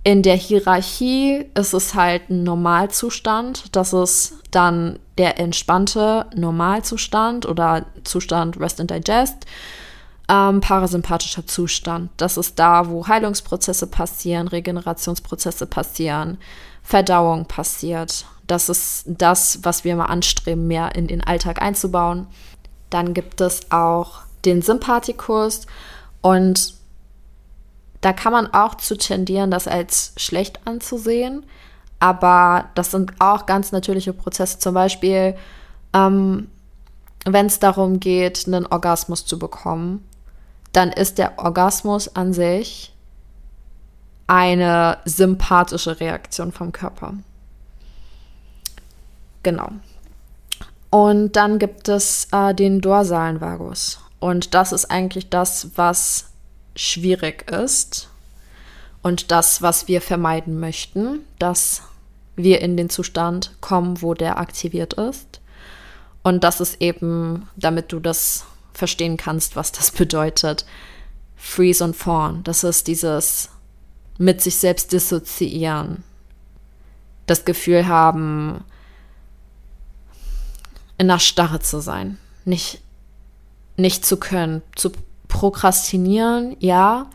in 0.04 0.24
der 0.24 0.36
Hierarchie 0.36 1.46
ist 1.54 1.74
es 1.74 1.94
halt 1.94 2.30
ein 2.30 2.44
Normalzustand. 2.44 3.76
Das 3.76 3.94
ist 3.94 4.34
dann 4.50 4.98
der 5.18 5.40
entspannte 5.40 6.26
Normalzustand 6.36 7.46
oder 7.46 7.86
Zustand 8.04 8.60
Rest 8.60 8.80
and 8.80 8.90
Digest. 8.90 9.46
Ähm, 10.28 10.62
parasympathischer 10.62 11.46
Zustand. 11.46 12.10
Das 12.18 12.38
ist 12.38 12.58
da, 12.58 12.90
wo 12.90 13.08
Heilungsprozesse 13.08 13.86
passieren, 13.88 14.48
Regenerationsprozesse 14.48 15.68
passieren, 15.68 16.38
Verdauung 16.82 17.46
passiert. 17.46 18.26
Das 18.48 18.70
ist 18.70 19.04
das, 19.06 19.60
was 19.64 19.84
wir 19.84 19.96
mal 19.96 20.06
anstreben, 20.06 20.68
mehr 20.68 20.96
in 20.96 21.08
den 21.08 21.24
Alltag 21.24 21.62
einzubauen. 21.62 22.28
Dann 22.90 23.14
gibt 23.14 23.40
es 23.40 23.72
auch 23.72 24.22
den 24.46 24.62
Sympathikus 24.62 25.68
und 26.22 26.81
da 28.02 28.14
kann 28.14 28.34
man 28.34 28.54
auch 28.54 28.76
zu 28.76 28.98
tendieren, 28.98 29.52
das 29.52 29.68
als 29.68 30.14
schlecht 30.18 30.60
anzusehen. 30.66 31.46
Aber 32.00 32.66
das 32.74 32.92
sind 32.92 33.14
auch 33.20 33.46
ganz 33.46 33.72
natürliche 33.72 34.12
Prozesse. 34.12 34.58
Zum 34.58 34.74
Beispiel, 34.74 35.36
ähm, 35.94 36.50
wenn 37.26 37.46
es 37.46 37.60
darum 37.60 38.00
geht, 38.00 38.48
einen 38.48 38.66
Orgasmus 38.66 39.26
zu 39.26 39.38
bekommen, 39.38 40.04
dann 40.74 40.92
ist 40.92 41.20
der 41.20 41.38
Orgasmus 41.38 42.16
an 42.16 42.34
sich 42.34 42.94
eine 44.26 44.98
sympathische 45.06 46.00
Reaktion 46.00 46.52
vom 46.52 46.72
Körper. 46.72 47.14
Genau. 49.44 49.70
Und 50.90 51.36
dann 51.36 51.60
gibt 51.60 51.88
es 51.88 52.28
äh, 52.32 52.56
den 52.56 52.82
dorsalen 52.82 53.42
Vagus. 53.42 54.00
Und 54.20 54.54
das 54.54 54.72
ist 54.72 54.90
eigentlich 54.90 55.30
das, 55.30 55.72
was 55.76 56.31
schwierig 56.76 57.50
ist 57.52 58.10
und 59.02 59.32
das, 59.32 59.62
was 59.62 59.88
wir 59.88 60.02
vermeiden 60.02 60.60
möchten, 60.60 61.20
dass 61.40 61.84
wir 62.36 62.62
in 62.62 62.78
den 62.78 62.90
Zustand 62.90 63.56
kommen, 63.62 64.02
wo 64.02 64.14
der 64.14 64.38
aktiviert 64.38 64.94
ist. 64.94 65.42
Und 66.24 66.44
das 66.44 66.62
ist 66.62 66.82
eben, 66.82 67.50
damit 67.56 67.92
du 67.92 68.00
das 68.00 68.46
verstehen 68.74 69.18
kannst, 69.18 69.56
was 69.56 69.72
das 69.72 69.92
bedeutet, 69.92 70.66
Freeze 71.36 71.84
und 71.84 71.96
Fawn. 71.96 72.44
Das 72.44 72.64
ist 72.64 72.88
dieses 72.88 73.50
mit 74.18 74.42
sich 74.42 74.58
selbst 74.58 74.92
dissoziieren, 74.92 76.04
das 77.26 77.44
Gefühl 77.44 77.88
haben, 77.88 78.64
in 81.00 81.08
der 81.08 81.18
Starre 81.18 81.60
zu 81.60 81.82
sein, 81.82 82.20
nicht, 82.46 82.82
nicht 83.78 84.06
zu 84.06 84.18
können, 84.18 84.62
zu 84.76 84.92
prokrastinieren, 85.32 86.58
ja, 86.60 87.08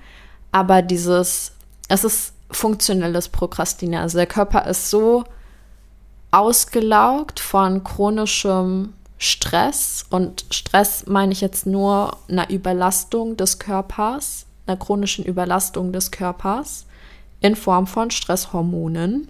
aber 0.50 0.81
dieses, 0.83 1.52
es 1.88 2.02
ist 2.02 2.33
funktionelles 2.50 3.29
Prokrastinieren. 3.29 4.02
Also 4.02 4.16
der 4.16 4.26
Körper 4.26 4.66
ist 4.66 4.90
so 4.90 5.24
ausgelaugt 6.31 7.38
von 7.38 7.85
chronischem 7.85 8.94
Stress 9.18 10.07
und 10.11 10.46
Stress 10.50 11.07
meine 11.07 11.33
ich 11.33 11.40
jetzt 11.40 11.66
nur 11.66 12.16
einer 12.29 12.50
Überlastung 12.50 13.37
des 13.37 13.59
Körpers, 13.59 14.46
einer 14.66 14.76
chronischen 14.79 15.24
Überlastung 15.24 15.92
des 15.92 16.11
Körpers 16.11 16.87
in 17.40 17.55
Form 17.55 17.87
von 17.87 18.11
Stresshormonen, 18.11 19.29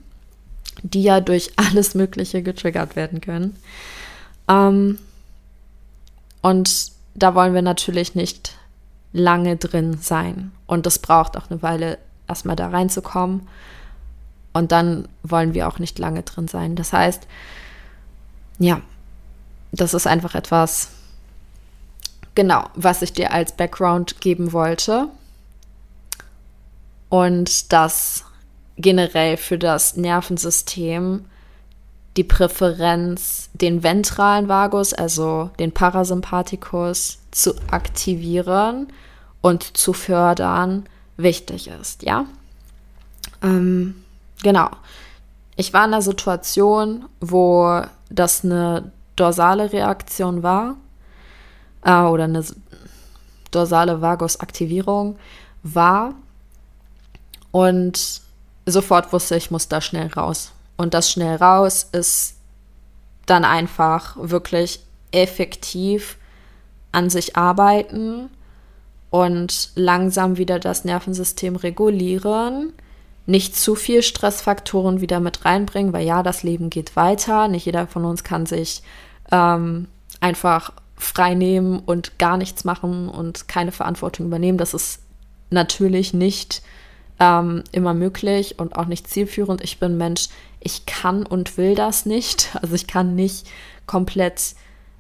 die 0.83 1.03
ja 1.03 1.20
durch 1.20 1.53
alles 1.57 1.94
Mögliche 1.94 2.42
getriggert 2.42 2.94
werden 2.94 3.20
können. 3.20 3.57
Ähm, 4.49 4.99
und 6.42 6.92
da 7.14 7.35
wollen 7.35 7.55
wir 7.55 7.62
natürlich 7.62 8.14
nicht 8.14 8.56
lange 9.16 9.57
drin 9.57 9.98
sein. 10.00 10.52
Und 10.66 10.87
das 10.87 10.98
braucht 10.98 11.37
auch 11.37 11.50
eine 11.50 11.62
Weile, 11.62 11.98
erstmal 12.29 12.57
da 12.57 12.68
reinzukommen. 12.68 13.48
Und 14.52 14.72
dann 14.72 15.09
wollen 15.22 15.55
wir 15.55 15.68
auch 15.68 15.79
nicht 15.79 15.98
lange 15.98 16.22
drin 16.22 16.48
sein. 16.48 16.76
Das 16.76 16.92
heißt, 16.92 17.26
ja, 18.59 18.81
das 19.72 19.94
ist 19.94 20.07
einfach 20.07 20.35
etwas, 20.35 20.90
genau, 22.35 22.64
was 22.74 23.02
ich 23.02 23.12
dir 23.12 23.33
als 23.33 23.52
Background 23.52 24.20
geben 24.20 24.52
wollte. 24.52 25.09
Und 27.09 27.72
das 27.72 28.24
generell 28.76 29.37
für 29.37 29.59
das 29.59 29.96
Nervensystem 29.96 31.24
die 32.16 32.24
Präferenz, 32.24 33.50
den 33.52 33.83
ventralen 33.83 34.48
Vagus, 34.48 34.94
also 34.94 35.50
den 35.59 35.72
Parasympathikus, 35.72 37.18
zu 37.31 37.55
aktivieren 37.70 38.88
und 39.47 39.77
zu 39.77 39.93
fördern, 39.93 40.89
wichtig 41.17 41.69
ist, 41.69 42.03
ja? 42.03 42.27
Ähm, 43.43 44.03
genau. 44.43 44.71
Ich 45.55 45.73
war 45.73 45.85
in 45.85 45.95
einer 45.95 46.03
Situation, 46.03 47.05
wo 47.21 47.81
das 48.11 48.45
eine 48.45 48.91
dorsale 49.15 49.73
Reaktion 49.73 50.43
war 50.43 50.75
äh, 51.85 52.01
oder 52.01 52.25
eine 52.25 52.45
dorsale 53.53 54.01
Vagusaktivierung 54.01 55.17
war 55.63 56.15
und 57.53 58.21
sofort 58.67 59.13
wusste 59.13 59.37
ich, 59.37 59.53
muss 59.53 59.69
da 59.69 59.81
schnell 59.81 60.09
raus. 60.09 60.51
Und 60.77 60.93
das 60.93 61.09
schnell 61.09 61.37
raus 61.37 61.89
ist 61.93 62.35
dann 63.27 63.45
einfach 63.45 64.17
wirklich 64.19 64.81
effektiv 65.13 66.19
an 66.91 67.11
sich 67.11 67.37
arbeiten 67.37 68.29
und 69.11 69.71
langsam 69.75 70.37
wieder 70.37 70.59
das 70.59 70.85
Nervensystem 70.85 71.57
regulieren, 71.57 72.73
nicht 73.27 73.57
zu 73.57 73.75
viel 73.75 74.03
Stressfaktoren 74.03 75.01
wieder 75.01 75.21
mit 75.21 75.45
reinbringen, 75.45 75.92
weil 75.92 76.07
ja, 76.07 76.23
das 76.23 76.42
Leben 76.42 76.71
geht 76.71 76.95
weiter. 76.95 77.49
Nicht 77.49 77.66
jeder 77.66 77.87
von 77.87 78.05
uns 78.05 78.23
kann 78.23 78.47
sich 78.47 78.83
ähm, 79.33 79.88
einfach 80.21 80.73
frei 80.97 81.35
nehmen 81.35 81.81
und 81.81 82.19
gar 82.19 82.37
nichts 82.37 82.64
machen 82.64 83.09
und 83.09 83.49
keine 83.49 83.73
Verantwortung 83.73 84.27
übernehmen. 84.27 84.59
Das 84.59 84.75
ist 84.75 85.01
natürlich 85.51 86.14
nicht 86.14 86.62
ähm, 87.19 87.64
immer 87.73 87.95
möglich 87.95 88.59
und 88.59 88.77
auch 88.77 88.87
nicht 88.87 89.09
zielführend. 89.09 89.62
Ich 89.62 89.79
bin 89.79 89.97
Mensch, 89.97 90.29
ich 90.61 90.87
kann 90.87 91.25
und 91.27 91.57
will 91.57 91.75
das 91.75 92.07
nicht. 92.07 92.51
Also 92.62 92.75
ich 92.75 92.87
kann 92.87 93.14
nicht 93.14 93.47
komplett 93.87 94.55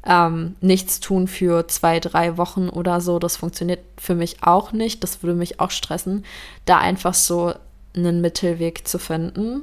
ähm, 0.06 0.56
nichts 0.60 1.00
tun 1.00 1.28
für 1.28 1.66
zwei, 1.68 2.00
drei 2.00 2.36
Wochen 2.36 2.68
oder 2.68 3.00
so. 3.00 3.18
Das 3.18 3.36
funktioniert 3.36 3.80
für 3.98 4.14
mich 4.14 4.42
auch 4.42 4.72
nicht. 4.72 5.02
Das 5.02 5.22
würde 5.22 5.34
mich 5.36 5.60
auch 5.60 5.70
stressen, 5.70 6.24
da 6.64 6.78
einfach 6.78 7.14
so 7.14 7.54
einen 7.94 8.20
Mittelweg 8.20 8.86
zu 8.86 8.98
finden. 8.98 9.62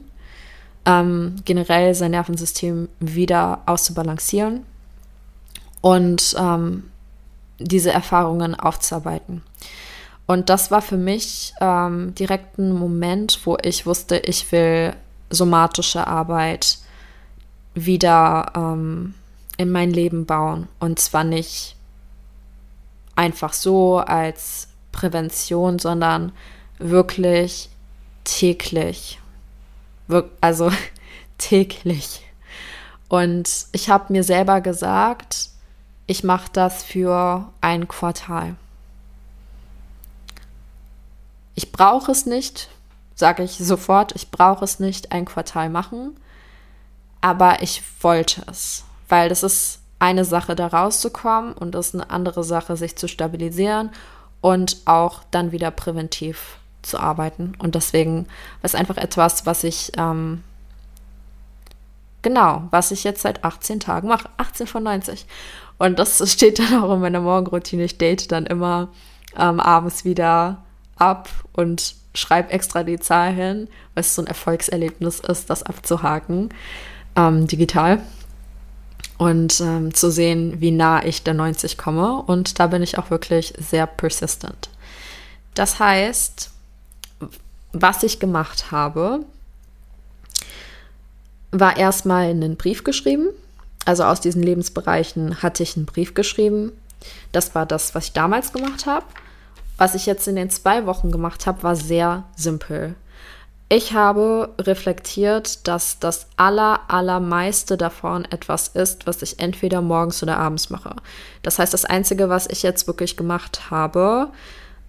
Ähm, 0.85 1.37
generell 1.45 1.95
sein 1.95 2.11
Nervensystem 2.11 2.89
wieder 2.99 3.61
auszubalancieren 3.65 4.65
und 5.79 6.35
ähm, 6.37 6.83
diese 7.57 7.91
Erfahrungen 7.91 8.53
aufzuarbeiten. 8.55 9.43
Und 10.25 10.49
das 10.49 10.71
war 10.71 10.81
für 10.81 10.97
mich 10.97 11.53
ähm, 11.61 12.15
direkt 12.15 12.57
ein 12.57 12.73
Moment, 12.73 13.39
wo 13.45 13.57
ich 13.61 13.85
wusste, 13.85 14.17
ich 14.17 14.51
will 14.51 14.93
somatische 15.29 16.07
Arbeit 16.07 16.79
wieder 17.75 18.51
ähm, 18.55 19.13
in 19.57 19.71
mein 19.71 19.91
Leben 19.91 20.25
bauen. 20.25 20.67
Und 20.79 20.99
zwar 20.99 21.23
nicht 21.23 21.75
einfach 23.15 23.53
so 23.53 23.97
als 23.97 24.67
Prävention, 24.91 25.79
sondern 25.79 26.31
wirklich 26.79 27.69
täglich. 28.23 29.19
Wir 30.07 30.29
also 30.41 30.71
täglich. 31.37 32.21
Und 33.09 33.67
ich 33.71 33.89
habe 33.89 34.11
mir 34.11 34.23
selber 34.23 34.61
gesagt, 34.61 35.49
ich 36.07 36.23
mache 36.23 36.49
das 36.51 36.83
für 36.83 37.51
ein 37.61 37.87
Quartal. 37.87 38.55
Ich 41.55 41.71
brauche 41.71 42.11
es 42.11 42.25
nicht, 42.25 42.69
sage 43.13 43.43
ich 43.43 43.57
sofort, 43.57 44.15
ich 44.15 44.31
brauche 44.31 44.65
es 44.65 44.79
nicht 44.79 45.11
ein 45.11 45.25
Quartal 45.25 45.69
machen, 45.69 46.17
aber 47.21 47.61
ich 47.61 47.83
wollte 48.01 48.41
es 48.49 48.83
weil 49.09 49.29
das 49.29 49.43
ist 49.43 49.79
eine 49.99 50.25
Sache, 50.25 50.55
da 50.55 50.67
rauszukommen 50.67 51.53
und 51.53 51.71
das 51.71 51.87
ist 51.87 51.95
eine 51.95 52.09
andere 52.09 52.43
Sache, 52.43 52.75
sich 52.75 52.97
zu 52.97 53.07
stabilisieren 53.07 53.89
und 54.41 54.77
auch 54.85 55.21
dann 55.31 55.53
wieder 55.53 55.71
präventiv 55.71 56.57
zu 56.81 56.99
arbeiten. 56.99 57.53
Und 57.59 57.75
deswegen 57.75 58.27
es 58.61 58.75
einfach 58.75 58.97
etwas, 58.97 59.45
was 59.45 59.63
ich, 59.63 59.93
ähm, 59.97 60.43
genau, 62.21 62.63
was 62.71 62.91
ich 62.91 63.05
jetzt 63.05 63.21
seit 63.21 63.45
18 63.45 63.79
Tagen 63.79 64.09
mache. 64.09 64.29
18 64.35 64.67
von 64.67 64.83
90. 64.83 65.25
Und 65.77 65.99
das 65.99 66.29
steht 66.31 66.59
dann 66.59 66.83
auch 66.83 66.93
in 66.93 66.99
meiner 66.99 67.21
Morgenroutine. 67.21 67.85
Ich 67.85 67.97
date 67.97 68.31
dann 68.33 68.45
immer 68.45 68.89
ähm, 69.37 69.61
abends 69.61 70.03
wieder 70.03 70.63
ab 70.97 71.29
und 71.53 71.95
schreibe 72.13 72.51
extra 72.51 72.83
die 72.83 72.99
Zahl 72.99 73.31
hin, 73.31 73.69
weil 73.93 74.01
es 74.01 74.13
so 74.13 74.21
ein 74.21 74.27
Erfolgserlebnis 74.27 75.21
ist, 75.21 75.49
das 75.49 75.63
abzuhaken, 75.63 76.49
ähm, 77.15 77.47
digital 77.47 78.01
und 79.23 79.61
ähm, 79.61 79.93
zu 79.93 80.11
sehen, 80.11 80.59
wie 80.59 80.71
nah 80.71 81.01
ich 81.05 81.23
der 81.23 81.33
90 81.33 81.77
komme. 81.77 82.21
Und 82.23 82.59
da 82.59 82.67
bin 82.67 82.83
ich 82.83 82.97
auch 82.97 83.09
wirklich 83.09 83.53
sehr 83.57 83.87
persistent. 83.87 84.69
Das 85.53 85.79
heißt, 85.79 86.49
was 87.71 88.03
ich 88.03 88.19
gemacht 88.19 88.71
habe, 88.71 89.21
war 91.51 91.77
erstmal 91.77 92.31
einen 92.31 92.57
Brief 92.57 92.83
geschrieben. 92.83 93.29
Also 93.85 94.03
aus 94.03 94.19
diesen 94.19 94.43
Lebensbereichen 94.43 95.41
hatte 95.41 95.63
ich 95.63 95.77
einen 95.77 95.85
Brief 95.85 96.15
geschrieben. 96.15 96.73
Das 97.31 97.55
war 97.55 97.65
das, 97.65 97.95
was 97.95 98.07
ich 98.07 98.11
damals 98.11 98.51
gemacht 98.51 98.85
habe. 98.85 99.05
Was 99.77 99.95
ich 99.95 100.05
jetzt 100.05 100.27
in 100.27 100.35
den 100.35 100.49
zwei 100.49 100.85
Wochen 100.85 101.11
gemacht 101.11 101.47
habe, 101.47 101.63
war 101.63 101.77
sehr 101.77 102.25
simpel. 102.35 102.95
Ich 103.75 103.93
habe 103.93 104.53
reflektiert, 104.59 105.67
dass 105.67 105.97
das 105.97 106.27
aller, 106.37 106.81
allermeiste 106.89 107.75
davon 107.75 108.23
etwas 108.25 108.67
ist, 108.67 109.07
was 109.07 109.23
ich 109.23 109.39
entweder 109.39 109.81
morgens 109.81 110.21
oder 110.21 110.37
abends 110.37 110.69
mache. 110.69 110.95
Das 111.41 111.57
heißt, 111.57 111.73
das 111.73 111.83
Einzige, 111.83 112.29
was 112.29 112.45
ich 112.45 112.61
jetzt 112.61 112.85
wirklich 112.85 113.17
gemacht 113.17 113.71
habe, 113.71 114.29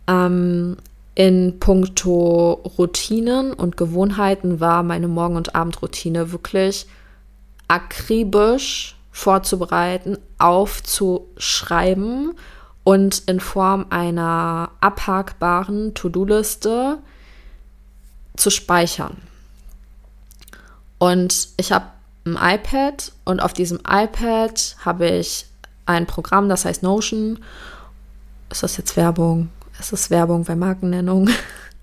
ähm, 0.06 0.76
in 1.14 1.58
puncto 1.60 2.60
Routinen 2.76 3.54
und 3.54 3.78
Gewohnheiten 3.78 4.60
war 4.60 4.82
meine 4.82 5.08
Morgen- 5.08 5.36
und 5.36 5.54
Abendroutine 5.54 6.30
wirklich 6.30 6.86
akribisch 7.68 8.96
vorzubereiten, 9.10 10.18
aufzuschreiben 10.36 12.34
und 12.82 13.22
in 13.28 13.40
Form 13.40 13.86
einer 13.88 14.72
abhakbaren 14.82 15.94
To-Do-Liste 15.94 16.98
zu 18.44 18.50
speichern. 18.50 19.16
Und 20.98 21.48
ich 21.56 21.72
habe 21.72 21.86
ein 22.26 22.36
iPad 22.38 23.10
und 23.24 23.40
auf 23.40 23.54
diesem 23.54 23.78
iPad 23.78 24.76
habe 24.84 25.08
ich 25.08 25.46
ein 25.86 26.04
Programm, 26.04 26.50
das 26.50 26.66
heißt 26.66 26.82
Notion. 26.82 27.38
Ist 28.50 28.62
das 28.62 28.76
jetzt 28.76 28.98
Werbung? 28.98 29.48
Ist 29.80 29.92
das 29.92 30.10
Werbung 30.10 30.44
bei 30.44 30.56
Markennennung? 30.56 31.30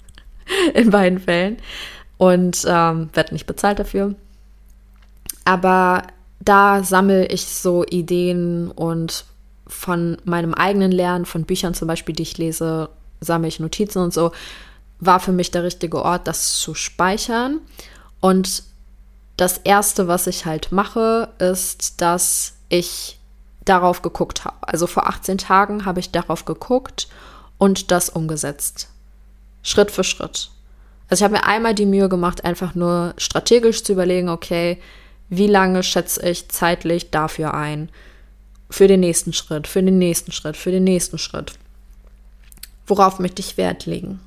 In 0.76 0.91
beiden 0.91 1.20
Fällen. 1.20 1.57
Und 2.18 2.64
ähm, 2.68 3.09
werde 3.14 3.34
nicht 3.34 3.47
bezahlt 3.47 3.80
dafür. 3.80 4.14
Aber 5.45 6.03
da 6.39 6.84
sammle 6.84 7.26
ich 7.26 7.47
so 7.47 7.84
Ideen 7.86 8.70
und 8.70 9.26
von 9.66 10.18
meinem 10.26 10.53
eigenen 10.53 10.91
Lernen, 10.91 11.26
von 11.26 11.45
Büchern 11.45 11.74
zum 11.74 11.88
Beispiel, 11.88 12.14
die 12.14 12.24
ich 12.24 12.38
lese, 12.38 12.89
sammle 13.20 13.47
ich 13.47 13.59
Notizen 13.59 14.03
und 14.03 14.14
so 14.14 14.32
war 15.02 15.20
für 15.20 15.34
mich 15.34 15.52
der 15.52 15.64
richtige 15.64 16.06
Ort, 16.06 16.28
das 16.28 16.56
zu 16.58 16.74
speichern. 16.74 17.60
Und 18.22 18.64
das 19.36 19.58
Erste, 19.58 20.08
was 20.08 20.28
ich 20.28 20.45
halt 20.45 20.72
mache, 20.72 21.30
ist, 21.39 21.99
dass 21.99 22.54
ich 22.70 23.20
darauf 23.66 24.02
geguckt 24.02 24.45
habe. 24.45 24.56
Also 24.62 24.88
vor 24.88 25.08
18 25.08 25.38
Tagen 25.39 25.86
habe 25.86 25.99
ich 25.99 26.12
darauf 26.12 26.45
geguckt 26.45 27.08
und 27.58 27.91
das 27.91 28.10
umgesetzt. 28.10 28.89
Schritt 29.64 29.91
für 29.91 30.04
Schritt. 30.04 30.49
Also 31.10 31.22
ich 31.22 31.24
habe 31.24 31.34
mir 31.34 31.45
einmal 31.45 31.76
die 31.76 31.86
Mühe 31.86 32.08
gemacht, 32.08 32.45
einfach 32.45 32.76
nur 32.76 33.14
strategisch 33.18 33.84
zu 33.84 33.93
überlegen, 33.93 34.30
okay, 34.30 34.80
wie 35.30 35.47
lange 35.47 35.84
schätze 35.84 36.28
ich 36.28 36.49
zeitlich 36.49 37.10
dafür 37.10 37.54
ein? 37.54 37.89
Für 38.70 38.88
den 38.88 39.02
nächsten 39.02 39.34
Schritt, 39.34 39.68
für 39.68 39.84
den 39.84 39.97
nächsten 39.97 40.32
Schritt, 40.32 40.58
für 40.58 40.72
den 40.72 40.84
nächsten 40.84 41.18
Schritt. 41.18 41.54
Worauf 42.88 43.20
möchte 43.20 43.41
ich 43.41 43.58
Wert 43.58 43.86
legen? 43.86 44.20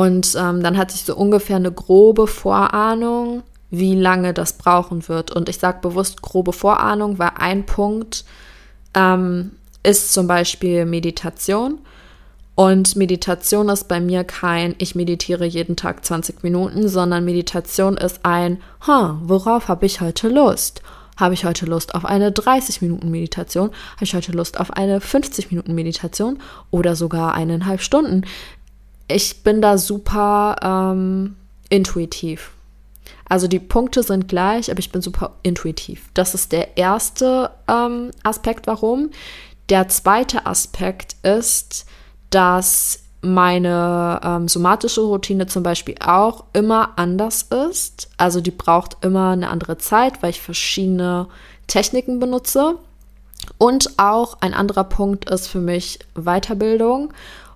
Und 0.00 0.34
ähm, 0.34 0.62
dann 0.62 0.78
hatte 0.78 0.94
ich 0.94 1.04
so 1.04 1.14
ungefähr 1.14 1.56
eine 1.56 1.70
grobe 1.70 2.26
Vorahnung, 2.26 3.42
wie 3.68 3.94
lange 3.94 4.32
das 4.32 4.54
brauchen 4.54 5.06
wird. 5.08 5.30
Und 5.30 5.50
ich 5.50 5.58
sage 5.58 5.80
bewusst 5.82 6.22
grobe 6.22 6.54
Vorahnung, 6.54 7.18
weil 7.18 7.32
ein 7.38 7.66
Punkt 7.66 8.24
ähm, 8.94 9.50
ist 9.82 10.14
zum 10.14 10.26
Beispiel 10.26 10.86
Meditation. 10.86 11.80
Und 12.54 12.96
Meditation 12.96 13.68
ist 13.68 13.88
bei 13.88 14.00
mir 14.00 14.24
kein, 14.24 14.74
ich 14.78 14.94
meditiere 14.94 15.44
jeden 15.44 15.76
Tag 15.76 16.02
20 16.02 16.42
Minuten, 16.44 16.88
sondern 16.88 17.26
Meditation 17.26 17.98
ist 17.98 18.20
ein, 18.22 18.56
huh, 18.86 19.16
worauf 19.20 19.68
habe 19.68 19.84
ich 19.84 20.00
heute 20.00 20.30
Lust? 20.30 20.80
Habe 21.18 21.34
ich 21.34 21.44
heute 21.44 21.66
Lust 21.66 21.94
auf 21.94 22.06
eine 22.06 22.32
30 22.32 22.80
Minuten 22.80 23.10
Meditation? 23.10 23.68
Habe 23.96 24.04
ich 24.04 24.14
heute 24.14 24.32
Lust 24.32 24.58
auf 24.58 24.72
eine 24.72 25.02
50 25.02 25.50
Minuten 25.50 25.74
Meditation 25.74 26.38
oder 26.70 26.96
sogar 26.96 27.34
eineinhalb 27.34 27.82
Stunden? 27.82 28.24
Ich 29.10 29.42
bin 29.42 29.60
da 29.60 29.78
super 29.78 30.56
ähm, 30.62 31.36
intuitiv. 31.68 32.52
Also 33.28 33.46
die 33.46 33.60
Punkte 33.60 34.02
sind 34.02 34.28
gleich, 34.28 34.70
aber 34.70 34.80
ich 34.80 34.90
bin 34.90 35.02
super 35.02 35.32
intuitiv. 35.42 36.08
Das 36.14 36.34
ist 36.34 36.52
der 36.52 36.76
erste 36.76 37.50
ähm, 37.68 38.10
Aspekt, 38.24 38.66
warum. 38.66 39.10
Der 39.68 39.88
zweite 39.88 40.46
Aspekt 40.46 41.14
ist, 41.22 41.86
dass 42.30 43.04
meine 43.22 44.20
ähm, 44.24 44.48
somatische 44.48 45.02
Routine 45.02 45.46
zum 45.46 45.62
Beispiel 45.62 45.94
auch 46.04 46.44
immer 46.52 46.98
anders 46.98 47.42
ist. 47.70 48.08
Also 48.16 48.40
die 48.40 48.50
braucht 48.50 48.96
immer 49.04 49.30
eine 49.30 49.48
andere 49.48 49.78
Zeit, 49.78 50.22
weil 50.22 50.30
ich 50.30 50.40
verschiedene 50.40 51.28
Techniken 51.66 52.18
benutze. 52.18 52.76
Und 53.58 53.98
auch 53.98 54.38
ein 54.40 54.54
anderer 54.54 54.84
Punkt 54.84 55.30
ist 55.30 55.48
für 55.48 55.60
mich 55.60 56.00
Weiterbildung. 56.14 57.12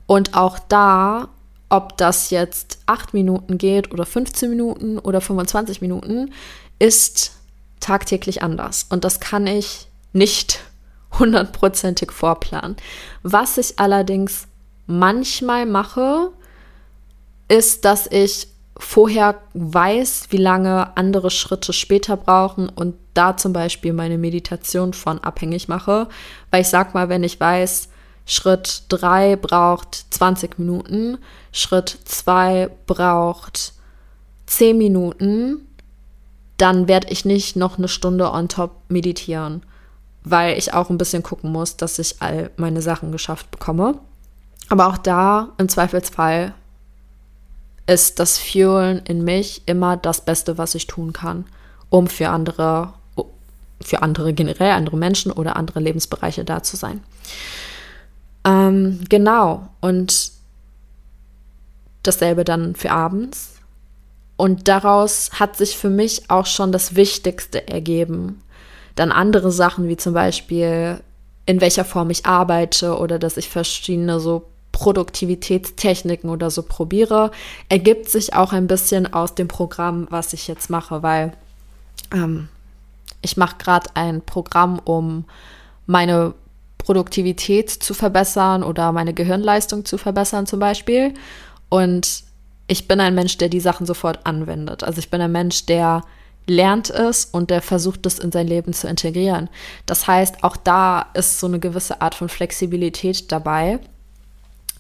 Und 0.06 0.34
auch 0.34 0.58
da 0.68 1.28
ob 1.74 1.96
das 1.96 2.30
jetzt 2.30 2.78
8 2.86 3.14
Minuten 3.14 3.58
geht 3.58 3.92
oder 3.92 4.06
15 4.06 4.48
Minuten 4.48 4.98
oder 4.98 5.20
25 5.20 5.80
Minuten, 5.80 6.32
ist 6.78 7.32
tagtäglich 7.80 8.42
anders. 8.42 8.86
Und 8.88 9.04
das 9.04 9.18
kann 9.18 9.46
ich 9.46 9.88
nicht 10.12 10.60
hundertprozentig 11.18 12.12
vorplanen. 12.12 12.76
Was 13.22 13.58
ich 13.58 13.78
allerdings 13.78 14.46
manchmal 14.86 15.66
mache, 15.66 16.30
ist, 17.48 17.84
dass 17.84 18.06
ich 18.06 18.48
vorher 18.76 19.40
weiß, 19.54 20.26
wie 20.30 20.38
lange 20.38 20.96
andere 20.96 21.30
Schritte 21.30 21.72
später 21.72 22.16
brauchen 22.16 22.68
und 22.68 22.96
da 23.14 23.36
zum 23.36 23.52
Beispiel 23.52 23.92
meine 23.92 24.18
Meditation 24.18 24.92
von 24.92 25.20
abhängig 25.20 25.68
mache. 25.68 26.08
Weil 26.50 26.62
ich 26.62 26.68
sag 26.68 26.94
mal, 26.94 27.08
wenn 27.08 27.22
ich 27.22 27.38
weiß, 27.38 27.88
Schritt 28.26 28.84
3 28.88 29.36
braucht 29.36 30.06
20 30.10 30.58
Minuten, 30.58 31.18
Schritt 31.52 31.98
2 32.04 32.70
braucht 32.86 33.74
10 34.46 34.78
Minuten, 34.78 35.66
dann 36.56 36.88
werde 36.88 37.08
ich 37.10 37.24
nicht 37.24 37.56
noch 37.56 37.78
eine 37.78 37.88
Stunde 37.88 38.30
on 38.30 38.48
top 38.48 38.72
meditieren, 38.88 39.62
weil 40.22 40.56
ich 40.56 40.72
auch 40.72 40.88
ein 40.88 40.98
bisschen 40.98 41.22
gucken 41.22 41.52
muss, 41.52 41.76
dass 41.76 41.98
ich 41.98 42.16
all 42.20 42.50
meine 42.56 42.80
Sachen 42.80 43.12
geschafft 43.12 43.50
bekomme. 43.50 43.98
Aber 44.68 44.86
auch 44.86 44.96
da 44.96 45.50
im 45.58 45.68
Zweifelsfall 45.68 46.54
ist 47.86 48.18
das 48.18 48.38
Fuelen 48.38 49.00
in 49.04 49.24
mich 49.24 49.62
immer 49.66 49.96
das 49.96 50.24
Beste, 50.24 50.56
was 50.56 50.74
ich 50.74 50.86
tun 50.86 51.12
kann, 51.12 51.44
um 51.90 52.06
für 52.06 52.30
andere, 52.30 52.94
für 53.80 54.00
andere 54.02 54.32
generell, 54.32 54.70
andere 54.70 54.96
Menschen 54.96 55.30
oder 55.32 55.56
andere 55.56 55.80
Lebensbereiche 55.80 56.44
da 56.44 56.62
zu 56.62 56.76
sein. 56.76 57.02
Ähm, 58.44 59.00
genau. 59.08 59.68
Und 59.80 60.32
dasselbe 62.02 62.44
dann 62.44 62.74
für 62.74 62.90
abends. 62.90 63.54
Und 64.36 64.68
daraus 64.68 65.30
hat 65.34 65.56
sich 65.56 65.76
für 65.76 65.90
mich 65.90 66.30
auch 66.30 66.46
schon 66.46 66.72
das 66.72 66.96
Wichtigste 66.96 67.68
ergeben. 67.68 68.42
Dann 68.96 69.12
andere 69.12 69.50
Sachen 69.50 69.88
wie 69.88 69.96
zum 69.96 70.14
Beispiel, 70.14 71.00
in 71.46 71.60
welcher 71.60 71.84
Form 71.84 72.10
ich 72.10 72.26
arbeite 72.26 72.98
oder 72.98 73.18
dass 73.18 73.36
ich 73.36 73.48
verschiedene 73.48 74.20
so 74.20 74.46
Produktivitätstechniken 74.72 76.30
oder 76.30 76.50
so 76.50 76.62
probiere, 76.62 77.30
ergibt 77.68 78.08
sich 78.08 78.34
auch 78.34 78.52
ein 78.52 78.66
bisschen 78.66 79.12
aus 79.12 79.34
dem 79.36 79.46
Programm, 79.46 80.08
was 80.10 80.32
ich 80.32 80.48
jetzt 80.48 80.68
mache, 80.68 81.02
weil 81.02 81.32
ähm, 82.12 82.48
ich 83.22 83.36
mache 83.36 83.56
gerade 83.58 83.88
ein 83.94 84.20
Programm, 84.20 84.80
um 84.84 85.24
meine 85.86 86.34
Produktivität 86.84 87.70
zu 87.70 87.94
verbessern 87.94 88.62
oder 88.62 88.92
meine 88.92 89.14
Gehirnleistung 89.14 89.86
zu 89.86 89.96
verbessern 89.96 90.46
zum 90.46 90.60
Beispiel. 90.60 91.14
Und 91.70 92.24
ich 92.66 92.86
bin 92.86 93.00
ein 93.00 93.14
Mensch, 93.14 93.38
der 93.38 93.48
die 93.48 93.60
Sachen 93.60 93.86
sofort 93.86 94.26
anwendet. 94.26 94.84
Also 94.84 94.98
ich 94.98 95.10
bin 95.10 95.20
ein 95.20 95.32
Mensch, 95.32 95.64
der 95.64 96.02
lernt 96.46 96.90
es 96.90 97.24
und 97.24 97.48
der 97.48 97.62
versucht 97.62 98.04
es 98.04 98.18
in 98.18 98.30
sein 98.30 98.46
Leben 98.46 98.74
zu 98.74 98.86
integrieren. 98.86 99.48
Das 99.86 100.06
heißt, 100.06 100.44
auch 100.44 100.58
da 100.58 101.06
ist 101.14 101.40
so 101.40 101.46
eine 101.46 101.58
gewisse 101.58 102.02
Art 102.02 102.14
von 102.14 102.28
Flexibilität 102.28 103.32
dabei. 103.32 103.78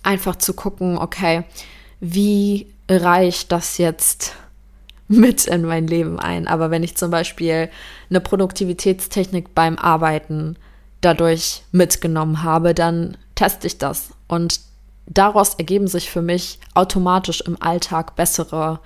Einfach 0.02 0.36
zu 0.36 0.52
gucken, 0.52 0.98
okay, 0.98 1.44
wie 2.00 2.66
reicht 2.86 3.50
das 3.50 3.78
jetzt 3.78 4.34
mit 5.08 5.46
in 5.46 5.64
mein 5.64 5.86
Leben 5.86 6.18
ein? 6.18 6.46
Aber 6.48 6.70
wenn 6.70 6.82
ich 6.82 6.98
zum 6.98 7.10
Beispiel 7.10 7.70
eine 8.10 8.20
Produktivitätstechnik 8.20 9.54
beim 9.54 9.78
Arbeiten 9.78 10.56
dadurch 11.04 11.62
mitgenommen 11.72 12.42
habe, 12.42 12.74
dann 12.74 13.16
teste 13.34 13.66
ich 13.66 13.78
das. 13.78 14.10
Und 14.28 14.60
daraus 15.06 15.54
ergeben 15.54 15.86
sich 15.88 16.10
für 16.10 16.22
mich 16.22 16.58
automatisch 16.74 17.40
im 17.42 17.60
Alltag 17.60 18.16
bessere 18.16 18.80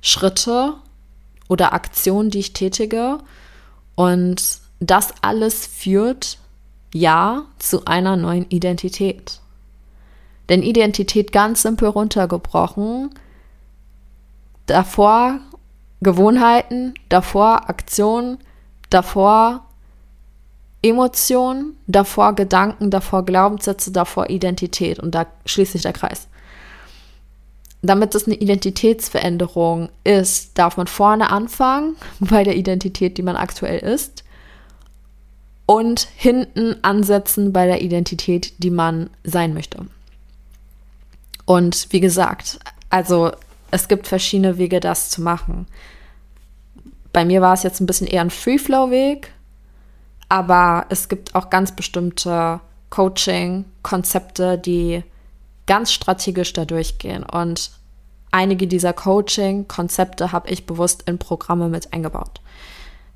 Schritte 0.00 0.74
oder 1.48 1.72
Aktionen, 1.72 2.30
die 2.30 2.40
ich 2.40 2.52
tätige. 2.52 3.18
Und 3.94 4.42
das 4.80 5.14
alles 5.22 5.66
führt 5.66 6.38
ja 6.92 7.42
zu 7.58 7.84
einer 7.86 8.16
neuen 8.16 8.48
Identität. 8.48 9.40
Denn 10.48 10.62
Identität 10.62 11.32
ganz 11.32 11.62
simpel 11.62 11.88
runtergebrochen 11.88 13.10
davor 14.66 15.40
Gewohnheiten, 16.00 16.94
davor 17.08 17.68
Aktionen, 17.68 18.38
davor 18.90 19.64
Emotionen, 20.84 21.78
davor 21.86 22.34
Gedanken, 22.34 22.90
davor 22.90 23.24
Glaubenssätze, 23.24 23.90
davor 23.90 24.28
Identität 24.28 24.98
und 24.98 25.14
da 25.14 25.26
schließt 25.46 25.72
sich 25.72 25.82
der 25.82 25.94
Kreis. 25.94 26.28
Damit 27.80 28.14
es 28.14 28.26
eine 28.26 28.36
Identitätsveränderung 28.36 29.88
ist, 30.04 30.58
darf 30.58 30.76
man 30.76 30.86
vorne 30.86 31.30
anfangen 31.30 31.96
bei 32.20 32.44
der 32.44 32.56
Identität, 32.56 33.16
die 33.16 33.22
man 33.22 33.36
aktuell 33.36 33.78
ist 33.78 34.24
und 35.64 36.06
hinten 36.16 36.76
ansetzen 36.82 37.54
bei 37.54 37.66
der 37.66 37.80
Identität, 37.80 38.52
die 38.58 38.70
man 38.70 39.08
sein 39.24 39.54
möchte. 39.54 39.86
Und 41.46 41.88
wie 41.90 42.00
gesagt, 42.00 42.58
also 42.90 43.32
es 43.70 43.88
gibt 43.88 44.06
verschiedene 44.06 44.58
Wege, 44.58 44.80
das 44.80 45.08
zu 45.08 45.22
machen. 45.22 45.66
Bei 47.14 47.24
mir 47.24 47.40
war 47.40 47.54
es 47.54 47.62
jetzt 47.62 47.80
ein 47.80 47.86
bisschen 47.86 48.06
eher 48.06 48.20
ein 48.20 48.30
Free-Flow-Weg, 48.30 49.33
aber 50.28 50.86
es 50.88 51.08
gibt 51.08 51.34
auch 51.34 51.50
ganz 51.50 51.72
bestimmte 51.72 52.60
Coaching-Konzepte, 52.90 54.58
die 54.58 55.02
ganz 55.66 55.92
strategisch 55.92 56.52
da 56.52 56.64
durchgehen. 56.64 57.24
Und 57.24 57.70
einige 58.30 58.66
dieser 58.66 58.92
Coaching-Konzepte 58.92 60.32
habe 60.32 60.50
ich 60.50 60.66
bewusst 60.66 61.02
in 61.06 61.18
Programme 61.18 61.68
mit 61.68 61.92
eingebaut. 61.92 62.40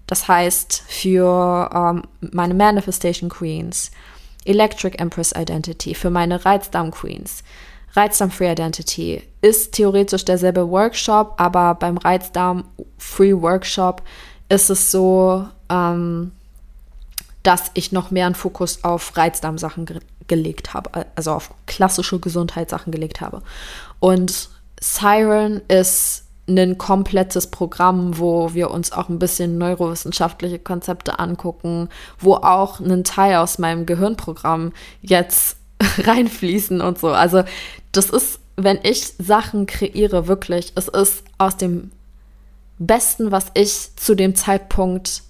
Das 0.06 0.26
heißt, 0.26 0.84
für 0.88 1.70
ähm, 1.74 2.02
meine 2.32 2.54
Manifestation 2.54 3.28
Queens, 3.28 3.90
Electric 4.44 4.96
Empress 4.98 5.32
Identity, 5.36 5.94
für 5.94 6.10
meine 6.10 6.44
Reizdarm 6.44 6.90
Queens, 6.90 7.44
Reizdarm 7.94 8.30
Free 8.30 8.50
Identity 8.50 9.22
ist 9.40 9.72
theoretisch 9.72 10.24
derselbe 10.24 10.68
Workshop, 10.70 11.34
aber 11.36 11.74
beim 11.74 11.96
Reizdarm 11.96 12.64
Free 12.96 13.34
Workshop 13.34 14.02
ist 14.48 14.70
es 14.70 14.90
so, 14.90 15.46
ähm, 15.70 16.32
dass 17.48 17.70
ich 17.72 17.92
noch 17.92 18.10
mehr 18.10 18.26
einen 18.26 18.34
Fokus 18.34 18.84
auf 18.84 19.16
Reizdarmsachen 19.16 19.86
ge 19.86 20.00
gelegt 20.26 20.74
habe, 20.74 21.06
also 21.16 21.32
auf 21.32 21.54
klassische 21.64 22.18
Gesundheitssachen 22.18 22.92
gelegt 22.92 23.22
habe. 23.22 23.40
Und 23.98 24.50
Siren 24.78 25.62
ist 25.68 26.24
ein 26.46 26.76
komplettes 26.76 27.46
Programm, 27.46 28.18
wo 28.18 28.52
wir 28.52 28.70
uns 28.70 28.92
auch 28.92 29.08
ein 29.08 29.18
bisschen 29.18 29.56
neurowissenschaftliche 29.56 30.58
Konzepte 30.58 31.18
angucken, 31.18 31.88
wo 32.18 32.34
auch 32.34 32.80
ein 32.80 33.04
Teil 33.04 33.36
aus 33.36 33.58
meinem 33.58 33.86
Gehirnprogramm 33.86 34.74
jetzt 35.00 35.56
reinfließen 35.96 36.82
und 36.82 36.98
so. 36.98 37.08
Also 37.08 37.44
das 37.92 38.10
ist, 38.10 38.40
wenn 38.56 38.78
ich 38.82 39.14
Sachen 39.18 39.64
kreiere, 39.64 40.26
wirklich, 40.26 40.72
es 40.74 40.88
ist 40.88 41.24
aus 41.38 41.56
dem 41.56 41.92
Besten, 42.78 43.30
was 43.30 43.46
ich 43.54 43.96
zu 43.96 44.14
dem 44.14 44.34
Zeitpunkt 44.34 45.22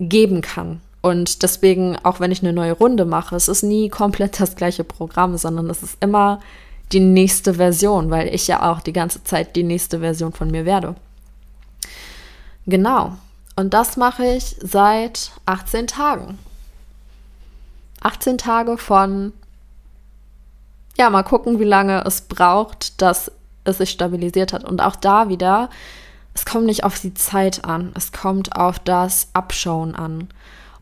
geben 0.00 0.40
kann. 0.40 0.80
Und 1.02 1.42
deswegen, 1.42 1.96
auch 2.02 2.20
wenn 2.20 2.32
ich 2.32 2.42
eine 2.42 2.52
neue 2.52 2.72
Runde 2.72 3.04
mache, 3.04 3.36
es 3.36 3.48
ist 3.48 3.62
nie 3.62 3.88
komplett 3.88 4.40
das 4.40 4.56
gleiche 4.56 4.84
Programm, 4.84 5.36
sondern 5.36 5.70
es 5.70 5.82
ist 5.82 5.96
immer 6.00 6.40
die 6.92 7.00
nächste 7.00 7.54
Version, 7.54 8.10
weil 8.10 8.34
ich 8.34 8.48
ja 8.48 8.70
auch 8.70 8.80
die 8.80 8.92
ganze 8.92 9.22
Zeit 9.22 9.54
die 9.56 9.62
nächste 9.62 10.00
Version 10.00 10.32
von 10.32 10.50
mir 10.50 10.64
werde. 10.64 10.96
Genau. 12.66 13.16
Und 13.56 13.74
das 13.74 13.96
mache 13.96 14.24
ich 14.24 14.56
seit 14.60 15.32
18 15.46 15.86
Tagen. 15.86 16.38
18 18.02 18.38
Tage 18.38 18.78
von, 18.78 19.32
ja, 20.96 21.10
mal 21.10 21.22
gucken, 21.22 21.60
wie 21.60 21.64
lange 21.64 22.02
es 22.04 22.22
braucht, 22.22 23.00
dass 23.00 23.30
es 23.64 23.78
sich 23.78 23.90
stabilisiert 23.90 24.52
hat. 24.52 24.64
Und 24.64 24.80
auch 24.80 24.96
da 24.96 25.28
wieder, 25.28 25.70
es 26.34 26.44
kommt 26.44 26.66
nicht 26.66 26.84
auf 26.84 26.98
die 26.98 27.14
Zeit 27.14 27.64
an, 27.64 27.92
es 27.94 28.12
kommt 28.12 28.56
auf 28.56 28.78
das 28.78 29.28
Abschauen 29.32 29.94
an. 29.94 30.28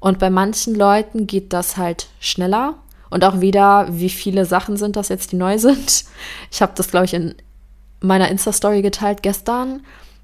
Und 0.01 0.19
bei 0.19 0.31
manchen 0.31 0.75
Leuten 0.75 1.27
geht 1.27 1.53
das 1.53 1.77
halt 1.77 2.09
schneller 2.21 2.75
und 3.11 3.25
auch 3.25 3.41
wieder, 3.41 3.87
wie 3.91 4.11
viele 4.11 4.45
Sachen 4.45 4.77
sind 4.77 4.97
das 4.97 5.09
jetzt, 5.09 5.33
die 5.33 5.37
neu 5.37 5.59
sind. 5.59 6.05
Ich 6.51 6.63
habe 6.63 6.73
das, 6.75 6.91
glaube 6.91 7.07
ich, 7.07 7.15
in 7.15 7.35
meiner 8.01 8.29
Insta-Story 8.29 8.83
geteilt 8.83 9.23
gestern. 9.23 9.83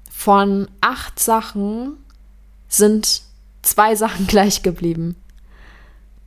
Von 0.09 0.67
acht 0.81 1.19
Sachen 1.19 1.97
sind 2.67 3.21
zwei 3.61 3.95
Sachen 3.95 4.27
gleich 4.27 4.63
geblieben. 4.63 5.15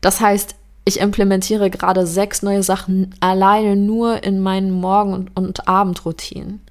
Das 0.00 0.20
heißt, 0.20 0.54
ich 0.84 1.00
implementiere 1.00 1.70
gerade 1.70 2.06
sechs 2.06 2.42
neue 2.42 2.62
Sachen 2.62 3.14
alleine 3.20 3.76
nur 3.76 4.22
in 4.22 4.40
meinen 4.40 4.70
Morgen- 4.70 5.30
und, 5.34 5.68
Abendroutinen. 5.68 6.62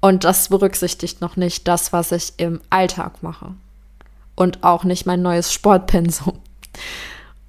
Und 0.00 0.24
das 0.24 0.48
berücksichtigt 0.48 1.20
noch 1.20 1.36
nicht 1.36 1.68
das, 1.68 1.92
was 1.92 2.12
ich 2.12 2.32
im 2.38 2.60
Alltag 2.70 3.22
mache. 3.22 3.54
Und 4.34 4.64
auch 4.64 4.84
nicht 4.84 5.06
mein 5.06 5.20
neues 5.20 5.52
Sportpensum. 5.52 6.38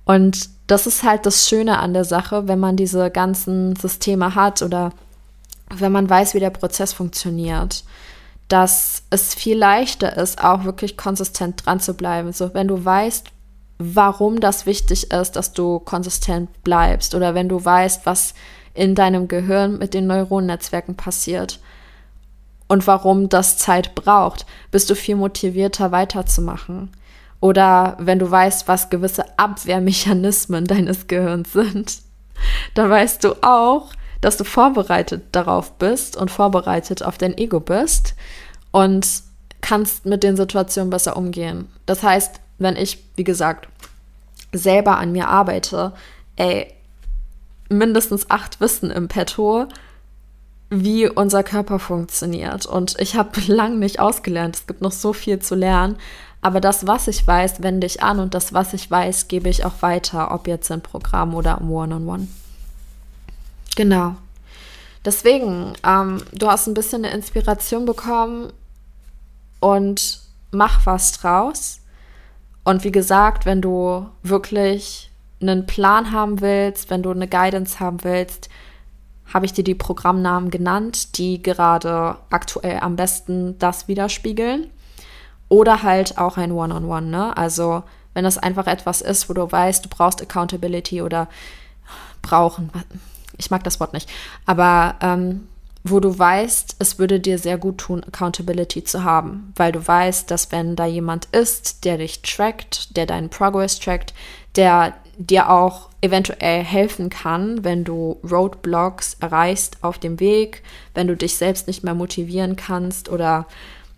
Und 0.04 0.49
das 0.68 0.88
ist 0.88 1.04
halt 1.04 1.26
das 1.26 1.47
Schöne 1.47 1.80
an 1.80 1.93
der 1.93 2.04
Sache, 2.04 2.47
wenn 2.47 2.60
man 2.60 2.76
diese 2.76 3.10
ganzen 3.10 3.76
Systeme 3.76 4.36
hat 4.36 4.62
oder 4.62 4.91
wenn 5.70 5.91
man 5.91 6.10
weiß, 6.10 6.34
wie 6.34 6.39
der 6.39 6.49
Prozess 6.49 6.91
funktioniert, 6.91 7.84
dass 8.49 9.04
es 9.10 9.34
viel 9.34 9.58
leichter 9.58 10.18
ist, 10.18 10.43
auch 10.43 10.66
wirklich 10.66 10.97
konsistent 10.97 11.66
dran 11.66 11.80
zu 11.80 11.93
bleiben. 11.93 12.34
So, 12.34 12.54
wenn 12.54 12.68
du 12.68 12.84
weißt, 12.84 13.28
warum 13.78 14.41
das 14.41 14.66
wichtig 14.66 15.12
ist, 15.12 15.38
dass 15.38 15.54
du 15.54 15.80
konsistent 15.80 16.64
bleibst 16.64 17.16
oder 17.16 17.34
wenn 17.34 17.47
du 17.47 17.64
weißt, 17.64 18.06
was 18.06 18.34
in 18.74 18.95
deinem 18.95 19.28
Gehirn 19.28 19.78
mit 19.78 19.93
den 19.93 20.08
Neuronennetzwerken 20.08 20.95
passiert 20.95 21.60
und 22.72 22.88
warum 22.88 23.28
das 23.28 23.57
Zeit 23.57 23.95
braucht, 23.95 24.45
bist 24.72 24.89
du 24.89 24.95
viel 24.95 25.17
motivierter 25.17 25.91
weiterzumachen. 25.91 26.89
Oder 27.41 27.97
wenn 27.99 28.17
du 28.17 28.32
weißt, 28.32 28.69
was 28.69 28.89
gewisse 28.89 29.26
Abwehrmechanismen 29.38 30.63
deines 30.67 31.07
Gehirns 31.07 31.51
sind, 31.51 31.97
dann 32.74 32.89
weißt 32.89 33.26
du 33.26 33.34
auch, 33.43 33.91
dass 34.22 34.38
du 34.38 34.45
vorbereitet 34.45 35.24
darauf 35.34 35.74
bist 35.80 36.15
und 36.15 36.32
vorbereitet 36.32 37.03
auf 37.03 37.17
dein 37.17 37.38
Ego 37.38 37.59
bist 37.59 38.15
und 38.72 39.05
kannst 39.59 40.05
mit 40.05 40.24
den 40.24 40.38
Situationen 40.38 40.91
besser 40.91 41.17
umgehen. 41.17 41.67
Das 41.86 42.03
heißt, 42.03 42.39
wenn 42.57 42.78
ich, 42.78 43.03
wie 43.17 43.26
gesagt, 43.26 43.67
selber 44.53 44.97
an 44.97 45.11
mir 45.11 45.28
arbeite, 45.28 45.91
ey, 46.38 46.74
mindestens 47.67 48.30
acht 48.30 48.61
Wissen 48.61 48.91
im 48.91 49.09
Petto, 49.09 49.67
wie 50.72 51.07
unser 51.07 51.43
Körper 51.43 51.78
funktioniert. 51.78 52.65
Und 52.65 52.95
ich 52.99 53.15
habe 53.15 53.39
lang 53.47 53.78
nicht 53.78 53.99
ausgelernt. 53.99 54.55
Es 54.55 54.65
gibt 54.65 54.82
noch 54.82 54.93
so 54.93 55.13
viel 55.13 55.39
zu 55.39 55.53
lernen. 55.53 55.97
Aber 56.41 56.59
das, 56.59 56.88
was 56.88 57.07
ich 57.07 57.28
weiß, 57.28 57.61
wende 57.61 57.86
ich 57.86 58.01
an 58.01 58.19
und 58.19 58.34
das, 58.34 58.51
was 58.51 58.74
ich 58.74 58.89
weiß, 58.89 59.28
gebe 59.28 59.47
ich 59.47 59.63
auch 59.63 59.82
weiter, 59.82 60.32
ob 60.32 60.47
jetzt 60.47 60.72
im 60.72 60.82
Programm 60.82 61.36
oder 61.36 61.59
im 61.59 61.69
One-on-One. 61.69 62.24
-on 62.24 62.24
-One. 62.24 62.28
Genau. 63.76 64.15
Deswegen, 65.05 65.74
ähm, 65.86 66.24
du 66.32 66.47
hast 66.47 66.67
ein 66.67 66.74
bisschen 66.74 67.05
eine 67.05 67.13
Inspiration 67.13 67.86
bekommen 67.86 68.51
und 69.59 70.19
mach 70.51 70.86
was 70.86 71.11
draus. 71.13 71.82
Und 72.63 72.84
wie 72.84 72.91
gesagt, 72.91 73.45
wenn 73.45 73.61
du 73.61 74.07
wirklich 74.24 75.11
einen 75.41 75.65
Plan 75.65 76.11
haben 76.11 76.41
willst, 76.41 76.89
wenn 76.89 77.03
du 77.03 77.11
eine 77.11 77.28
Guidance 77.28 77.80
haben 77.80 78.03
willst, 78.03 78.49
habe 79.34 79.45
ich 79.45 79.53
dir 79.53 79.63
die 79.63 79.75
Programmnamen 79.75 80.51
genannt, 80.51 81.17
die 81.17 81.41
gerade 81.41 82.17
aktuell 82.29 82.79
am 82.79 82.95
besten 82.95 83.57
das 83.59 83.88
widerspiegeln. 83.88 84.69
Oder 85.49 85.84
halt 85.84 86.17
auch 86.17 86.38
ein 86.38 86.51
One-on-One, 86.51 86.86
-on 86.86 87.03
-One, 87.03 87.09
ne? 87.09 87.38
Also, 87.38 87.84
wenn 88.13 88.23
das 88.23 88.38
einfach 88.38 88.67
etwas 88.67 89.01
ist, 89.01 89.29
wo 89.29 89.34
du 89.34 89.51
weißt, 89.51 89.84
du 89.84 89.89
brauchst 89.89 90.21
Accountability 90.21 91.01
oder 91.01 91.27
brauchen, 92.21 92.71
ich 93.38 93.51
mag 93.51 93.63
das 93.63 93.79
Wort 93.79 93.93
nicht, 93.93 94.09
aber 94.45 94.95
ähm, 95.01 95.47
wo 95.84 95.99
du 95.99 96.17
weißt, 96.17 96.75
es 96.79 96.99
würde 96.99 97.19
dir 97.19 97.39
sehr 97.39 97.57
gut 97.57 97.79
tun, 97.79 98.03
Accountability 98.03 98.84
zu 98.84 99.03
haben, 99.03 99.51
weil 99.55 99.71
du 99.71 99.86
weißt, 99.86 100.29
dass 100.29 100.51
wenn 100.51 100.75
da 100.75 100.86
jemand 100.86 101.25
ist, 101.32 101.86
der 101.86 101.97
dich 101.97 102.21
trackt, 102.21 102.95
der 102.95 103.07
deinen 103.07 103.29
Progress 103.29 103.79
trackt, 103.79 104.13
der 104.55 104.93
dir 105.28 105.49
auch 105.49 105.89
eventuell 106.01 106.63
helfen 106.63 107.09
kann, 107.09 107.63
wenn 107.63 107.84
du 107.84 108.19
Roadblocks 108.30 109.17
erreichst 109.19 109.78
auf 109.82 109.99
dem 109.99 110.19
Weg, 110.19 110.63
wenn 110.93 111.07
du 111.07 111.15
dich 111.15 111.38
selbst 111.38 111.67
nicht 111.67 111.84
mehr 111.84 111.93
motivieren 111.93 112.55
kannst 112.55 113.09
oder 113.09 113.45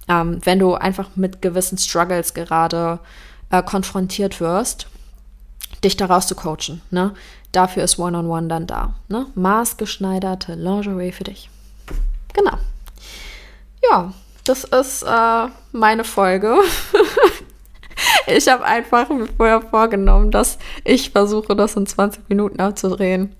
ähm, 0.07 0.39
wenn 0.43 0.59
du 0.59 0.73
einfach 0.73 1.09
mit 1.15 1.41
gewissen 1.41 1.77
Struggles 1.77 2.33
gerade 2.33 2.99
äh, 3.51 3.63
konfrontiert 3.63 4.41
wirst, 4.41 4.87
dich 5.83 5.95
daraus 5.95 6.27
zu 6.27 6.35
coachen. 6.35 6.81
Ne? 6.91 7.13
Dafür 7.51 7.83
ist 7.83 7.99
One-on-One 7.99 8.27
-on 8.27 8.43
-One 8.45 8.47
dann 8.47 8.67
da. 8.67 8.95
Ne? 9.07 9.27
Maßgeschneiderte 9.35 10.55
Lingerie 10.55 11.11
für 11.11 11.23
dich. 11.23 11.49
Genau. 12.33 12.57
Ja, 13.89 14.13
das 14.43 14.63
ist 14.63 15.03
äh, 15.03 15.47
meine 15.71 16.03
Folge. 16.03 16.57
ich 18.27 18.47
habe 18.47 18.63
einfach 18.63 19.09
mir 19.09 19.27
vorher 19.27 19.61
vorgenommen, 19.61 20.31
dass 20.31 20.57
ich 20.83 21.11
versuche, 21.11 21.55
das 21.55 21.75
in 21.75 21.85
20 21.85 22.29
Minuten 22.29 22.59
abzudrehen. 22.59 23.35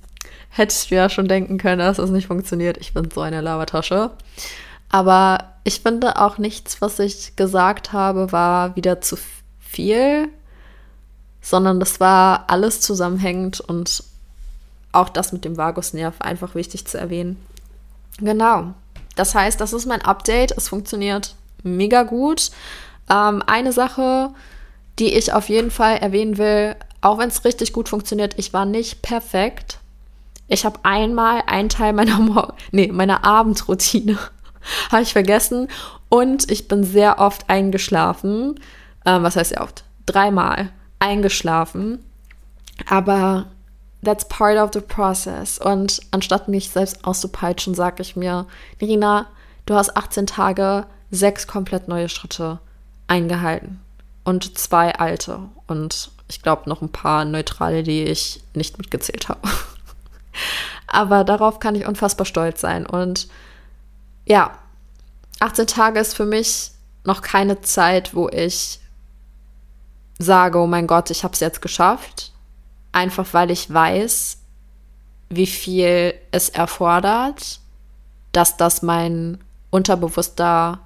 hättest 0.50 0.92
du 0.92 0.96
ja 0.96 1.10
schon 1.10 1.28
denken 1.28 1.58
können, 1.58 1.80
dass 1.80 1.98
es 1.98 2.10
nicht 2.10 2.28
funktioniert. 2.28 2.78
Ich 2.78 2.94
bin 2.94 3.10
so 3.12 3.22
eine 3.22 3.42
Lavatasche. 3.42 4.12
Aber 4.90 5.54
ich 5.64 5.82
finde 5.82 6.18
auch 6.18 6.38
nichts, 6.38 6.82
was 6.82 7.00
ich 7.00 7.36
gesagt 7.36 7.94
habe, 7.94 8.32
war 8.32 8.76
wieder 8.76 9.02
zu 9.02 9.18
viel, 9.60 10.30
sondern 11.42 11.80
das 11.80 12.00
war 12.00 12.46
alles 12.48 12.82
zusammenhängend 12.82 13.60
und 13.60 14.04
auch 14.92 15.10
das 15.10 15.34
mit 15.34 15.46
dem 15.46 15.58
Vagusnerv 15.58 16.22
einfach 16.22 16.54
wichtig 16.54 16.86
zu 16.86 17.00
erwähnen. 17.00 17.44
Genau. 18.20 18.74
Das 19.16 19.36
heißt, 19.36 19.60
das 19.60 19.74
ist 19.74 19.86
mein 19.86 20.02
Update. 20.02 20.52
Es 20.56 20.70
funktioniert 20.70 21.36
mega 21.64 22.04
gut. 22.04 22.52
Ähm, 23.10 23.44
eine 23.46 23.72
Sache, 23.72 24.32
die 25.00 25.14
ich 25.14 25.34
auf 25.34 25.50
jeden 25.50 25.72
Fall 25.72 25.98
erwähnen 25.98 26.38
will, 26.38 26.76
auch 27.02 27.18
wenn 27.18 27.30
es 27.30 27.44
richtig 27.46 27.74
gut 27.74 27.90
funktioniert, 27.90 28.36
ich 28.38 28.54
war 28.54 28.66
nicht 28.66 29.02
perfekt. 29.02 29.80
Ich 30.48 30.66
habe 30.66 30.80
einmal 30.84 31.44
einen 31.48 31.70
Teil 31.70 31.94
meiner, 31.94 32.20
Mor 32.20 32.56
nee, 32.72 32.92
meiner 32.92 33.26
Abendroutine 33.26 34.18
habe 34.92 35.02
ich 35.02 35.14
vergessen 35.14 35.68
und 36.10 36.50
ich 36.52 36.68
bin 36.68 36.84
sehr 36.84 37.20
oft 37.20 37.50
eingeschlafen. 37.50 38.60
Ähm, 39.06 39.24
was 39.24 39.36
heißt 39.36 39.50
sehr 39.50 39.62
oft? 39.62 39.84
Dreimal 40.06 40.70
eingeschlafen. 41.00 42.04
Aber 42.90 43.48
that's 44.04 44.28
part 44.28 44.58
of 44.58 44.72
the 44.74 44.82
process. 44.82 45.58
Und 45.58 46.02
anstatt 46.12 46.48
mich 46.48 46.70
selbst 46.70 47.04
auszupeitschen, 47.06 47.74
sage 47.74 48.02
ich 48.02 48.16
mir, 48.16 48.46
Nirina, 48.80 49.28
du 49.66 49.76
hast 49.76 49.98
18 49.98 50.28
Tage, 50.28 50.86
sechs 51.12 51.48
komplett 51.48 51.88
neue 51.88 52.10
Schritte 52.10 52.60
eingehalten 53.08 53.82
und 54.24 54.58
zwei 54.58 54.96
alte. 54.96 55.40
Und 55.68 56.12
ich 56.28 56.42
glaube 56.42 56.70
noch 56.70 56.82
ein 56.82 56.92
paar 56.92 57.26
neutrale, 57.26 57.84
die 57.84 58.04
ich 58.04 58.44
nicht 58.54 58.78
mitgezählt 58.78 59.30
habe. 59.30 59.42
Aber 60.88 61.24
darauf 61.24 61.60
kann 61.60 61.76
ich 61.76 61.86
unfassbar 61.86 62.26
stolz 62.26 62.62
sein. 62.62 62.86
Und 62.86 63.28
ja, 64.26 64.58
18 65.40 65.68
Tage 65.68 66.00
ist 66.00 66.16
für 66.16 66.26
mich 66.26 66.72
noch 67.04 67.22
keine 67.22 67.62
Zeit, 67.62 68.16
wo 68.16 68.30
ich 68.30 68.80
sage, 70.20 70.60
oh 70.60 70.68
mein 70.68 70.88
Gott, 70.88 71.10
ich 71.10 71.24
habe 71.24 71.34
es 71.34 71.40
jetzt 71.40 71.62
geschafft. 71.62 72.32
Einfach 72.92 73.34
weil 73.34 73.52
ich 73.52 73.74
weiß, 73.74 74.38
wie 75.30 75.48
viel 75.48 76.14
es 76.32 76.50
erfordert, 76.50 77.60
dass 78.32 78.58
das 78.58 78.82
mein 78.82 79.40
unterbewusster 79.72 80.80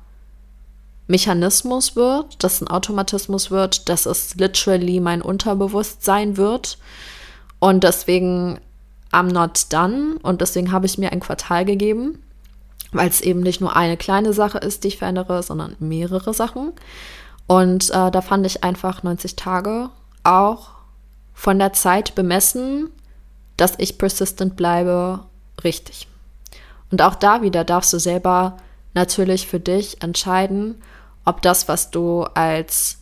Mechanismus 1.08 1.96
wird, 1.96 2.44
dass 2.44 2.62
ein 2.62 2.68
Automatismus 2.68 3.50
wird, 3.50 3.90
dass 3.90 4.06
es 4.06 4.36
literally 4.36 5.00
mein 5.00 5.22
Unterbewusstsein 5.22 6.38
wird. 6.38 6.78
Und 7.60 7.84
deswegen 7.84 8.60
I'm 9.12 9.32
not 9.32 9.68
done. 9.70 10.20
Und 10.22 10.42
deswegen 10.42 10.72
habe 10.72 10.86
ich 10.86 10.98
mir 10.98 11.12
ein 11.12 11.22
Quartal 11.22 11.66
gegeben, 11.66 12.22
weil 12.92 13.10
es 13.10 13.22
eben 13.22 13.40
nicht 13.40 13.62
nur 13.62 13.76
eine 13.76 13.98
kleine 13.98 14.34
Sache 14.34 14.58
ist, 14.58 14.84
die 14.84 14.90
ich 14.90 14.98
verändere, 14.98 15.42
sondern 15.44 15.76
mehrere 15.80 16.34
Sachen. 16.34 16.74
Und 17.48 17.90
äh, 17.92 18.12
da 18.12 18.22
fand 18.22 18.46
ich 18.46 18.64
einfach 18.64 19.04
90 19.04 19.38
Tage 19.38 19.90
auch 20.24 20.72
von 21.34 21.58
der 21.60 21.72
Zeit 21.72 22.16
bemessen, 22.16 22.90
dass 23.56 23.76
ich 23.78 23.98
persistent 23.98 24.56
bleibe, 24.58 25.22
richtig. 25.64 26.08
Und 26.92 27.02
auch 27.02 27.16
da 27.16 27.42
wieder 27.42 27.64
darfst 27.64 27.94
du 27.94 28.00
selber 28.00 28.58
natürlich 28.94 29.48
für 29.48 29.60
dich 29.60 30.02
entscheiden, 30.02 30.76
ob 31.28 31.42
das, 31.42 31.68
was 31.68 31.92
du 31.92 32.24
als 32.24 33.00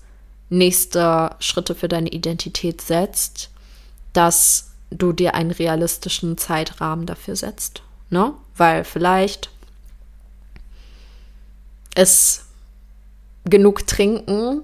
nächste 0.50 1.36
Schritte 1.40 1.76
für 1.76 1.88
deine 1.88 2.10
Identität 2.10 2.82
setzt, 2.82 3.52
dass 4.14 4.72
du 4.90 5.14
dir 5.14 5.36
einen 5.36 5.52
realistischen 5.52 6.36
Zeitrahmen 6.36 7.06
dafür 7.06 7.36
setzt. 7.36 7.84
Ne? 8.10 8.34
Weil 8.58 8.84
vielleicht 8.84 9.52
ist 11.96 12.46
genug 13.44 13.86
trinken, 13.86 14.64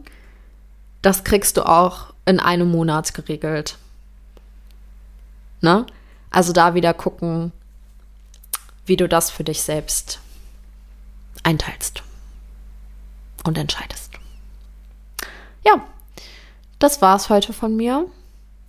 das 1.03 1.23
kriegst 1.23 1.55
du 1.55 1.67
auch 1.67 2.13
in 2.25 2.39
einem 2.39 2.71
Monat 2.71 3.13
geregelt. 3.13 3.77
Ne? 5.61 5.85
Also 6.31 6.51
da 6.51 6.73
wieder 6.73 6.95
gucken, 6.95 7.51
wie 8.87 8.97
du 8.97 9.07
das 9.07 9.29
für 9.29 9.43
dich 9.43 9.61
selbst 9.61 10.19
einteilst 11.43 12.01
und 13.43 13.57
entscheidest. 13.57 14.11
Ja, 15.65 15.85
das 16.79 17.01
war's 17.01 17.29
heute 17.29 17.53
von 17.53 17.75
mir. 17.75 18.05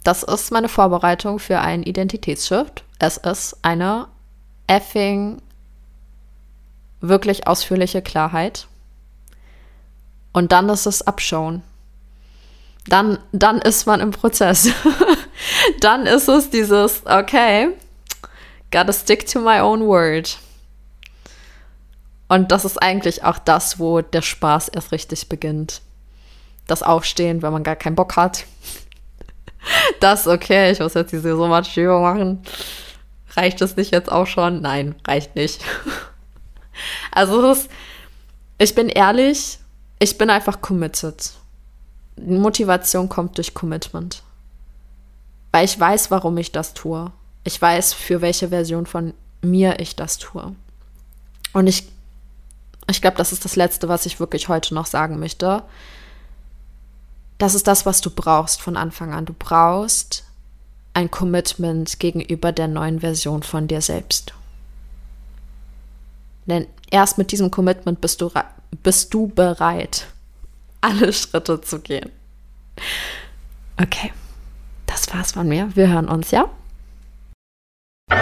Das 0.04 0.22
ist 0.22 0.50
meine 0.50 0.68
Vorbereitung 0.68 1.38
für 1.38 1.60
einen 1.60 1.84
Identitätsshift. 1.84 2.84
Es 2.98 3.16
ist 3.16 3.56
eine 3.62 4.08
effing 4.66 5.40
wirklich 7.00 7.46
ausführliche 7.46 8.02
Klarheit. 8.02 8.66
Und 10.32 10.52
dann 10.52 10.68
ist 10.68 10.86
es 10.86 11.02
Abschauen. 11.02 11.62
Dann, 12.86 13.18
dann 13.32 13.58
ist 13.58 13.86
man 13.86 14.00
im 14.00 14.10
Prozess. 14.10 14.70
dann 15.80 16.06
ist 16.06 16.28
es 16.28 16.50
dieses, 16.50 17.02
okay, 17.06 17.68
gotta 18.70 18.92
stick 18.92 19.26
to 19.26 19.40
my 19.40 19.60
own 19.60 19.86
word. 19.86 20.38
Und 22.32 22.50
das 22.50 22.64
ist 22.64 22.78
eigentlich 22.78 23.24
auch 23.24 23.36
das, 23.36 23.78
wo 23.78 24.00
der 24.00 24.22
Spaß 24.22 24.68
erst 24.68 24.90
richtig 24.90 25.28
beginnt. 25.28 25.82
Das 26.66 26.82
Aufstehen, 26.82 27.42
wenn 27.42 27.52
man 27.52 27.62
gar 27.62 27.76
keinen 27.76 27.94
Bock 27.94 28.16
hat. 28.16 28.44
Das, 30.00 30.26
okay, 30.26 30.72
ich 30.72 30.80
muss 30.80 30.94
jetzt 30.94 31.12
diese 31.12 31.36
Sommerübung 31.36 32.02
machen. 32.02 32.42
Reicht 33.36 33.60
es 33.60 33.76
nicht 33.76 33.92
jetzt 33.92 34.10
auch 34.10 34.26
schon? 34.26 34.60
Nein, 34.60 34.96
reicht 35.06 35.36
nicht. 35.36 35.62
Also, 37.12 37.48
ist, 37.52 37.70
ich 38.58 38.74
bin 38.74 38.88
ehrlich, 38.88 39.58
ich 40.00 40.18
bin 40.18 40.30
einfach 40.30 40.60
committed. 40.60 41.32
Motivation 42.16 43.08
kommt 43.08 43.36
durch 43.36 43.54
Commitment. 43.54 44.24
Weil 45.52 45.66
ich 45.66 45.78
weiß, 45.78 46.10
warum 46.10 46.38
ich 46.38 46.50
das 46.50 46.74
tue. 46.74 47.12
Ich 47.44 47.60
weiß, 47.60 47.92
für 47.92 48.20
welche 48.20 48.48
Version 48.48 48.86
von 48.86 49.14
mir 49.42 49.78
ich 49.78 49.94
das 49.94 50.18
tue. 50.18 50.56
Und 51.52 51.66
ich 51.68 51.91
ich 52.88 53.00
glaube, 53.00 53.16
das 53.16 53.32
ist 53.32 53.44
das 53.44 53.56
Letzte, 53.56 53.88
was 53.88 54.06
ich 54.06 54.20
wirklich 54.20 54.48
heute 54.48 54.74
noch 54.74 54.86
sagen 54.86 55.18
möchte. 55.18 55.62
Das 57.38 57.54
ist 57.54 57.66
das, 57.66 57.86
was 57.86 58.00
du 58.00 58.10
brauchst 58.10 58.60
von 58.60 58.76
Anfang 58.76 59.12
an. 59.12 59.24
Du 59.24 59.32
brauchst 59.32 60.24
ein 60.94 61.10
Commitment 61.10 61.98
gegenüber 61.98 62.52
der 62.52 62.68
neuen 62.68 63.00
Version 63.00 63.42
von 63.42 63.66
dir 63.66 63.80
selbst. 63.80 64.34
Denn 66.46 66.66
erst 66.90 67.18
mit 67.18 67.32
diesem 67.32 67.50
Commitment 67.50 68.00
bist 68.00 68.20
du, 68.20 68.30
bist 68.82 69.14
du 69.14 69.28
bereit, 69.28 70.08
alle 70.80 71.12
Schritte 71.12 71.60
zu 71.60 71.80
gehen. 71.80 72.10
Okay, 73.80 74.12
das 74.86 75.12
war's 75.14 75.32
von 75.32 75.48
mir. 75.48 75.70
Wir 75.74 75.88
hören 75.88 76.08
uns, 76.08 76.30
ja? 76.30 76.50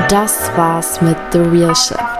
Das 0.08 0.54
war's 0.56 1.00
mit 1.00 1.16
The 1.32 1.38
Real 1.38 1.74
Shift. 1.74 2.19